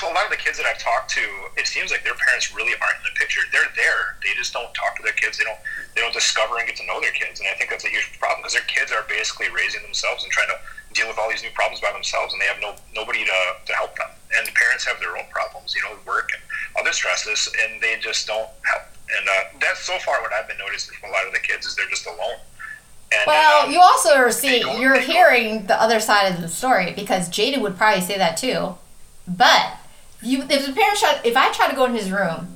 for 0.00 0.08
a 0.08 0.14
lot 0.14 0.24
of 0.24 0.30
the 0.30 0.40
kids 0.40 0.56
that 0.56 0.64
I've 0.64 0.78
talked 0.78 1.10
to, 1.20 1.24
it 1.56 1.66
seems 1.66 1.90
like 1.90 2.02
their 2.02 2.16
parents 2.16 2.54
really 2.56 2.72
aren't 2.80 2.96
in 3.04 3.12
the 3.12 3.16
picture. 3.20 3.40
They're 3.52 3.68
there. 3.76 4.16
They 4.24 4.32
just 4.40 4.52
don't 4.52 4.72
talk 4.72 4.96
to 4.96 5.02
their 5.02 5.12
kids. 5.20 5.36
They 5.36 5.44
don't 5.44 5.60
they 5.94 6.00
don't 6.00 6.16
discover 6.16 6.56
and 6.56 6.66
get 6.66 6.80
to 6.80 6.86
know 6.86 6.98
their 6.98 7.12
kids. 7.12 7.40
And 7.40 7.48
I 7.52 7.52
think 7.60 7.68
that's 7.68 7.84
a 7.84 7.92
huge 7.92 8.16
problem 8.18 8.40
because 8.40 8.56
their 8.56 8.68
kids 8.72 8.88
are 8.88 9.04
basically 9.04 9.52
raising 9.52 9.82
themselves 9.84 10.24
and 10.24 10.32
trying 10.32 10.48
to 10.48 10.58
deal 10.96 11.08
with 11.08 11.18
all 11.18 11.28
these 11.28 11.42
new 11.42 11.50
problems 11.50 11.80
by 11.80 11.92
themselves, 11.92 12.32
and 12.32 12.40
they 12.40 12.46
have 12.46 12.60
no 12.60 12.74
nobody 12.94 13.24
to, 13.24 13.38
to 13.66 13.72
help 13.74 13.94
them. 13.96 14.08
And 14.36 14.46
the 14.46 14.52
parents 14.52 14.84
have 14.86 14.98
their 14.98 15.16
own 15.16 15.24
problems, 15.30 15.74
you 15.74 15.82
know, 15.82 15.96
work 16.06 16.30
and 16.34 16.42
other 16.80 16.92
stresses, 16.92 17.52
and 17.62 17.80
they 17.80 17.96
just 18.00 18.26
don't 18.26 18.48
help. 18.64 18.82
And 19.18 19.28
uh, 19.28 19.58
that's 19.60 19.80
so 19.80 19.98
far 19.98 20.20
what 20.22 20.32
I've 20.32 20.48
been 20.48 20.58
noticing 20.58 20.96
from 20.98 21.10
a 21.10 21.12
lot 21.12 21.26
of 21.26 21.32
the 21.32 21.38
kids 21.38 21.66
is 21.66 21.76
they're 21.76 21.88
just 21.88 22.06
alone. 22.06 22.40
And, 23.12 23.22
Well, 23.26 23.66
um, 23.66 23.72
you 23.72 23.80
also 23.80 24.14
are 24.14 24.32
seeing, 24.32 24.80
you're 24.80 24.98
hearing 24.98 25.66
the 25.66 25.80
other 25.80 26.00
side 26.00 26.34
of 26.34 26.40
the 26.40 26.48
story 26.48 26.92
because 26.92 27.28
Jaden 27.28 27.60
would 27.62 27.76
probably 27.76 28.00
say 28.02 28.18
that 28.18 28.36
too. 28.36 28.74
But 29.28 29.78
you, 30.22 30.42
if 30.42 30.66
the 30.66 30.72
parent 30.72 30.98
try, 30.98 31.20
if 31.24 31.36
I 31.36 31.52
try 31.52 31.68
to 31.70 31.76
go 31.76 31.84
in 31.84 31.94
his 31.94 32.10
room, 32.10 32.48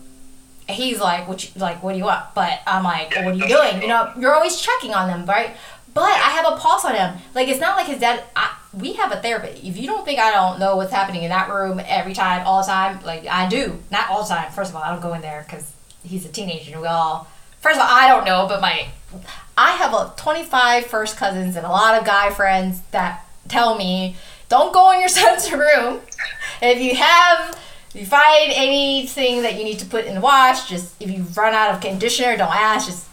he's 0.68 1.01
like, 1.01 1.28
"What 1.28 1.43
you 1.45 1.61
like? 1.61 1.82
What 1.82 1.93
do 1.93 1.99
you 1.99 2.05
want?" 2.05 2.34
But 2.34 2.61
I'm 2.66 2.84
like, 2.84 3.12
Yeah, 3.12 3.24
"What 3.24 3.34
are 3.34 3.38
you 3.38 3.49
doing?" 3.49 3.82
You 3.82 3.88
know, 3.88 4.12
you're 4.18 4.34
always 4.34 4.61
checking 4.61 4.93
on 4.93 5.09
them, 5.09 5.26
right? 5.26 5.57
But 5.93 6.05
I 6.05 6.30
have 6.30 6.47
a 6.53 6.57
pulse 6.57 6.84
on 6.84 6.95
him. 6.95 7.18
Like 7.34 7.49
it's 7.49 7.61
not 7.61 7.76
like 7.76 7.86
his 7.86 7.99
dad. 7.99 8.24
I, 8.36 8.57
we 8.72 8.93
have 8.95 9.11
a 9.12 9.16
therapist. 9.16 9.64
If 9.64 9.76
you 9.76 9.86
don't 9.86 10.05
think 10.05 10.20
I 10.20 10.30
don't 10.30 10.61
know 10.61 10.76
what's 10.76 10.93
happening 10.93 11.22
in 11.22 11.30
that 11.30 11.51
room 11.51 11.80
every 11.84 12.14
time, 12.14 12.47
all 12.47 12.62
the 12.62 12.68
time, 12.68 13.01
like 13.05 13.26
I 13.26 13.49
do. 13.49 13.78
Not 13.91 14.09
all 14.11 14.22
the 14.22 14.28
time. 14.28 14.53
First 14.53 14.70
of 14.70 14.76
all, 14.76 14.82
I 14.82 14.91
don't 14.91 15.03
go 15.03 15.14
in 15.14 15.20
there 15.20 15.45
because 15.47 15.72
he's 16.05 16.24
a 16.24 16.28
teenager. 16.28 16.72
and 16.72 16.82
We 16.82 16.86
all. 16.86 17.28
First 17.61 17.76
of 17.78 17.82
all, 17.82 17.88
I 17.91 18.09
don't 18.09 18.24
know, 18.24 18.47
but 18.49 18.61
my 18.61 18.88
I 19.57 19.72
have 19.72 19.93
a 19.93 20.12
25 20.16 20.86
first 20.86 21.16
cousins 21.16 21.57
and 21.57 21.66
a 21.66 21.68
lot 21.68 21.99
of 21.99 22.07
guy 22.07 22.30
friends 22.30 22.80
that 22.93 23.26
tell 23.49 23.76
me, 23.76 24.16
don't 24.49 24.72
go 24.72 24.93
in 24.93 25.01
your 25.01 25.09
son's 25.20 25.51
room. 25.53 26.01
If 26.62 26.80
you 26.80 26.95
have, 26.95 27.59
if 27.95 28.01
you 28.01 28.07
find 28.07 28.53
anything 28.55 29.43
that 29.43 29.59
you 29.59 29.64
need 29.64 29.80
to 29.80 29.86
put 29.86 30.05
in 30.07 30.14
the 30.14 30.20
wash, 30.20 30.68
just 30.68 30.95
if 31.03 31.11
you 31.11 31.24
run 31.36 31.53
out 31.53 31.74
of 31.74 31.80
conditioner, 31.80 32.36
don't 32.36 32.55
ask, 32.55 32.86
just 32.86 33.07
just 33.07 33.09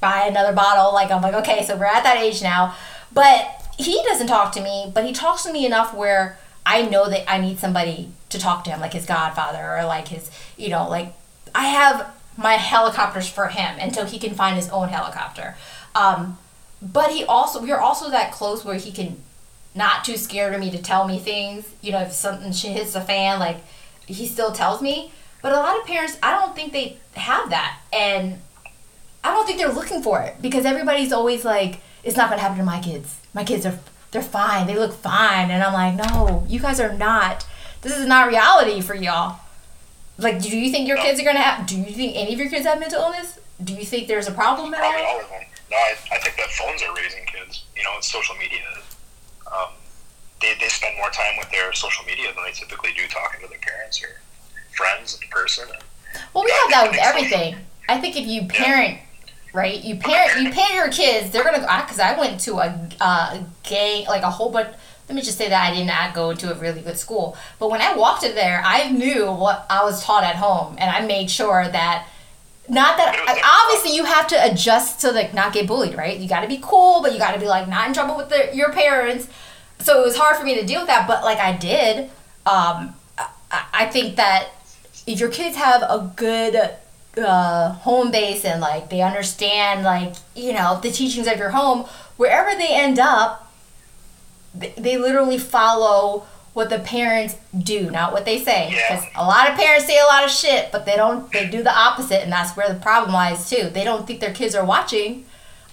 buy 0.00 0.26
another 0.26 0.52
bottle. 0.52 0.92
Like 0.92 1.10
I'm 1.10 1.22
like, 1.22 1.34
okay, 1.34 1.64
so 1.64 1.76
we're 1.76 1.84
at 1.86 2.04
that 2.04 2.18
age 2.18 2.42
now. 2.42 2.74
But 3.12 3.62
he 3.78 4.02
doesn't 4.04 4.26
talk 4.26 4.52
to 4.52 4.62
me, 4.62 4.90
but 4.94 5.04
he 5.04 5.12
talks 5.12 5.44
to 5.44 5.52
me 5.52 5.66
enough 5.66 5.94
where 5.94 6.38
I 6.64 6.82
know 6.82 7.08
that 7.08 7.30
I 7.30 7.38
need 7.38 7.58
somebody 7.58 8.10
to 8.30 8.38
talk 8.38 8.64
to 8.64 8.70
him, 8.70 8.80
like 8.80 8.92
his 8.92 9.06
godfather 9.06 9.76
or 9.76 9.84
like 9.84 10.08
his, 10.08 10.30
you 10.56 10.68
know, 10.68 10.88
like 10.88 11.14
I 11.54 11.68
have 11.68 12.12
my 12.36 12.54
helicopters 12.54 13.28
for 13.28 13.48
him 13.48 13.78
until 13.80 14.04
he 14.04 14.18
can 14.18 14.34
find 14.34 14.56
his 14.56 14.68
own 14.70 14.88
helicopter. 14.88 15.56
Um, 15.94 16.38
but 16.82 17.10
he 17.10 17.24
also, 17.24 17.62
we're 17.62 17.78
also 17.78 18.10
that 18.10 18.32
close 18.32 18.64
where 18.64 18.76
he 18.76 18.92
can 18.92 19.16
not 19.74 20.04
too 20.04 20.16
scared 20.16 20.54
of 20.54 20.60
me 20.60 20.70
to 20.70 20.78
tell 20.78 21.06
me 21.06 21.18
things. 21.18 21.70
You 21.82 21.92
know, 21.92 22.02
if 22.02 22.12
something 22.12 22.52
hits 22.52 22.94
the 22.94 23.00
fan, 23.00 23.38
like 23.38 23.58
he 24.06 24.26
still 24.26 24.52
tells 24.52 24.82
me. 24.82 25.12
But 25.42 25.52
a 25.52 25.56
lot 25.56 25.78
of 25.78 25.86
parents, 25.86 26.18
I 26.22 26.32
don't 26.32 26.56
think 26.56 26.72
they 26.72 26.96
have 27.14 27.50
that, 27.50 27.78
and 27.92 28.40
I 29.26 29.34
don't 29.34 29.46
think 29.46 29.58
they're 29.58 29.72
looking 29.72 30.02
for 30.02 30.20
it 30.22 30.36
because 30.40 30.64
everybody's 30.64 31.12
always 31.12 31.44
like, 31.44 31.80
"It's 32.04 32.16
not 32.16 32.28
gonna 32.30 32.40
happen 32.42 32.58
to 32.58 32.64
my 32.64 32.80
kids. 32.80 33.16
My 33.34 33.44
kids 33.44 33.66
are 33.66 33.78
they're 34.12 34.22
fine. 34.22 34.66
They 34.66 34.76
look 34.76 34.94
fine." 34.94 35.50
And 35.50 35.62
I'm 35.62 35.72
like, 35.72 35.94
"No, 35.94 36.44
you 36.48 36.60
guys 36.60 36.78
are 36.80 36.92
not. 36.92 37.44
This 37.82 37.96
is 37.96 38.06
not 38.06 38.28
reality 38.28 38.80
for 38.80 38.94
y'all." 38.94 39.40
Like, 40.18 40.40
do 40.40 40.48
you 40.56 40.70
think 40.70 40.88
your 40.88 40.96
kids 40.96 41.20
are 41.20 41.24
gonna 41.24 41.40
have? 41.40 41.66
Do 41.66 41.76
you 41.76 41.84
think 41.92 42.16
any 42.16 42.32
of 42.34 42.38
your 42.40 42.48
kids 42.48 42.64
have 42.66 42.78
mental 42.80 43.02
illness? 43.02 43.38
Do 43.62 43.72
you 43.74 43.84
think 43.84 44.06
there's 44.08 44.28
a 44.28 44.32
problem 44.32 44.72
at 44.74 44.80
Probably 44.80 45.02
all? 45.02 45.20
of 45.20 45.28
them. 45.30 45.42
No, 45.70 45.76
I, 45.76 45.96
I 46.12 46.18
think 46.18 46.36
that 46.36 46.48
phones 46.50 46.82
are 46.82 46.94
raising 46.94 47.24
kids. 47.26 47.64
You 47.76 47.82
know, 47.82 47.92
it's 47.98 48.10
social 48.10 48.36
media. 48.36 48.60
Um, 49.50 49.70
they, 50.40 50.54
they 50.60 50.68
spend 50.68 50.96
more 50.96 51.10
time 51.10 51.36
with 51.38 51.50
their 51.50 51.72
social 51.72 52.04
media 52.04 52.32
than 52.34 52.44
they 52.44 52.52
typically 52.52 52.92
do 52.96 53.06
talking 53.08 53.40
to 53.40 53.48
their 53.48 53.58
parents 53.58 54.02
or 54.02 54.20
friends 54.76 55.18
in 55.20 55.28
person. 55.28 55.64
And 55.72 55.82
Well, 56.34 56.44
we 56.44 56.50
Yeah, 56.50 56.60
have 56.62 56.70
that 56.70 56.90
with 56.92 57.00
everything. 57.00 57.56
I 57.88 58.00
think 58.00 58.16
if 58.16 58.26
you 58.26 58.46
parent, 58.46 58.98
right, 59.56 59.82
you 59.82 59.96
parent, 59.96 60.40
you 60.40 60.50
parent 60.50 60.74
your 60.74 60.90
kids, 60.90 61.30
they're 61.30 61.42
gonna. 61.42 61.60
Go. 61.60 61.66
Because 61.66 61.98
I 61.98 62.16
went 62.18 62.38
to 62.40 62.58
a 62.58 62.88
uh, 63.00 63.42
gang, 63.62 64.06
like 64.06 64.22
a 64.22 64.30
whole 64.30 64.50
bunch. 64.50 64.68
Let 65.08 65.14
me 65.14 65.22
just 65.22 65.38
say 65.38 65.48
that 65.48 65.72
I 65.72 65.74
did 65.74 65.86
not 65.86 66.14
go 66.14 66.34
to 66.34 66.52
a 66.52 66.54
really 66.54 66.82
good 66.82 66.98
school, 66.98 67.36
but 67.58 67.70
when 67.70 67.80
I 67.80 67.96
walked 67.96 68.24
in 68.24 68.34
there, 68.34 68.60
I 68.64 68.90
knew 68.90 69.26
what 69.32 69.64
I 69.70 69.84
was 69.84 70.04
taught 70.04 70.24
at 70.24 70.36
home, 70.36 70.76
and 70.78 70.90
I 70.90 71.06
made 71.06 71.30
sure 71.30 71.66
that. 71.68 72.08
Not 72.68 72.96
that 72.96 73.14
obviously 73.68 73.96
you 73.96 74.02
have 74.02 74.26
to 74.26 74.44
adjust 74.44 75.00
to 75.02 75.12
like 75.12 75.32
not 75.32 75.52
get 75.52 75.68
bullied, 75.68 75.96
right? 75.96 76.18
You 76.18 76.28
got 76.28 76.40
to 76.40 76.48
be 76.48 76.58
cool, 76.60 77.00
but 77.00 77.12
you 77.12 77.18
got 77.20 77.32
to 77.32 77.38
be 77.38 77.46
like 77.46 77.68
not 77.68 77.86
in 77.86 77.94
trouble 77.94 78.16
with 78.16 78.28
the, 78.28 78.50
your 78.52 78.72
parents. 78.72 79.28
So 79.78 80.02
it 80.02 80.04
was 80.04 80.16
hard 80.16 80.36
for 80.36 80.42
me 80.42 80.58
to 80.58 80.66
deal 80.66 80.80
with 80.80 80.88
that, 80.88 81.06
but 81.06 81.22
like 81.22 81.38
I 81.38 81.56
did. 81.56 82.10
Um, 82.44 82.96
I, 83.52 83.64
I 83.72 83.86
think 83.86 84.16
that 84.16 84.48
if 85.06 85.20
your 85.20 85.30
kids 85.30 85.56
have 85.56 85.82
a 85.82 86.12
good 86.16 86.56
uh, 87.18 87.72
home 87.72 88.10
base 88.10 88.44
and 88.44 88.60
like 88.60 88.90
they 88.90 89.00
understand 89.00 89.82
like 89.82 90.14
you 90.34 90.52
know 90.52 90.78
the 90.82 90.90
teachings 90.90 91.26
of 91.26 91.38
your 91.38 91.50
home 91.50 91.86
wherever 92.16 92.56
they 92.56 92.68
end 92.70 92.98
up 92.98 93.52
they, 94.54 94.72
they 94.76 94.96
literally 94.98 95.38
follow 95.38 96.26
what 96.52 96.70
the 96.70 96.78
parents 96.78 97.36
do 97.56 97.90
not 97.90 98.12
what 98.12 98.24
they 98.24 98.38
say. 98.38 98.70
Yeah. 98.70 98.96
because 98.96 99.04
a 99.14 99.24
lot 99.24 99.50
of 99.50 99.56
parents 99.56 99.86
say 99.86 99.98
a 99.98 100.04
lot 100.04 100.24
of 100.24 100.30
shit 100.30 100.70
but 100.72 100.84
they 100.86 100.96
don't 100.96 101.30
they 101.32 101.48
do 101.48 101.62
the 101.62 101.74
opposite 101.76 102.22
and 102.22 102.32
that's 102.32 102.56
where 102.56 102.72
the 102.72 102.80
problem 102.80 103.12
lies 103.12 103.48
too. 103.48 103.70
They 103.70 103.84
don't 103.84 104.06
think 104.06 104.20
their 104.20 104.34
kids 104.34 104.54
are 104.54 104.64
watching. 104.64 105.24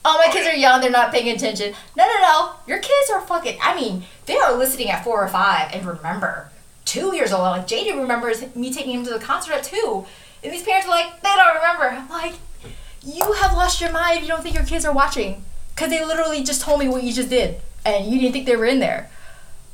Oh 0.06 0.22
my 0.26 0.32
kids 0.32 0.48
are 0.48 0.56
young 0.56 0.82
they're 0.82 0.92
not 0.92 1.14
paying 1.14 1.34
attention. 1.34 1.74
No 1.96 2.06
no 2.06 2.22
no. 2.22 2.52
Your 2.68 2.80
kids 2.80 3.10
are 3.14 3.22
fucking 3.22 3.58
i 3.62 3.76
mean 3.76 4.04
they 4.26 4.38
are 4.38 4.58
listening 4.58 4.90
at 4.90 5.04
four 5.04 5.22
or 5.24 5.28
five 5.28 5.72
and 5.74 5.86
remember 5.86 6.50
two 6.86 7.16
years 7.16 7.32
old 7.32 7.42
like 7.44 7.68
jaden 7.68 7.98
remembers 7.98 8.54
me 8.56 8.72
taking 8.74 8.94
him 8.94 9.04
to 9.06 9.10
the 9.10 9.20
concert 9.20 9.54
at 9.54 9.64
two 9.64 10.06
and 10.44 10.54
these 10.54 10.64
parents 10.64 10.88
are 10.88 10.92
like 10.92 11.22
they 11.22 11.30
don't 11.30 11.56
remember 11.56 11.84
i'm 11.84 12.10
like 12.10 12.34
you 13.04 13.34
have 13.34 13.54
lost 13.54 13.82
your 13.82 13.92
mind 13.92 14.18
if 14.18 14.24
you 14.24 14.30
don't 14.30 14.44
think 14.44 14.56
your 14.56 14.66
kids 14.66 14.86
are 14.86 14.94
watching 14.94 15.44
because 15.76 15.90
they 15.90 16.04
literally 16.04 16.44
just 16.44 16.62
told 16.62 16.80
me 16.80 16.88
what 16.88 17.04
you 17.04 17.12
just 17.12 17.30
did 17.30 17.60
and 17.86 18.06
you 18.06 18.20
didn't 18.20 18.34
think 18.34 18.46
they 18.46 18.56
were 18.56 18.66
in 18.66 18.80
there 18.80 19.10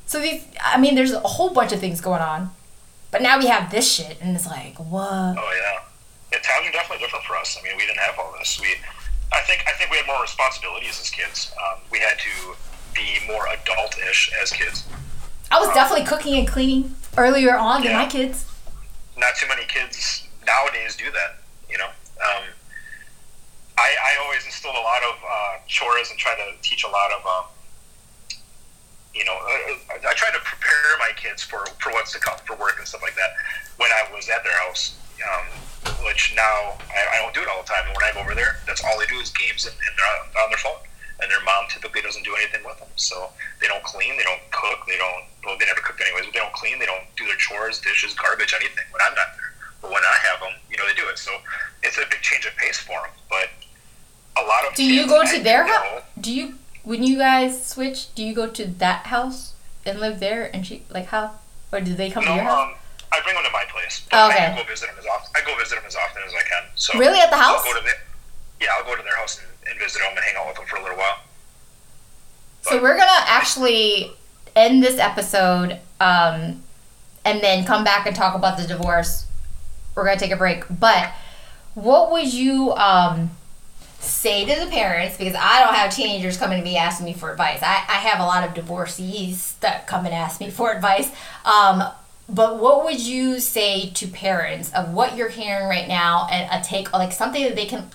so 0.06 0.20
these 0.20 0.46
i 0.64 0.80
mean 0.80 0.96
there's 0.96 1.12
a 1.12 1.20
whole 1.20 1.50
bunch 1.50 1.72
of 1.72 1.80
things 1.80 2.02
going 2.02 2.22
on 2.22 2.50
but 3.12 3.22
now 3.22 3.38
we 3.38 3.48
have 3.48 3.72
this 3.72 3.92
shit 3.92 4.18
and 4.22 4.36
it's 4.36 4.48
like 4.48 4.78
what 4.78 5.08
oh 5.10 5.34
yeah, 5.36 5.84
yeah, 6.32 6.40
times 6.40 6.68
are 6.68 6.72
definitely 6.72 7.04
different 7.04 7.26
for 7.26 7.36
us. 7.38 7.58
I 7.60 7.64
mean, 7.64 7.76
we 7.78 7.86
didn't 7.86 8.00
have 8.00 8.18
all 8.20 8.34
this. 8.38 8.60
We 8.62 8.76
I 9.34 9.42
think 9.42 9.64
I 9.68 9.72
think 9.74 9.92
we 9.92 9.98
had 9.98 10.06
more 10.06 10.22
responsibilities 10.22 11.00
as 11.02 11.10
kids. 11.10 11.52
Um, 11.58 11.80
we 11.92 12.00
had 12.00 12.18
to 12.20 12.56
be 12.94 13.20
more 13.28 13.48
adult-ish 13.48 14.32
as 14.42 14.52
kids. 14.52 14.86
I 15.52 15.60
was 15.60 15.74
definitely 15.74 16.06
cooking 16.06 16.36
and 16.38 16.48
cleaning 16.48 16.96
earlier 17.18 17.56
on 17.56 17.84
than 17.84 17.94
my 17.94 18.06
kids. 18.06 18.46
Not 19.18 19.36
too 19.36 19.48
many 19.48 19.66
kids 19.66 20.29
nowadays 20.50 20.98
do 20.98 21.06
that. 21.14 21.38
You 21.70 21.78
know, 21.78 21.92
um, 22.26 22.44
I 23.78 23.90
I 23.94 24.12
always 24.26 24.44
instilled 24.46 24.76
a 24.76 24.82
lot 24.82 25.02
of 25.06 25.16
uh, 25.22 25.54
chores 25.70 26.10
and 26.10 26.18
try 26.18 26.34
to 26.34 26.58
teach 26.66 26.84
a 26.84 26.90
lot 26.90 27.14
of. 27.14 27.22
Um, 27.26 27.46
you 29.14 29.26
know, 29.26 29.34
uh, 29.34 29.98
I, 29.98 30.14
I 30.14 30.14
try 30.14 30.30
to 30.30 30.42
prepare 30.46 30.94
my 31.02 31.10
kids 31.18 31.42
for, 31.42 31.66
for 31.82 31.90
what's 31.92 32.14
to 32.14 32.20
come, 32.22 32.38
for 32.46 32.56
work 32.62 32.78
and 32.78 32.86
stuff 32.88 33.02
like 33.02 33.18
that. 33.18 33.34
When 33.82 33.90
I 33.90 34.06
was 34.14 34.30
at 34.30 34.46
their 34.46 34.54
house, 34.70 34.94
um, 35.26 35.46
which 36.06 36.32
now 36.38 36.78
I, 36.94 37.18
I 37.18 37.18
don't 37.18 37.34
do 37.34 37.42
it 37.42 37.50
all 37.50 37.58
the 37.62 37.68
time. 37.68 37.90
And 37.90 37.98
when 37.98 38.06
I 38.06 38.14
go 38.14 38.22
over 38.22 38.38
there, 38.38 38.62
that's 38.70 38.86
all 38.86 38.94
they 39.02 39.10
do 39.10 39.18
is 39.18 39.34
games 39.34 39.66
and, 39.66 39.74
and 39.74 39.92
they're 39.98 40.12
on- 40.14 40.30
on 40.46 40.50
their 40.54 40.62
phone. 40.62 40.78
And 41.20 41.28
their 41.28 41.42
mom 41.44 41.66
typically 41.74 42.00
doesn't 42.06 42.24
do 42.24 42.32
anything 42.38 42.64
with 42.64 42.78
them. 42.80 42.88
So 42.96 43.34
they 43.60 43.68
don't 43.68 43.84
clean, 43.84 44.16
they 44.16 44.24
don't 44.24 44.46
cook, 44.54 44.86
they 44.88 44.96
don't. 44.96 45.26
Well, 45.44 45.58
they 45.58 45.66
never 45.66 45.82
cooked 45.82 46.00
anyways. 46.00 46.30
But 46.30 46.34
they 46.38 46.40
don't 46.40 46.54
clean, 46.54 46.78
they 46.80 46.86
don't 46.88 47.04
do 47.18 47.26
their 47.26 47.36
chores, 47.42 47.82
dishes, 47.82 48.14
garbage, 48.14 48.54
anything. 48.54 48.86
When 48.94 49.02
I'm 49.04 49.18
not 49.18 49.34
there, 49.36 49.49
when 49.82 49.94
I 50.04 50.18
have 50.30 50.40
them, 50.42 50.54
you 50.70 50.78
know, 50.78 50.84
they 50.88 50.94
do 50.94 51.08
it. 51.10 51.18
So 51.18 51.32
it's 51.84 51.98
a 51.98 52.06
big 52.10 52.22
change 52.22 52.46
of 52.46 52.56
pace 52.58 52.78
for 52.80 53.00
them. 53.02 53.12
But 53.30 53.50
a 54.42 54.46
lot 54.46 54.66
of 54.68 54.76
Do 54.76 54.84
you 54.84 55.08
go 55.08 55.22
I 55.22 55.36
to 55.38 55.44
their 55.44 55.66
house? 55.68 56.02
Do 56.20 56.32
you 56.34 56.56
when 56.84 57.04
you 57.04 57.18
guys 57.18 57.66
switch? 57.66 58.14
Do 58.16 58.24
you 58.24 58.34
go 58.34 58.48
to 58.50 58.66
that 58.66 59.08
house 59.08 59.54
and 59.86 60.00
live 60.00 60.20
there? 60.20 60.50
And 60.54 60.66
she 60.66 60.84
like 60.90 61.08
how? 61.08 61.36
Or 61.72 61.80
do 61.82 61.94
they 61.94 62.10
come 62.10 62.26
No, 62.26 62.32
to 62.32 62.36
your 62.36 62.44
house? 62.46 62.70
um, 62.70 62.76
I 63.12 63.22
bring 63.22 63.36
them 63.36 63.44
to 63.44 63.52
my 63.52 63.64
place. 63.72 64.08
Oh, 64.12 64.30
I 64.30 64.56
go 64.56 64.64
visit 64.68 64.88
them 64.88 64.96
as 65.00 65.06
often. 65.06 65.32
I 65.36 65.46
go 65.46 65.56
visit 65.58 65.76
them 65.76 65.84
as 65.88 65.96
often 65.96 66.22
as 66.26 66.34
I 66.34 66.42
can. 66.48 66.64
So 66.76 66.98
Really, 66.98 67.20
at 67.20 67.30
the 67.30 67.38
house? 67.38 67.62
I'll 67.66 67.74
go 67.74 67.80
to 67.80 67.86
the, 67.86 67.94
yeah, 68.66 68.70
I'll 68.78 68.86
go 68.86 68.96
to 68.96 69.02
their 69.04 69.16
house 69.18 69.40
and, 69.40 69.48
and 69.70 69.80
visit 69.80 70.00
them 70.00 70.10
and 70.12 70.20
hang 70.20 70.36
out 70.38 70.48
with 70.48 70.56
them 70.58 70.66
for 70.68 70.78
a 70.78 70.82
little 70.82 70.98
while. 70.98 71.18
So 72.62 72.82
we're 72.82 72.98
gonna 72.98 73.24
actually 73.26 74.12
end 74.56 74.84
this 74.84 75.00
episode, 75.00 75.80
um, 76.00 76.62
and 77.26 77.42
then 77.42 77.66
come 77.66 77.84
back 77.84 78.06
and 78.06 78.16
talk 78.16 78.36
about 78.36 78.58
the 78.58 78.68
divorce. 78.68 79.26
We're 80.00 80.06
gonna 80.06 80.20
take 80.20 80.32
a 80.32 80.38
break, 80.38 80.64
but 80.80 81.12
what 81.76 82.12
would 82.12 82.34
you 82.34 82.74
um, 82.74 83.32
say 84.00 84.46
to 84.46 84.66
the 84.66 84.72
parents? 84.72 85.18
Because 85.18 85.36
I 85.36 85.64
don't 85.64 85.76
have 85.76 85.94
teenagers 85.94 86.38
coming 86.38 86.58
to 86.58 86.64
me 86.64 86.78
asking 86.78 87.06
me 87.06 87.14
for 87.14 87.32
advice. 87.32 87.60
I, 87.62 87.84
I 87.88 88.00
have 88.00 88.22
a 88.22 88.26
lot 88.26 88.48
of 88.48 88.54
divorcees 88.54 89.56
that 89.60 89.88
come 89.88 90.06
and 90.06 90.14
ask 90.16 90.40
me 90.40 90.50
for 90.50 90.72
advice. 90.72 91.12
Um, 91.44 91.84
but 92.30 92.60
what 92.60 92.86
would 92.86 93.00
you 93.00 93.40
say 93.40 93.90
to 93.90 94.08
parents 94.08 94.72
of 94.74 94.94
what 94.94 95.18
you're 95.18 95.30
hearing 95.30 95.68
right 95.68 95.88
now 95.88 96.28
and 96.32 96.48
a 96.50 96.66
take 96.66 96.94
like 96.94 97.12
something 97.12 97.44
that 97.44 97.56
they 97.56 97.66
can 97.66 97.90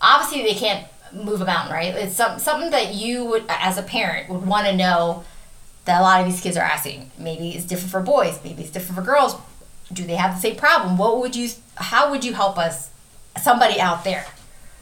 obviously 0.00 0.42
they 0.42 0.54
can't 0.54 0.86
move 1.12 1.40
a 1.40 1.44
mountain, 1.44 1.72
right? 1.72 1.94
It's 1.94 2.16
some, 2.16 2.38
something 2.38 2.70
that 2.70 2.94
you 2.94 3.24
would, 3.24 3.44
as 3.48 3.76
a 3.76 3.82
parent, 3.82 4.30
would 4.30 4.46
want 4.46 4.66
to 4.66 4.76
know 4.76 5.24
that 5.84 6.00
a 6.00 6.02
lot 6.02 6.20
of 6.20 6.26
these 6.26 6.40
kids 6.40 6.56
are 6.56 6.64
asking. 6.64 7.10
Maybe 7.18 7.50
it's 7.50 7.64
different 7.64 7.90
for 7.90 8.00
boys. 8.00 8.38
Maybe 8.44 8.62
it's 8.62 8.70
different 8.70 8.96
for 8.96 9.02
girls. 9.02 9.36
Do 9.92 10.04
they 10.06 10.16
have 10.16 10.34
the 10.34 10.40
same 10.40 10.56
problem? 10.56 10.96
What 10.96 11.18
would 11.18 11.34
you? 11.34 11.48
How 11.76 12.10
would 12.10 12.24
you 12.24 12.34
help 12.34 12.58
us? 12.58 12.90
Somebody 13.40 13.80
out 13.80 14.04
there 14.04 14.26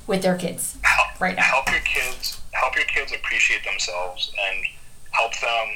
with 0.07 0.23
their 0.23 0.37
kids 0.37 0.79
Help, 0.83 1.21
right 1.21 1.37
now. 1.37 1.43
help 1.43 1.69
your 1.71 1.81
kids. 1.81 2.41
Help 2.53 2.75
your 2.75 2.87
kids 2.87 3.13
appreciate 3.13 3.63
themselves 3.65 4.33
and 4.41 4.65
help 5.11 5.39
them 5.39 5.69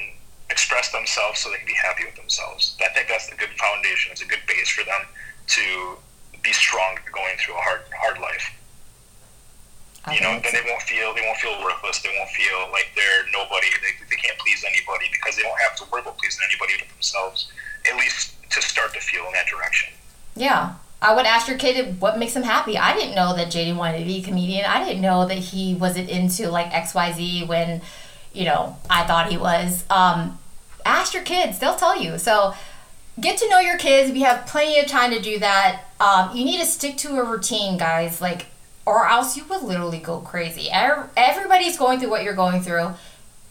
express 0.49 0.91
themselves 0.91 1.39
so 1.39 1.49
they 1.49 1.57
can 1.57 1.67
be 1.67 1.77
happy 1.81 2.03
with 2.05 2.15
themselves. 2.15 2.75
I 2.83 2.89
think 2.93 3.07
that's 3.07 3.31
a 3.31 3.35
good 3.35 3.53
foundation. 3.61 4.11
It's 4.11 4.21
a 4.21 4.27
good 4.27 4.41
base 4.47 4.69
for 4.69 4.83
them 4.83 5.01
to 5.47 5.97
be 6.41 6.51
strong 6.51 6.97
going 7.13 7.37
through 7.37 7.55
a 7.55 7.61
hard 7.61 7.81
hard 7.95 8.19
life. 8.19 8.51
I 10.05 10.15
you 10.15 10.21
know, 10.21 10.35
then 10.43 10.51
they 10.51 10.65
won't 10.67 10.81
feel 10.83 11.13
they 11.13 11.21
won't 11.23 11.37
feel 11.37 11.55
worthless. 11.63 12.01
They 12.01 12.11
won't 12.17 12.29
feel 12.31 12.67
like 12.73 12.91
they're 12.95 13.23
nobody. 13.31 13.67
They, 13.79 13.95
they 14.09 14.17
can't 14.19 14.37
please 14.39 14.65
anybody 14.67 15.07
because 15.13 15.37
they 15.37 15.43
don't 15.43 15.59
have 15.69 15.77
to 15.77 15.85
worry 15.91 16.01
about 16.01 16.17
pleasing 16.17 16.43
anybody 16.49 16.73
but 16.79 16.89
themselves. 16.91 17.47
At 17.89 17.95
least 17.95 18.35
to 18.55 18.61
start 18.61 18.93
to 18.93 18.99
feel 18.99 19.25
in 19.27 19.33
that 19.33 19.47
direction. 19.47 19.93
Yeah. 20.35 20.75
I 21.01 21.13
would 21.13 21.25
ask 21.25 21.49
your 21.49 21.57
kid 21.57 21.99
what 21.99 22.17
makes 22.17 22.33
him 22.33 22.43
happy. 22.43 22.77
I 22.77 22.95
didn't 22.95 23.15
know 23.15 23.35
that 23.35 23.47
JD 23.47 23.75
wanted 23.75 23.99
to 23.99 24.05
be 24.05 24.19
a 24.19 24.23
comedian. 24.23 24.65
I 24.65 24.85
didn't 24.85 25.01
know 25.01 25.27
that 25.27 25.37
he 25.37 25.75
wasn't 25.75 26.09
into 26.09 26.49
like 26.49 26.71
XYZ 26.71 27.45
when, 27.45 27.81
you 28.31 28.45
know, 28.45 28.77
I 28.89 29.03
thought 29.03 29.29
he 29.29 29.37
was. 29.37 29.83
Um, 29.89 30.39
ask 30.85 31.13
your 31.13 31.23
kids, 31.23 31.59
they'll 31.59 31.75
tell 31.75 32.01
you. 32.01 32.17
So 32.17 32.53
get 33.19 33.37
to 33.39 33.49
know 33.49 33.59
your 33.59 33.77
kids. 33.77 34.13
We 34.13 34.21
have 34.21 34.47
plenty 34.47 34.79
of 34.79 34.87
time 34.87 35.11
to 35.11 35.19
do 35.19 35.39
that. 35.39 35.83
Um, 35.99 36.35
you 36.35 36.45
need 36.45 36.59
to 36.61 36.65
stick 36.65 36.95
to 36.97 37.17
a 37.17 37.23
routine, 37.23 37.77
guys. 37.77 38.21
Like, 38.21 38.45
or 38.85 39.07
else 39.07 39.35
you 39.35 39.43
will 39.45 39.65
literally 39.65 39.99
go 39.99 40.19
crazy. 40.19 40.69
Everybody's 40.71 41.77
going 41.77 41.99
through 41.99 42.09
what 42.09 42.23
you're 42.23 42.33
going 42.33 42.61
through. 42.61 42.91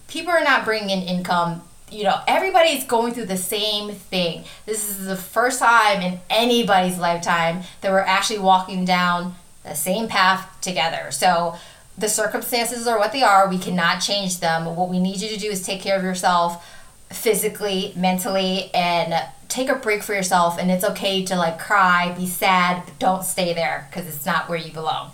People 0.08 0.32
are 0.32 0.44
not 0.44 0.64
bringing 0.64 0.90
in 0.90 1.02
income. 1.06 1.62
You 1.92 2.04
know, 2.04 2.20
everybody's 2.26 2.84
going 2.84 3.12
through 3.12 3.26
the 3.26 3.36
same 3.36 3.92
thing. 3.92 4.44
This 4.64 4.88
is 4.88 5.04
the 5.04 5.16
first 5.16 5.58
time 5.58 6.00
in 6.00 6.20
anybody's 6.30 6.98
lifetime 6.98 7.62
that 7.82 7.92
we're 7.92 8.00
actually 8.00 8.38
walking 8.38 8.84
down 8.86 9.34
the 9.62 9.74
same 9.74 10.08
path 10.08 10.48
together. 10.62 11.10
So 11.10 11.56
the 11.98 12.08
circumstances 12.08 12.86
are 12.86 12.98
what 12.98 13.12
they 13.12 13.22
are. 13.22 13.48
We 13.48 13.58
cannot 13.58 14.00
change 14.00 14.40
them. 14.40 14.74
What 14.74 14.88
we 14.88 14.98
need 14.98 15.20
you 15.20 15.28
to 15.28 15.36
do 15.36 15.50
is 15.50 15.64
take 15.64 15.82
care 15.82 15.96
of 15.96 16.02
yourself 16.02 16.66
physically, 17.10 17.92
mentally, 17.94 18.70
and 18.74 19.14
take 19.48 19.68
a 19.68 19.74
break 19.74 20.02
for 20.02 20.14
yourself. 20.14 20.58
And 20.58 20.70
it's 20.70 20.84
okay 20.84 21.24
to 21.26 21.36
like 21.36 21.58
cry, 21.58 22.14
be 22.16 22.26
sad, 22.26 22.84
but 22.86 22.98
don't 22.98 23.24
stay 23.24 23.52
there 23.52 23.86
because 23.90 24.08
it's 24.08 24.24
not 24.24 24.48
where 24.48 24.58
you 24.58 24.72
belong. 24.72 25.10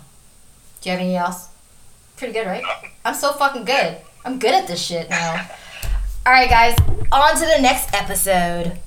Do 0.81 0.89
you 0.89 0.91
have 0.91 1.01
anything 1.01 1.17
else? 1.17 1.49
Pretty 2.15 2.33
good, 2.33 2.47
right? 2.47 2.63
I'm 3.03 3.15
so 3.15 3.33
fucking 3.33 3.65
good. 3.65 3.97
I'm 4.23 4.39
good 4.39 4.53
at 4.53 4.67
this 4.67 4.81
shit 4.81 5.09
now. 5.09 5.45
All 6.25 6.33
right, 6.33 6.49
guys, 6.49 6.75
on 7.11 7.33
to 7.35 7.45
the 7.45 7.61
next 7.61 7.93
episode. 7.93 8.77